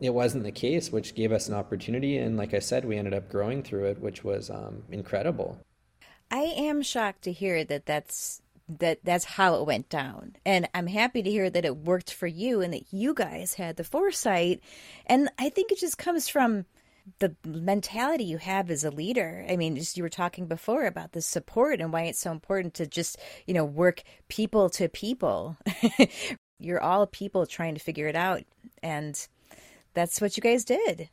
it 0.00 0.10
wasn't 0.10 0.42
the 0.42 0.50
case 0.50 0.90
which 0.90 1.14
gave 1.14 1.30
us 1.30 1.48
an 1.48 1.54
opportunity. 1.54 2.18
And 2.18 2.36
like 2.36 2.52
i 2.52 2.58
said 2.58 2.84
we 2.84 2.96
ended 2.96 3.14
up 3.14 3.30
growing 3.30 3.62
through 3.62 3.84
it 3.84 4.00
which 4.00 4.24
was 4.24 4.50
um, 4.50 4.82
incredible. 4.90 5.60
I 6.28 6.40
am 6.40 6.82
shocked 6.82 7.22
to 7.22 7.32
hear 7.32 7.62
that 7.66 7.86
that's 7.86 8.42
that 8.68 8.98
that's 9.04 9.24
how 9.24 9.60
it 9.60 9.64
went 9.64 9.88
down. 9.88 10.34
And 10.44 10.68
i'm 10.74 10.88
happy 10.88 11.22
to 11.22 11.30
hear 11.30 11.48
that 11.48 11.64
it 11.64 11.76
worked 11.76 12.12
for 12.12 12.26
you 12.26 12.60
and 12.62 12.74
that 12.74 12.92
you 12.92 13.14
guys 13.14 13.54
had 13.54 13.76
the 13.76 13.84
foresight. 13.84 14.60
And 15.06 15.28
i 15.38 15.50
think 15.50 15.70
it 15.70 15.78
just 15.78 15.98
comes 15.98 16.26
from 16.26 16.64
the 17.18 17.34
mentality 17.44 18.24
you 18.24 18.38
have 18.38 18.70
as 18.70 18.84
a 18.84 18.90
leader. 18.90 19.44
I 19.48 19.56
mean, 19.56 19.76
just 19.76 19.96
you 19.96 20.02
were 20.02 20.08
talking 20.08 20.46
before 20.46 20.86
about 20.86 21.12
the 21.12 21.22
support 21.22 21.80
and 21.80 21.92
why 21.92 22.02
it's 22.02 22.20
so 22.20 22.32
important 22.32 22.74
to 22.74 22.86
just, 22.86 23.18
you 23.46 23.54
know, 23.54 23.64
work 23.64 24.02
people 24.28 24.68
to 24.70 24.88
people. 24.88 25.56
You're 26.58 26.82
all 26.82 27.06
people 27.06 27.46
trying 27.46 27.74
to 27.74 27.80
figure 27.80 28.08
it 28.08 28.16
out. 28.16 28.42
And 28.82 29.26
that's 29.94 30.20
what 30.20 30.36
you 30.36 30.42
guys 30.42 30.64
did. 30.64 31.08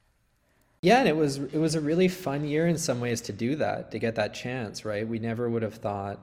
Yeah, 0.82 1.00
and 1.00 1.08
it 1.08 1.16
was 1.16 1.38
it 1.38 1.58
was 1.60 1.76
a 1.76 1.82
really 1.82 2.10
fun 2.10 2.44
year 2.44 2.68
in 2.68 2.78
some 2.78 3.00
ways 3.00 3.22
to 3.22 3.34
do 3.34 3.56
that, 3.56 3.92
to 3.92 4.00
get 4.00 4.16
that 4.16 4.34
chance, 4.34 4.84
right? 4.84 5.08
We 5.08 5.18
never 5.18 5.50
would 5.50 5.62
have 5.62 5.76
thought 5.76 6.20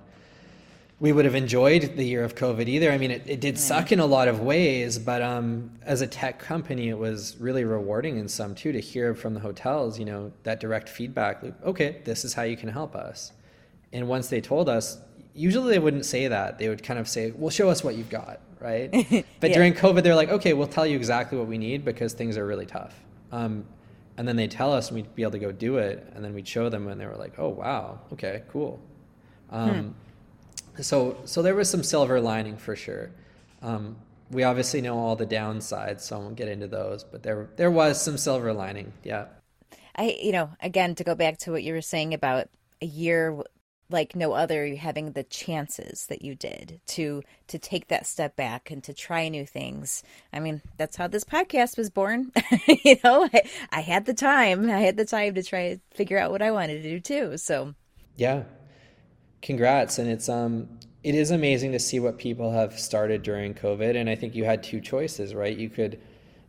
we 1.01 1.13
would 1.13 1.25
have 1.25 1.35
enjoyed 1.35 1.97
the 1.97 2.05
year 2.05 2.23
of 2.23 2.35
COVID 2.35 2.69
either. 2.69 2.93
I 2.93 2.99
mean, 2.99 3.11
it, 3.11 3.23
it 3.27 3.41
did 3.41 3.59
suck 3.59 3.91
in 3.91 4.01
a 4.01 4.07
lot 4.07 4.29
of 4.29 4.41
ways, 4.41 4.99
but 4.99 5.23
um, 5.23 5.71
as 5.83 6.03
a 6.03 6.07
tech 6.07 6.39
company, 6.39 6.91
it 6.91 6.99
was 6.99 7.39
really 7.41 7.65
rewarding 7.65 8.19
in 8.19 8.29
some 8.29 8.55
too 8.55 8.71
to 8.71 8.81
hear 8.81 9.15
from 9.15 9.33
the 9.33 9.41
hotels, 9.41 9.99
you 9.99 10.05
know, 10.05 10.31
that 10.43 10.61
direct 10.61 10.91
feedback. 10.91 11.43
Like, 11.43 11.55
okay, 11.65 12.03
this 12.05 12.23
is 12.23 12.35
how 12.35 12.43
you 12.43 12.57
can 12.57 12.69
help 12.69 12.95
us. 12.95 13.33
And 13.95 14.09
once 14.09 14.29
they 14.29 14.43
told 14.43 14.69
us, 14.69 14.99
usually 15.33 15.73
they 15.73 15.79
wouldn't 15.79 16.05
say 16.05 16.29
that. 16.29 16.59
They 16.59 16.69
would 16.69 16.83
kind 16.83 17.01
of 17.01 17.09
say, 17.09 17.31
well, 17.31 17.51
show 17.51 17.71
us 17.71 17.83
what 17.83 17.95
you've 17.95 18.11
got, 18.11 18.41
right? 18.61 18.91
But 19.41 19.51
yeah. 19.51 19.57
during 19.57 19.73
COVID, 19.73 20.03
they're 20.03 20.15
like, 20.15 20.29
okay, 20.29 20.53
we'll 20.53 20.67
tell 20.67 20.87
you 20.87 20.97
exactly 20.97 21.39
what 21.39 21.47
we 21.47 21.57
need 21.57 21.83
because 21.83 22.13
things 22.13 22.37
are 22.37 22.47
really 22.47 22.67
tough. 22.67 22.95
Um, 23.33 23.65
and 24.19 24.29
then 24.29 24.37
they 24.37 24.49
tell 24.49 24.71
us 24.71 24.89
and 24.89 24.97
we'd 24.97 25.15
be 25.15 25.23
able 25.23 25.33
to 25.33 25.39
go 25.39 25.51
do 25.51 25.79
it. 25.79 26.13
And 26.15 26.23
then 26.23 26.35
we'd 26.35 26.47
show 26.47 26.69
them 26.69 26.89
and 26.89 27.01
they 27.01 27.07
were 27.07 27.17
like, 27.17 27.39
oh, 27.39 27.49
wow, 27.49 28.01
okay, 28.13 28.43
cool. 28.51 28.79
Um, 29.51 29.71
hmm 29.71 29.91
so 30.81 31.17
so 31.25 31.43
there 31.43 31.55
was 31.55 31.71
some 31.71 31.83
silver 31.83 32.21
lining 32.21 32.57
for 32.57 32.77
sure. 32.77 33.11
Um, 33.63 33.97
we 34.31 34.45
obviously 34.45 34.81
know 34.81 34.99
all 34.99 35.17
the 35.17 35.27
downsides, 35.27 36.03
so 36.03 36.17
I 36.17 36.19
won't 36.21 36.37
get 36.37 36.49
into 36.49 36.67
those. 36.67 37.05
But 37.05 37.23
there 37.23 37.49
there 37.57 37.71
was 37.71 38.01
some 38.01 38.17
silver 38.17 38.53
lining. 38.53 38.93
Yeah. 39.03 39.27
I 39.97 40.17
you 40.21 40.33
know 40.33 40.51
again 40.61 40.95
to 40.97 41.05
go 41.05 41.15
back 41.15 41.39
to 41.39 41.53
what 41.53 41.63
you 41.63 41.75
were 41.75 41.83
saying 41.83 42.15
about 42.15 42.49
a 42.81 42.87
year 42.87 43.43
like 43.91 44.15
no 44.15 44.33
other 44.33 44.75
having 44.77 45.13
the 45.13 45.25
chances 45.25 46.07
that 46.07 46.23
you 46.23 46.35
did 46.35 46.81
to 46.87 47.23
to 47.49 47.59
take 47.59 47.89
that 47.89 48.07
step 48.07 48.37
back 48.37 48.71
and 48.71 48.83
to 48.85 48.95
try 48.95 49.29
new 49.29 49.45
things 49.45 50.03
i 50.33 50.41
mean 50.41 50.63
that's 50.77 50.97
how 50.97 51.07
this 51.07 51.25
podcast 51.25 51.77
was 51.77 51.91
born 51.91 52.31
you 52.85 52.97
know 53.03 53.29
I, 53.33 53.43
I, 53.71 53.81
had 53.81 54.07
the 54.07 54.15
time 54.15 54.71
i 54.71 54.81
had 54.81 54.97
the 54.97 55.05
time 55.05 55.35
to 55.35 55.43
try 55.43 55.75
to 55.75 55.81
figure 55.93 56.19
out 56.19 56.31
what 56.31 56.43
i 56.43 56.51
wanted 56.51 56.83
to 56.83 56.89
do 56.89 57.01
too 57.01 57.37
so 57.37 57.75
yeah 58.17 58.45
congrats. 59.43 59.99
And 59.99 60.09
it's 60.09 60.29
um 60.29 60.69
it 61.03 61.15
is 61.15 61.31
amazing 61.31 61.73
to 61.73 61.79
see 61.79 61.99
what 61.99 62.19
people 62.19 62.53
have 62.53 62.79
started 62.79 63.23
during 63.23 63.55
covid. 63.55 63.97
And 63.97 64.09
i 64.09 64.15
think 64.15 64.35
you 64.35 64.45
had 64.45 64.63
two 64.63 64.81
choices 64.81 65.35
right? 65.35 65.57
You 65.57 65.71
could 65.71 66.01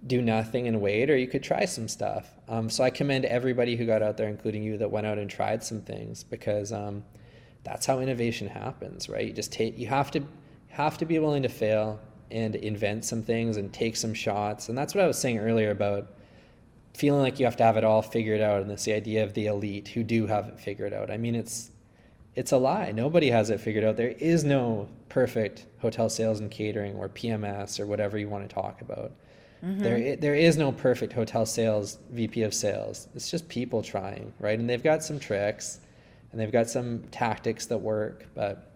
do 0.07 0.21
nothing 0.21 0.67
and 0.67 0.81
wait 0.81 1.09
or 1.09 1.15
you 1.15 1.27
could 1.27 1.43
try 1.43 1.65
some 1.65 1.87
stuff. 1.87 2.33
Um, 2.47 2.69
so 2.69 2.83
i 2.83 2.89
commend 2.89 3.25
everybody 3.25 3.75
who 3.75 3.85
got 3.85 4.01
out 4.01 4.17
there 4.17 4.29
including 4.29 4.63
you 4.63 4.77
that 4.77 4.91
went 4.91 5.07
out 5.07 5.17
and 5.17 5.29
tried 5.29 5.63
some 5.63 5.81
things 5.81 6.23
because 6.23 6.71
um, 6.71 7.03
that's 7.63 7.85
how 7.85 7.99
innovation 7.99 8.47
happens 8.47 9.09
right? 9.09 9.27
You 9.27 9.33
just 9.33 9.51
take 9.51 9.77
you 9.77 9.87
have 9.87 10.11
to 10.11 10.23
have 10.69 10.97
to 10.99 11.05
be 11.05 11.19
willing 11.19 11.43
to 11.43 11.49
fail 11.49 11.99
and 12.31 12.55
invent 12.55 13.03
some 13.03 13.21
things 13.21 13.57
and 13.57 13.73
take 13.73 13.97
some 13.97 14.13
shots. 14.13 14.69
And 14.69 14.77
that's 14.77 14.95
what 14.95 15.03
i 15.03 15.07
was 15.07 15.17
saying 15.17 15.39
earlier 15.39 15.71
about 15.71 16.07
feeling 16.93 17.21
like 17.21 17.39
you 17.39 17.45
have 17.45 17.57
to 17.57 17.63
have 17.63 17.77
it 17.77 17.83
all 17.83 18.01
figured 18.01 18.41
out. 18.41 18.61
And 18.61 18.69
this 18.69 18.83
the 18.83 18.93
idea 18.93 19.23
of 19.23 19.33
the 19.33 19.47
elite 19.47 19.89
who 19.89 20.03
do 20.03 20.27
have 20.27 20.47
it 20.47 20.59
figured 20.59 20.93
out. 20.93 21.11
I 21.11 21.17
mean 21.17 21.35
it's 21.35 21.71
it's 22.35 22.51
a 22.51 22.57
lie. 22.57 22.91
Nobody 22.91 23.29
has 23.29 23.49
it 23.49 23.59
figured 23.59 23.83
out. 23.83 23.97
There 23.97 24.09
is 24.19 24.43
no 24.43 24.87
perfect 25.09 25.65
hotel 25.79 26.09
sales 26.09 26.39
and 26.39 26.49
catering 26.49 26.95
or 26.95 27.09
PMS 27.09 27.79
or 27.79 27.85
whatever 27.85 28.17
you 28.17 28.29
want 28.29 28.47
to 28.47 28.53
talk 28.53 28.81
about. 28.81 29.11
Mm-hmm. 29.63 29.83
There, 29.83 30.15
there 30.15 30.35
is 30.35 30.57
no 30.57 30.71
perfect 30.71 31.13
hotel 31.13 31.45
sales 31.45 31.99
VP 32.09 32.43
of 32.43 32.53
sales. 32.53 33.07
It's 33.13 33.29
just 33.29 33.47
people 33.47 33.83
trying, 33.83 34.33
right? 34.39 34.57
And 34.57 34.69
they've 34.69 34.81
got 34.81 35.03
some 35.03 35.19
tricks 35.19 35.79
and 36.31 36.39
they've 36.39 36.51
got 36.51 36.69
some 36.69 37.03
tactics 37.11 37.65
that 37.67 37.77
work. 37.77 38.25
But 38.33 38.71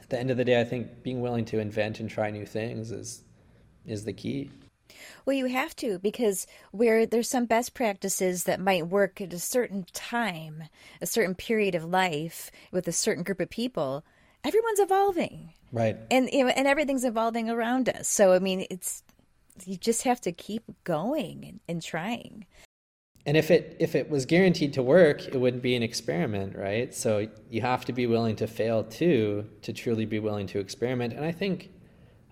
at 0.00 0.10
the 0.10 0.18
end 0.18 0.30
of 0.30 0.36
the 0.36 0.44
day, 0.44 0.60
I 0.60 0.64
think 0.64 1.02
being 1.02 1.20
willing 1.20 1.44
to 1.46 1.58
invent 1.58 2.00
and 2.00 2.08
try 2.08 2.30
new 2.30 2.46
things 2.46 2.92
is 2.92 3.22
is 3.86 4.04
the 4.04 4.12
key. 4.12 4.50
Well, 5.24 5.36
you 5.36 5.46
have 5.46 5.74
to 5.76 5.98
because 5.98 6.46
where 6.70 7.06
there's 7.06 7.28
some 7.28 7.46
best 7.46 7.74
practices 7.74 8.44
that 8.44 8.60
might 8.60 8.88
work 8.88 9.20
at 9.20 9.32
a 9.32 9.38
certain 9.38 9.86
time, 9.92 10.64
a 11.00 11.06
certain 11.06 11.34
period 11.34 11.74
of 11.74 11.84
life 11.84 12.50
with 12.72 12.88
a 12.88 12.92
certain 12.92 13.24
group 13.24 13.40
of 13.40 13.50
people, 13.50 14.04
everyone's 14.44 14.80
evolving. 14.80 15.52
Right. 15.72 15.96
And 16.10 16.28
you 16.32 16.44
know, 16.44 16.50
and 16.50 16.66
everything's 16.66 17.04
evolving 17.04 17.50
around 17.50 17.88
us. 17.88 18.08
So 18.08 18.32
I 18.32 18.38
mean, 18.38 18.66
it's 18.70 19.02
you 19.64 19.76
just 19.76 20.02
have 20.02 20.20
to 20.22 20.32
keep 20.32 20.62
going 20.84 21.44
and, 21.46 21.60
and 21.68 21.82
trying. 21.82 22.46
And 23.26 23.36
if 23.36 23.50
it 23.50 23.76
if 23.80 23.94
it 23.94 24.10
was 24.10 24.26
guaranteed 24.26 24.74
to 24.74 24.82
work, 24.82 25.26
it 25.26 25.36
wouldn't 25.36 25.62
be 25.62 25.74
an 25.74 25.82
experiment, 25.82 26.56
right? 26.56 26.94
So 26.94 27.26
you 27.48 27.62
have 27.62 27.84
to 27.86 27.92
be 27.92 28.06
willing 28.06 28.36
to 28.36 28.46
fail 28.46 28.84
too 28.84 29.46
to 29.62 29.72
truly 29.72 30.04
be 30.04 30.18
willing 30.18 30.46
to 30.48 30.58
experiment. 30.58 31.14
And 31.14 31.24
I 31.24 31.32
think 31.32 31.70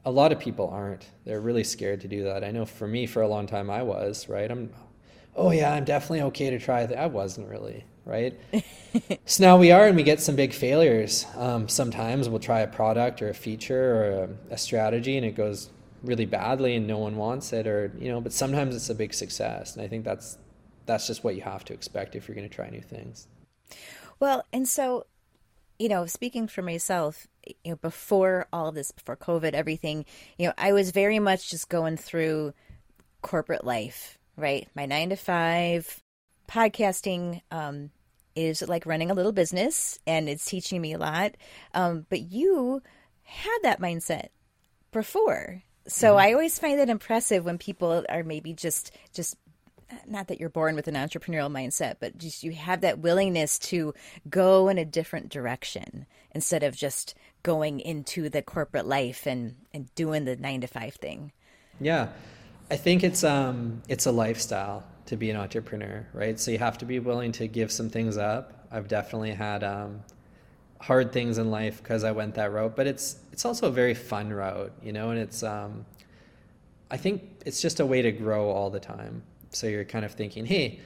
a 0.04 0.10
lot 0.10 0.32
of 0.32 0.38
people 0.38 0.68
aren't. 0.68 1.06
They're 1.24 1.40
really 1.40 1.64
scared 1.64 2.00
to 2.02 2.08
do 2.08 2.24
that. 2.24 2.42
I 2.44 2.50
know 2.50 2.64
for 2.64 2.86
me, 2.86 3.06
for 3.06 3.22
a 3.22 3.28
long 3.28 3.46
time, 3.46 3.70
I 3.70 3.82
was, 3.82 4.28
right? 4.28 4.50
I'm, 4.50 4.70
oh 5.36 5.50
yeah, 5.50 5.72
I'm 5.72 5.84
definitely 5.84 6.22
okay 6.22 6.50
to 6.50 6.58
try 6.58 6.86
that. 6.86 6.98
I 6.98 7.06
wasn't 7.06 7.48
really, 7.48 7.84
right? 8.04 8.38
so 9.24 9.44
now 9.44 9.56
we 9.58 9.70
are, 9.70 9.86
and 9.86 9.96
we 9.96 10.02
get 10.02 10.20
some 10.20 10.34
big 10.34 10.52
failures. 10.52 11.26
Um, 11.36 11.68
sometimes 11.68 12.28
we'll 12.28 12.40
try 12.40 12.60
a 12.60 12.66
product 12.66 13.22
or 13.22 13.28
a 13.28 13.34
feature 13.34 13.94
or 13.94 14.24
a, 14.50 14.54
a 14.54 14.58
strategy, 14.58 15.16
and 15.16 15.24
it 15.24 15.36
goes 15.36 15.70
really 16.02 16.26
badly, 16.26 16.74
and 16.74 16.86
no 16.86 16.98
one 16.98 17.16
wants 17.16 17.52
it, 17.52 17.66
or 17.66 17.92
you 17.98 18.08
know. 18.08 18.20
But 18.20 18.32
sometimes 18.32 18.74
it's 18.74 18.90
a 18.90 18.94
big 18.94 19.14
success, 19.14 19.76
and 19.76 19.84
I 19.84 19.88
think 19.88 20.04
that's 20.04 20.36
that's 20.86 21.06
just 21.06 21.22
what 21.22 21.36
you 21.36 21.42
have 21.42 21.64
to 21.66 21.72
expect 21.72 22.16
if 22.16 22.26
you're 22.26 22.34
going 22.34 22.48
to 22.48 22.54
try 22.54 22.68
new 22.68 22.82
things. 22.82 23.28
Well, 24.18 24.44
and 24.52 24.68
so 24.68 25.06
you 25.82 25.88
know, 25.88 26.06
speaking 26.06 26.46
for 26.46 26.62
myself, 26.62 27.26
you 27.64 27.72
know, 27.72 27.76
before 27.76 28.46
all 28.52 28.68
of 28.68 28.76
this, 28.76 28.92
before 28.92 29.16
COVID, 29.16 29.52
everything, 29.52 30.04
you 30.38 30.46
know, 30.46 30.54
I 30.56 30.72
was 30.72 30.92
very 30.92 31.18
much 31.18 31.50
just 31.50 31.68
going 31.68 31.96
through 31.96 32.54
corporate 33.20 33.64
life, 33.64 34.16
right? 34.36 34.68
My 34.76 34.86
nine 34.86 35.08
to 35.08 35.16
five 35.16 36.00
podcasting 36.48 37.42
um, 37.50 37.90
is 38.36 38.62
like 38.62 38.86
running 38.86 39.10
a 39.10 39.14
little 39.14 39.32
business 39.32 39.98
and 40.06 40.28
it's 40.28 40.44
teaching 40.44 40.80
me 40.80 40.92
a 40.92 40.98
lot. 40.98 41.32
Um, 41.74 42.06
but 42.08 42.20
you 42.20 42.80
had 43.24 43.58
that 43.64 43.80
mindset 43.80 44.28
before. 44.92 45.64
So 45.88 46.10
mm-hmm. 46.10 46.20
I 46.20 46.32
always 46.32 46.60
find 46.60 46.78
it 46.78 46.90
impressive 46.90 47.44
when 47.44 47.58
people 47.58 48.04
are 48.08 48.22
maybe 48.22 48.54
just 48.54 48.92
just 49.12 49.36
not 50.06 50.28
that 50.28 50.40
you're 50.40 50.48
born 50.48 50.74
with 50.74 50.88
an 50.88 50.94
entrepreneurial 50.94 51.50
mindset, 51.50 51.96
but 52.00 52.18
just 52.18 52.42
you 52.42 52.52
have 52.52 52.80
that 52.80 52.98
willingness 52.98 53.58
to 53.58 53.94
go 54.28 54.68
in 54.68 54.78
a 54.78 54.84
different 54.84 55.28
direction 55.28 56.06
instead 56.32 56.62
of 56.62 56.76
just 56.76 57.14
going 57.42 57.80
into 57.80 58.28
the 58.28 58.42
corporate 58.42 58.86
life 58.86 59.26
and, 59.26 59.56
and 59.72 59.94
doing 59.94 60.24
the 60.24 60.36
nine 60.36 60.60
to 60.60 60.66
five 60.66 60.94
thing. 60.94 61.32
Yeah. 61.80 62.08
I 62.70 62.76
think 62.76 63.04
it's 63.04 63.22
um 63.22 63.82
it's 63.88 64.06
a 64.06 64.12
lifestyle 64.12 64.84
to 65.06 65.16
be 65.16 65.30
an 65.30 65.36
entrepreneur, 65.36 66.06
right? 66.14 66.38
So 66.38 66.50
you 66.50 66.58
have 66.58 66.78
to 66.78 66.84
be 66.84 66.98
willing 67.00 67.32
to 67.32 67.46
give 67.46 67.70
some 67.70 67.90
things 67.90 68.16
up. 68.16 68.66
I've 68.70 68.88
definitely 68.88 69.32
had 69.32 69.62
um, 69.62 70.02
hard 70.80 71.12
things 71.12 71.38
in 71.38 71.50
life 71.50 71.82
because 71.82 72.02
I 72.02 72.12
went 72.12 72.34
that 72.36 72.50
route, 72.52 72.74
but 72.74 72.86
it's 72.86 73.16
it's 73.32 73.44
also 73.44 73.68
a 73.68 73.70
very 73.70 73.94
fun 73.94 74.32
route, 74.32 74.72
you 74.82 74.92
know, 74.92 75.10
and 75.10 75.18
it's 75.18 75.42
um 75.42 75.84
I 76.90 76.96
think 76.96 77.22
it's 77.44 77.60
just 77.60 77.80
a 77.80 77.86
way 77.86 78.02
to 78.02 78.12
grow 78.12 78.50
all 78.50 78.70
the 78.70 78.80
time. 78.80 79.22
So 79.52 79.66
you're 79.66 79.84
kind 79.84 80.04
of 80.04 80.12
thinking, 80.12 80.46
hey, 80.46 80.80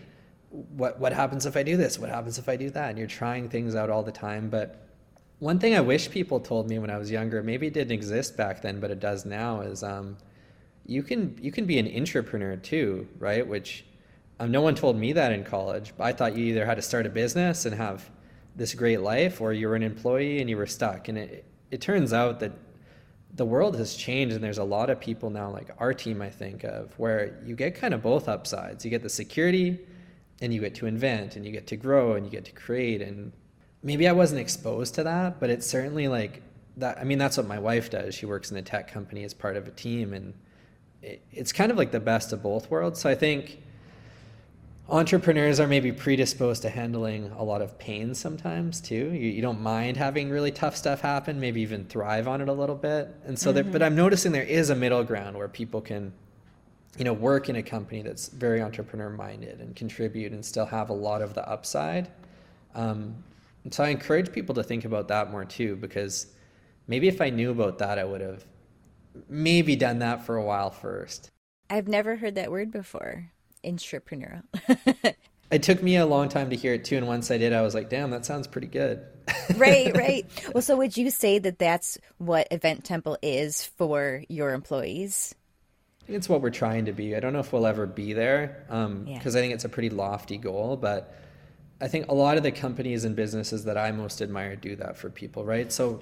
what 0.50 0.98
what 0.98 1.12
happens 1.12 1.46
if 1.46 1.56
I 1.56 1.62
do 1.62 1.76
this? 1.76 1.98
What 1.98 2.10
happens 2.10 2.38
if 2.38 2.48
I 2.48 2.56
do 2.56 2.70
that? 2.70 2.90
And 2.90 2.98
you're 2.98 3.06
trying 3.06 3.48
things 3.48 3.74
out 3.74 3.90
all 3.90 4.02
the 4.02 4.12
time. 4.12 4.48
But 4.48 4.86
one 5.38 5.58
thing 5.58 5.74
I 5.74 5.80
wish 5.80 6.10
people 6.10 6.40
told 6.40 6.68
me 6.68 6.78
when 6.78 6.90
I 6.90 6.96
was 6.96 7.10
younger, 7.10 7.42
maybe 7.42 7.66
it 7.66 7.74
didn't 7.74 7.92
exist 7.92 8.36
back 8.36 8.62
then, 8.62 8.80
but 8.80 8.90
it 8.90 9.00
does 9.00 9.26
now, 9.26 9.60
is 9.60 9.82
um, 9.82 10.16
you 10.86 11.02
can 11.02 11.38
you 11.40 11.52
can 11.52 11.66
be 11.66 11.78
an 11.78 11.86
entrepreneur 11.94 12.56
too, 12.56 13.06
right? 13.18 13.46
Which 13.46 13.84
um, 14.40 14.50
no 14.50 14.60
one 14.60 14.74
told 14.74 14.96
me 14.96 15.12
that 15.12 15.32
in 15.32 15.44
college. 15.44 15.92
I 15.98 16.12
thought 16.12 16.36
you 16.36 16.44
either 16.46 16.64
had 16.64 16.76
to 16.76 16.82
start 16.82 17.06
a 17.06 17.10
business 17.10 17.66
and 17.66 17.74
have 17.74 18.08
this 18.54 18.72
great 18.74 19.00
life, 19.00 19.40
or 19.40 19.52
you 19.52 19.68
were 19.68 19.76
an 19.76 19.82
employee 19.82 20.40
and 20.40 20.48
you 20.48 20.56
were 20.56 20.66
stuck. 20.66 21.08
And 21.08 21.18
it 21.18 21.44
it 21.70 21.80
turns 21.80 22.12
out 22.12 22.40
that 22.40 22.52
the 23.36 23.44
world 23.44 23.76
has 23.76 23.94
changed 23.94 24.34
and 24.34 24.42
there's 24.42 24.58
a 24.58 24.64
lot 24.64 24.88
of 24.88 24.98
people 24.98 25.28
now 25.28 25.50
like 25.50 25.70
our 25.78 25.92
team 25.92 26.22
i 26.22 26.30
think 26.30 26.64
of 26.64 26.98
where 26.98 27.38
you 27.44 27.54
get 27.54 27.74
kind 27.74 27.94
of 27.94 28.02
both 28.02 28.28
upsides. 28.28 28.84
You 28.84 28.90
get 28.90 29.02
the 29.02 29.10
security 29.10 29.78
and 30.40 30.52
you 30.52 30.60
get 30.60 30.74
to 30.76 30.86
invent 30.86 31.36
and 31.36 31.44
you 31.44 31.52
get 31.52 31.66
to 31.68 31.76
grow 31.76 32.14
and 32.14 32.24
you 32.26 32.30
get 32.30 32.44
to 32.46 32.52
create. 32.52 33.00
And 33.02 33.32
maybe 33.82 34.08
i 34.08 34.12
wasn't 34.12 34.40
exposed 34.40 34.94
to 34.94 35.04
that 35.04 35.38
but 35.38 35.50
it's 35.50 35.66
certainly 35.66 36.08
like 36.08 36.42
that 36.78 36.98
i 36.98 37.04
mean 37.04 37.18
that's 37.18 37.36
what 37.36 37.46
my 37.46 37.58
wife 37.58 37.90
does. 37.90 38.14
She 38.14 38.26
works 38.26 38.50
in 38.50 38.56
a 38.56 38.62
tech 38.62 38.90
company 38.90 39.22
as 39.24 39.34
part 39.34 39.56
of 39.56 39.68
a 39.68 39.70
team 39.70 40.12
and 40.14 40.34
it, 41.02 41.22
it's 41.30 41.52
kind 41.52 41.70
of 41.70 41.76
like 41.76 41.92
the 41.92 42.00
best 42.00 42.32
of 42.32 42.42
both 42.42 42.70
worlds. 42.70 43.00
So 43.00 43.10
i 43.10 43.14
think 43.14 43.60
entrepreneurs 44.88 45.58
are 45.58 45.66
maybe 45.66 45.90
predisposed 45.90 46.62
to 46.62 46.70
handling 46.70 47.30
a 47.36 47.42
lot 47.42 47.60
of 47.60 47.78
pain 47.78 48.14
sometimes 48.14 48.80
too. 48.80 49.12
You, 49.12 49.30
you 49.30 49.42
don't 49.42 49.60
mind 49.60 49.96
having 49.96 50.30
really 50.30 50.52
tough 50.52 50.76
stuff 50.76 51.00
happen, 51.00 51.40
maybe 51.40 51.60
even 51.60 51.84
thrive 51.86 52.28
on 52.28 52.40
it 52.40 52.48
a 52.48 52.52
little 52.52 52.76
bit. 52.76 53.14
And 53.24 53.38
so, 53.38 53.50
mm-hmm. 53.50 53.54
there, 53.54 53.64
but 53.64 53.82
I'm 53.82 53.96
noticing 53.96 54.32
there 54.32 54.42
is 54.42 54.70
a 54.70 54.74
middle 54.74 55.02
ground 55.02 55.36
where 55.36 55.48
people 55.48 55.80
can, 55.80 56.12
you 56.96 57.04
know, 57.04 57.12
work 57.12 57.48
in 57.48 57.56
a 57.56 57.62
company 57.62 58.02
that's 58.02 58.28
very 58.28 58.62
entrepreneur 58.62 59.10
minded 59.10 59.60
and 59.60 59.74
contribute 59.74 60.32
and 60.32 60.44
still 60.44 60.66
have 60.66 60.90
a 60.90 60.94
lot 60.94 61.20
of 61.20 61.34
the 61.34 61.46
upside. 61.48 62.08
Um, 62.74 63.16
and 63.64 63.74
so 63.74 63.82
I 63.82 63.88
encourage 63.88 64.32
people 64.32 64.54
to 64.54 64.62
think 64.62 64.84
about 64.84 65.08
that 65.08 65.30
more 65.30 65.44
too, 65.44 65.76
because 65.76 66.28
maybe 66.86 67.08
if 67.08 67.20
I 67.20 67.30
knew 67.30 67.50
about 67.50 67.78
that, 67.78 67.98
I 67.98 68.04
would 68.04 68.20
have 68.20 68.44
maybe 69.28 69.74
done 69.74 69.98
that 69.98 70.24
for 70.24 70.36
a 70.36 70.44
while 70.44 70.70
first. 70.70 71.30
I've 71.68 71.88
never 71.88 72.16
heard 72.16 72.36
that 72.36 72.52
word 72.52 72.70
before 72.70 73.32
entrepreneurial. 73.66 74.42
it 75.50 75.62
took 75.62 75.82
me 75.82 75.96
a 75.96 76.06
long 76.06 76.28
time 76.28 76.50
to 76.50 76.56
hear 76.56 76.74
it 76.74 76.84
too. 76.84 76.96
And 76.96 77.06
once 77.06 77.30
I 77.30 77.38
did, 77.38 77.52
I 77.52 77.62
was 77.62 77.74
like, 77.74 77.88
damn, 77.88 78.10
that 78.10 78.24
sounds 78.24 78.46
pretty 78.46 78.66
good. 78.66 79.04
right, 79.56 79.96
right. 79.96 80.26
Well, 80.54 80.62
so 80.62 80.76
would 80.76 80.96
you 80.96 81.10
say 81.10 81.38
that 81.38 81.58
that's 81.58 81.98
what 82.18 82.48
Event 82.50 82.84
Temple 82.84 83.18
is 83.22 83.64
for 83.64 84.22
your 84.28 84.52
employees? 84.52 85.34
It's 86.08 86.28
what 86.28 86.40
we're 86.40 86.50
trying 86.50 86.84
to 86.84 86.92
be. 86.92 87.16
I 87.16 87.20
don't 87.20 87.32
know 87.32 87.40
if 87.40 87.52
we'll 87.52 87.66
ever 87.66 87.86
be 87.86 88.12
there 88.12 88.64
because 88.68 88.86
um, 88.86 89.06
yeah. 89.06 89.18
I 89.18 89.30
think 89.30 89.54
it's 89.54 89.64
a 89.64 89.68
pretty 89.68 89.90
lofty 89.90 90.36
goal, 90.36 90.76
but 90.76 91.12
I 91.80 91.88
think 91.88 92.08
a 92.08 92.14
lot 92.14 92.36
of 92.36 92.42
the 92.42 92.52
companies 92.52 93.04
and 93.04 93.16
businesses 93.16 93.64
that 93.64 93.76
I 93.76 93.90
most 93.92 94.22
admire 94.22 94.56
do 94.56 94.76
that 94.76 94.96
for 94.96 95.10
people, 95.10 95.44
right? 95.44 95.70
So 95.72 96.00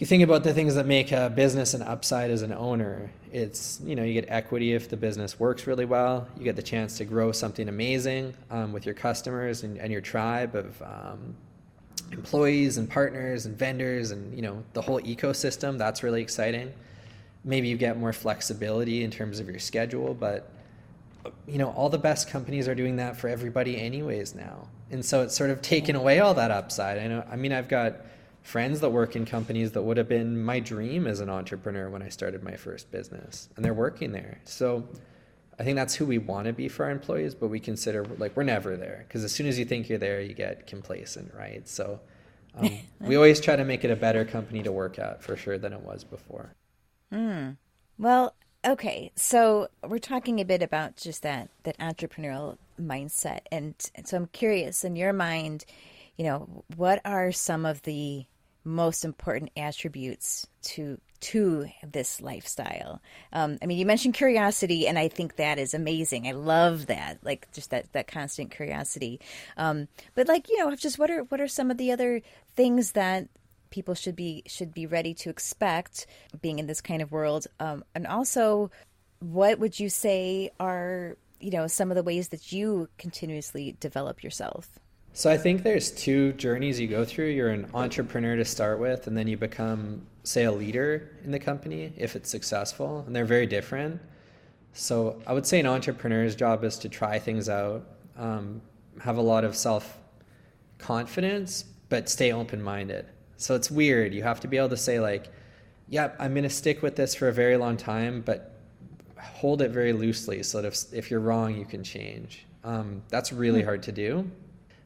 you 0.00 0.06
think 0.06 0.22
about 0.22 0.44
the 0.44 0.52
things 0.52 0.74
that 0.74 0.86
make 0.86 1.12
a 1.12 1.30
business 1.30 1.74
an 1.74 1.82
upside 1.82 2.30
as 2.30 2.42
an 2.42 2.52
owner 2.52 3.10
it's 3.36 3.80
you 3.84 3.94
know 3.94 4.02
you 4.02 4.14
get 4.14 4.24
equity 4.28 4.72
if 4.72 4.88
the 4.88 4.96
business 4.96 5.38
works 5.38 5.66
really 5.66 5.84
well. 5.84 6.26
You 6.38 6.44
get 6.44 6.56
the 6.56 6.62
chance 6.62 6.96
to 6.96 7.04
grow 7.04 7.32
something 7.32 7.68
amazing 7.68 8.32
um, 8.50 8.72
with 8.72 8.86
your 8.86 8.94
customers 8.94 9.62
and, 9.62 9.76
and 9.76 9.92
your 9.92 10.00
tribe 10.00 10.54
of 10.54 10.80
um, 10.80 11.36
employees 12.12 12.78
and 12.78 12.88
partners 12.88 13.44
and 13.44 13.54
vendors 13.54 14.10
and 14.12 14.34
you 14.34 14.40
know 14.40 14.64
the 14.72 14.80
whole 14.80 15.00
ecosystem. 15.02 15.76
That's 15.76 16.02
really 16.02 16.22
exciting. 16.22 16.72
Maybe 17.44 17.68
you 17.68 17.76
get 17.76 17.98
more 17.98 18.14
flexibility 18.14 19.04
in 19.04 19.10
terms 19.10 19.38
of 19.38 19.50
your 19.50 19.58
schedule 19.58 20.14
but 20.14 20.50
you 21.46 21.58
know 21.58 21.72
all 21.72 21.90
the 21.90 21.98
best 21.98 22.30
companies 22.30 22.68
are 22.68 22.74
doing 22.74 22.96
that 22.96 23.18
for 23.18 23.28
everybody 23.28 23.78
anyways 23.78 24.34
now. 24.34 24.66
And 24.90 25.04
so 25.04 25.22
it's 25.22 25.36
sort 25.36 25.50
of 25.50 25.60
taken 25.60 25.94
away 25.94 26.20
all 26.20 26.32
that 26.32 26.50
upside. 26.50 26.96
I 26.98 27.06
know 27.06 27.22
i 27.30 27.36
mean 27.36 27.52
i've 27.52 27.68
got 27.68 27.96
friends 28.46 28.78
that 28.78 28.90
work 28.90 29.16
in 29.16 29.26
companies 29.26 29.72
that 29.72 29.82
would 29.82 29.96
have 29.96 30.08
been 30.08 30.40
my 30.40 30.60
dream 30.60 31.04
as 31.06 31.18
an 31.18 31.28
entrepreneur 31.28 31.90
when 31.90 32.00
I 32.00 32.08
started 32.08 32.44
my 32.44 32.54
first 32.54 32.92
business, 32.92 33.48
and 33.56 33.64
they're 33.64 33.74
working 33.74 34.12
there. 34.12 34.40
So 34.44 34.88
I 35.58 35.64
think 35.64 35.74
that's 35.74 35.96
who 35.96 36.06
we 36.06 36.18
want 36.18 36.46
to 36.46 36.52
be 36.52 36.68
for 36.68 36.84
our 36.84 36.92
employees, 36.92 37.34
but 37.34 37.48
we 37.48 37.58
consider 37.58 38.04
like 38.18 38.36
we're 38.36 38.44
never 38.44 38.76
there 38.76 39.04
because 39.08 39.24
as 39.24 39.32
soon 39.32 39.48
as 39.48 39.58
you 39.58 39.64
think 39.64 39.88
you're 39.88 39.98
there, 39.98 40.20
you 40.20 40.32
get 40.32 40.68
complacent, 40.68 41.34
right? 41.34 41.68
So 41.68 41.98
um, 42.54 42.70
we 43.00 43.16
always 43.16 43.40
try 43.40 43.56
to 43.56 43.64
make 43.64 43.82
it 43.82 43.90
a 43.90 43.96
better 43.96 44.24
company 44.24 44.62
to 44.62 44.70
work 44.70 44.98
at 45.00 45.24
for 45.24 45.36
sure 45.36 45.58
than 45.58 45.72
it 45.72 45.80
was 45.80 46.04
before. 46.04 46.54
Mm. 47.12 47.56
Well, 47.98 48.36
okay, 48.64 49.10
so 49.16 49.68
we're 49.82 49.98
talking 49.98 50.38
a 50.38 50.44
bit 50.44 50.62
about 50.62 50.96
just 50.96 51.22
that 51.22 51.50
that 51.64 51.76
entrepreneurial 51.78 52.58
mindset, 52.80 53.40
and, 53.50 53.74
and 53.96 54.06
so 54.06 54.18
I'm 54.18 54.26
curious 54.26 54.84
in 54.84 54.94
your 54.94 55.12
mind, 55.12 55.64
you 56.16 56.24
know, 56.24 56.64
what 56.76 57.00
are 57.04 57.32
some 57.32 57.66
of 57.66 57.82
the 57.82 58.26
most 58.66 59.04
important 59.04 59.52
attributes 59.56 60.46
to 60.60 61.00
to 61.18 61.66
this 61.82 62.20
lifestyle. 62.20 63.00
Um, 63.32 63.58
I 63.62 63.66
mean, 63.66 63.78
you 63.78 63.86
mentioned 63.86 64.14
curiosity, 64.14 64.86
and 64.86 64.98
I 64.98 65.08
think 65.08 65.36
that 65.36 65.58
is 65.58 65.72
amazing. 65.72 66.26
I 66.26 66.32
love 66.32 66.86
that, 66.86 67.18
like 67.22 67.50
just 67.52 67.70
that 67.70 67.92
that 67.92 68.08
constant 68.08 68.50
curiosity. 68.50 69.20
Um, 69.56 69.88
but 70.14 70.28
like 70.28 70.48
you 70.50 70.58
know, 70.58 70.74
just 70.74 70.98
what 70.98 71.10
are 71.10 71.22
what 71.24 71.40
are 71.40 71.48
some 71.48 71.70
of 71.70 71.78
the 71.78 71.92
other 71.92 72.20
things 72.54 72.92
that 72.92 73.28
people 73.70 73.94
should 73.94 74.16
be 74.16 74.42
should 74.46 74.74
be 74.74 74.86
ready 74.86 75.14
to 75.14 75.30
expect 75.30 76.06
being 76.42 76.58
in 76.58 76.66
this 76.66 76.80
kind 76.80 77.00
of 77.00 77.12
world, 77.12 77.46
um, 77.60 77.84
and 77.94 78.06
also 78.06 78.70
what 79.20 79.58
would 79.58 79.80
you 79.80 79.88
say 79.88 80.50
are 80.60 81.16
you 81.40 81.50
know 81.50 81.66
some 81.66 81.90
of 81.90 81.94
the 81.94 82.02
ways 82.02 82.28
that 82.28 82.52
you 82.52 82.88
continuously 82.98 83.76
develop 83.78 84.24
yourself? 84.24 84.78
So 85.16 85.30
I 85.30 85.38
think 85.38 85.62
there's 85.62 85.90
two 85.92 86.34
journeys 86.34 86.78
you 86.78 86.88
go 86.88 87.02
through. 87.02 87.28
You're 87.28 87.48
an 87.48 87.70
entrepreneur 87.72 88.36
to 88.36 88.44
start 88.44 88.78
with, 88.78 89.06
and 89.06 89.16
then 89.16 89.26
you 89.26 89.38
become, 89.38 90.06
say, 90.24 90.44
a 90.44 90.52
leader 90.52 91.10
in 91.24 91.30
the 91.30 91.38
company 91.38 91.94
if 91.96 92.16
it's 92.16 92.28
successful, 92.28 93.02
and 93.06 93.16
they're 93.16 93.24
very 93.24 93.46
different. 93.46 93.98
So 94.74 95.22
I 95.26 95.32
would 95.32 95.46
say 95.46 95.58
an 95.58 95.66
entrepreneur's 95.66 96.36
job 96.36 96.64
is 96.64 96.76
to 96.80 96.90
try 96.90 97.18
things 97.18 97.48
out, 97.48 97.86
um, 98.18 98.60
have 99.00 99.16
a 99.16 99.22
lot 99.22 99.42
of 99.42 99.56
self 99.56 99.96
confidence, 100.76 101.64
but 101.88 102.10
stay 102.10 102.32
open 102.32 102.62
minded. 102.62 103.06
So 103.38 103.54
it's 103.54 103.70
weird. 103.70 104.12
You 104.12 104.22
have 104.22 104.40
to 104.40 104.48
be 104.48 104.58
able 104.58 104.68
to 104.68 104.76
say, 104.76 105.00
like, 105.00 105.32
yep, 105.88 106.14
yeah, 106.18 106.22
I'm 106.22 106.34
going 106.34 106.42
to 106.42 106.50
stick 106.50 106.82
with 106.82 106.94
this 106.94 107.14
for 107.14 107.28
a 107.28 107.32
very 107.32 107.56
long 107.56 107.78
time, 107.78 108.20
but 108.20 108.60
hold 109.18 109.62
it 109.62 109.70
very 109.70 109.94
loosely 109.94 110.42
so 110.42 110.60
that 110.60 110.68
if, 110.68 110.92
if 110.92 111.10
you're 111.10 111.20
wrong, 111.20 111.56
you 111.56 111.64
can 111.64 111.82
change. 111.82 112.44
Um, 112.64 113.02
that's 113.08 113.32
really 113.32 113.62
hmm. 113.62 113.66
hard 113.66 113.82
to 113.84 113.92
do 113.92 114.30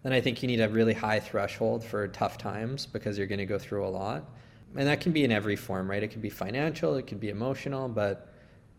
then 0.03 0.13
I 0.13 0.21
think 0.21 0.43
you 0.43 0.47
need 0.47 0.61
a 0.61 0.69
really 0.69 0.95
high 0.95 1.21
threshold 1.21 1.85
for 1.85 2.09
tough 2.09 2.39
times 2.39 2.87
because 2.87 3.19
you're 3.19 3.27
going 3.27 3.39
to 3.39 3.47
go 3.47 3.59
through 3.59 3.87
a 3.87 3.89
lot. 3.91 4.25
And 4.77 4.87
that 4.87 5.01
can 5.01 5.13
be 5.13 5.25
in 5.25 5.33
every 5.33 5.57
form, 5.57 5.91
right? 5.91 6.03
It 6.03 6.11
can 6.11 6.21
be 6.21 6.31
financial, 6.31 6.95
it 6.95 7.07
can 7.07 7.19
be 7.19 7.29
emotional, 7.29 7.89
but 7.89 8.33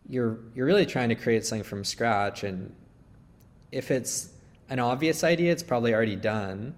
you're 0.07 0.39
you're 0.55 0.65
really 0.65 0.85
trying 0.85 1.09
to 1.09 1.15
create 1.15 1.45
something 1.45 1.63
from 1.63 1.83
scratch 1.83 2.43
and 2.43 2.73
if 3.71 3.91
it's 3.91 4.29
an 4.69 4.79
obvious 4.79 5.23
idea, 5.23 5.51
it's 5.51 5.63
probably 5.63 5.93
already 5.93 6.15
done. 6.15 6.75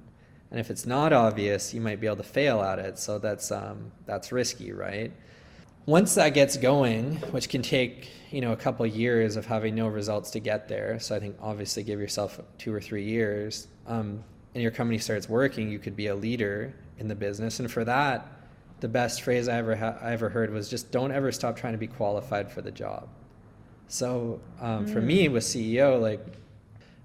And 0.51 0.59
if 0.59 0.69
it's 0.69 0.85
not 0.85 1.13
obvious, 1.13 1.73
you 1.73 1.81
might 1.81 1.99
be 1.99 2.07
able 2.07 2.17
to 2.17 2.23
fail 2.23 2.61
at 2.61 2.79
it. 2.79 2.99
So 2.99 3.17
that's 3.17 3.51
um, 3.51 3.91
that's 4.05 4.31
risky, 4.31 4.71
right? 4.71 5.11
Once 5.85 6.15
that 6.15 6.29
gets 6.29 6.55
going, 6.57 7.15
which 7.31 7.49
can 7.49 7.61
take 7.61 8.09
you 8.31 8.41
know 8.41 8.51
a 8.51 8.55
couple 8.55 8.85
years 8.85 9.35
of 9.35 9.45
having 9.45 9.75
no 9.75 9.87
results 9.87 10.31
to 10.31 10.39
get 10.39 10.67
there, 10.67 10.99
so 10.99 11.15
I 11.15 11.19
think 11.19 11.35
obviously 11.41 11.83
give 11.83 11.99
yourself 11.99 12.39
two 12.57 12.73
or 12.73 12.79
three 12.79 13.03
years. 13.03 13.67
Um, 13.87 14.23
and 14.53 14.61
your 14.61 14.71
company 14.71 14.99
starts 14.99 15.27
working, 15.27 15.69
you 15.69 15.79
could 15.79 15.95
be 15.95 16.07
a 16.07 16.15
leader 16.15 16.73
in 16.97 17.07
the 17.07 17.15
business. 17.15 17.59
And 17.59 17.71
for 17.71 17.83
that, 17.85 18.27
the 18.79 18.87
best 18.87 19.21
phrase 19.21 19.47
I 19.47 19.57
ever 19.57 19.75
ha- 19.75 19.97
I 20.01 20.11
ever 20.11 20.29
heard 20.29 20.51
was 20.51 20.69
just 20.69 20.91
don't 20.91 21.11
ever 21.11 21.31
stop 21.31 21.55
trying 21.55 21.73
to 21.73 21.79
be 21.79 21.87
qualified 21.87 22.51
for 22.51 22.61
the 22.61 22.71
job. 22.71 23.07
So 23.87 24.41
um, 24.59 24.85
mm. 24.85 24.93
for 24.93 25.01
me, 25.01 25.29
with 25.29 25.43
CEO, 25.43 25.99
like 26.01 26.25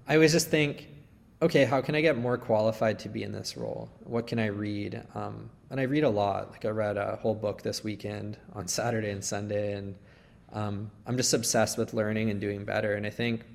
I 0.07 0.15
always 0.15 0.31
just 0.31 0.49
think, 0.49 0.87
okay, 1.41 1.65
how 1.65 1.81
can 1.81 1.95
I 1.95 2.01
get 2.01 2.17
more 2.17 2.37
qualified 2.37 2.99
to 2.99 3.09
be 3.09 3.23
in 3.23 3.31
this 3.31 3.55
role? 3.55 3.89
What 4.03 4.27
can 4.27 4.39
I 4.39 4.47
read? 4.47 5.03
Um, 5.15 5.49
and 5.69 5.79
I 5.79 5.83
read 5.83 6.03
a 6.03 6.09
lot. 6.09 6.51
Like 6.51 6.65
I 6.65 6.69
read 6.69 6.97
a 6.97 7.15
whole 7.15 7.35
book 7.35 7.61
this 7.61 7.83
weekend 7.83 8.37
on 8.53 8.67
Saturday 8.67 9.11
and 9.11 9.23
Sunday, 9.23 9.73
and 9.73 9.95
um, 10.51 10.91
I'm 11.05 11.15
just 11.15 11.33
obsessed 11.33 11.77
with 11.77 11.93
learning 11.93 12.29
and 12.29 12.41
doing 12.41 12.65
better. 12.65 12.95
And 12.95 13.05
I 13.05 13.11
think 13.11 13.45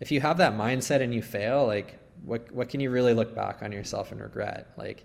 if 0.00 0.10
you 0.10 0.20
have 0.20 0.38
that 0.38 0.54
mindset 0.54 1.02
and 1.02 1.12
you 1.12 1.20
fail, 1.20 1.66
like 1.66 1.98
what 2.24 2.50
what 2.52 2.68
can 2.68 2.80
you 2.80 2.90
really 2.90 3.14
look 3.14 3.34
back 3.34 3.62
on 3.62 3.72
yourself 3.72 4.12
and 4.12 4.20
regret? 4.20 4.72
Like 4.76 5.04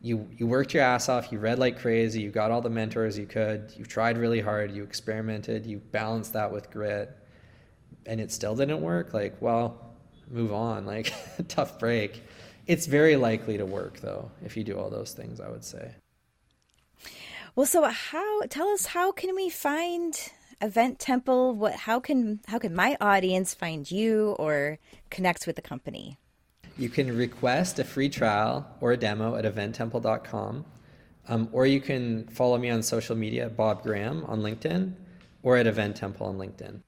you 0.00 0.28
you 0.36 0.46
worked 0.46 0.74
your 0.74 0.82
ass 0.82 1.08
off, 1.08 1.32
you 1.32 1.38
read 1.38 1.58
like 1.58 1.78
crazy, 1.78 2.20
you 2.20 2.30
got 2.30 2.50
all 2.50 2.60
the 2.60 2.70
mentors 2.70 3.18
you 3.18 3.26
could, 3.26 3.72
you 3.76 3.84
tried 3.84 4.18
really 4.18 4.40
hard, 4.40 4.70
you 4.70 4.82
experimented, 4.82 5.66
you 5.66 5.78
balanced 5.78 6.32
that 6.34 6.52
with 6.52 6.70
grit, 6.70 7.16
and 8.06 8.20
it 8.20 8.30
still 8.30 8.54
didn't 8.54 8.80
work. 8.80 9.12
Like, 9.12 9.40
well, 9.40 9.94
move 10.30 10.52
on. 10.52 10.86
Like 10.86 11.12
tough 11.48 11.78
break. 11.78 12.22
It's 12.66 12.86
very 12.86 13.16
likely 13.16 13.58
to 13.58 13.66
work 13.66 14.00
though 14.00 14.30
if 14.44 14.56
you 14.56 14.64
do 14.64 14.78
all 14.78 14.90
those 14.90 15.12
things, 15.12 15.40
I 15.40 15.48
would 15.48 15.64
say. 15.64 15.94
Well, 17.54 17.66
so 17.66 17.82
how 17.84 18.42
tell 18.42 18.68
us 18.68 18.86
how 18.86 19.10
can 19.12 19.34
we 19.34 19.50
find 19.50 20.16
Event 20.60 20.98
Temple? 20.98 21.54
What 21.54 21.74
how 21.74 21.98
can 22.00 22.40
how 22.46 22.58
can 22.58 22.74
my 22.74 22.96
audience 23.00 23.54
find 23.54 23.90
you 23.90 24.36
or 24.38 24.78
connect 25.10 25.46
with 25.46 25.56
the 25.56 25.62
company? 25.62 26.18
You 26.78 26.88
can 26.88 27.14
request 27.16 27.80
a 27.80 27.84
free 27.84 28.08
trial 28.08 28.64
or 28.80 28.92
a 28.92 28.96
demo 28.96 29.34
at 29.34 29.44
eventtemple.com, 29.44 30.64
um, 31.26 31.48
or 31.52 31.66
you 31.66 31.80
can 31.80 32.28
follow 32.28 32.56
me 32.56 32.70
on 32.70 32.84
social 32.84 33.16
media, 33.16 33.48
Bob 33.48 33.82
Graham 33.82 34.24
on 34.26 34.42
LinkedIn, 34.42 34.94
or 35.42 35.56
at 35.56 35.66
Event 35.66 35.96
Temple 35.96 36.26
on 36.28 36.38
LinkedIn. 36.38 36.80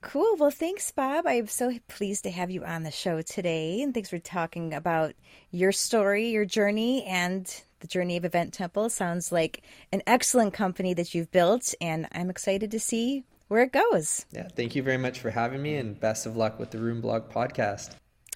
Cool. 0.00 0.36
Well, 0.38 0.50
thanks, 0.50 0.90
Bob. 0.90 1.26
I'm 1.26 1.48
so 1.48 1.72
pleased 1.86 2.22
to 2.24 2.30
have 2.30 2.50
you 2.50 2.64
on 2.64 2.84
the 2.84 2.90
show 2.90 3.20
today. 3.20 3.82
And 3.82 3.92
thanks 3.92 4.08
for 4.08 4.18
talking 4.18 4.72
about 4.72 5.14
your 5.50 5.72
story, 5.72 6.28
your 6.28 6.44
journey, 6.44 7.04
and 7.04 7.62
the 7.80 7.88
journey 7.88 8.16
of 8.16 8.24
Event 8.24 8.54
Temple. 8.54 8.88
Sounds 8.88 9.32
like 9.32 9.62
an 9.92 10.02
excellent 10.06 10.54
company 10.54 10.94
that 10.94 11.14
you've 11.14 11.30
built, 11.30 11.74
and 11.80 12.08
I'm 12.12 12.30
excited 12.30 12.70
to 12.70 12.80
see 12.80 13.24
where 13.48 13.62
it 13.62 13.72
goes. 13.72 14.24
Yeah. 14.32 14.48
Thank 14.48 14.74
you 14.74 14.82
very 14.82 14.98
much 14.98 15.20
for 15.20 15.30
having 15.30 15.60
me, 15.60 15.76
and 15.76 15.98
best 16.00 16.24
of 16.24 16.36
luck 16.36 16.58
with 16.58 16.70
the 16.70 16.78
Room 16.78 17.02
Block 17.02 17.30
podcast. 17.30 17.96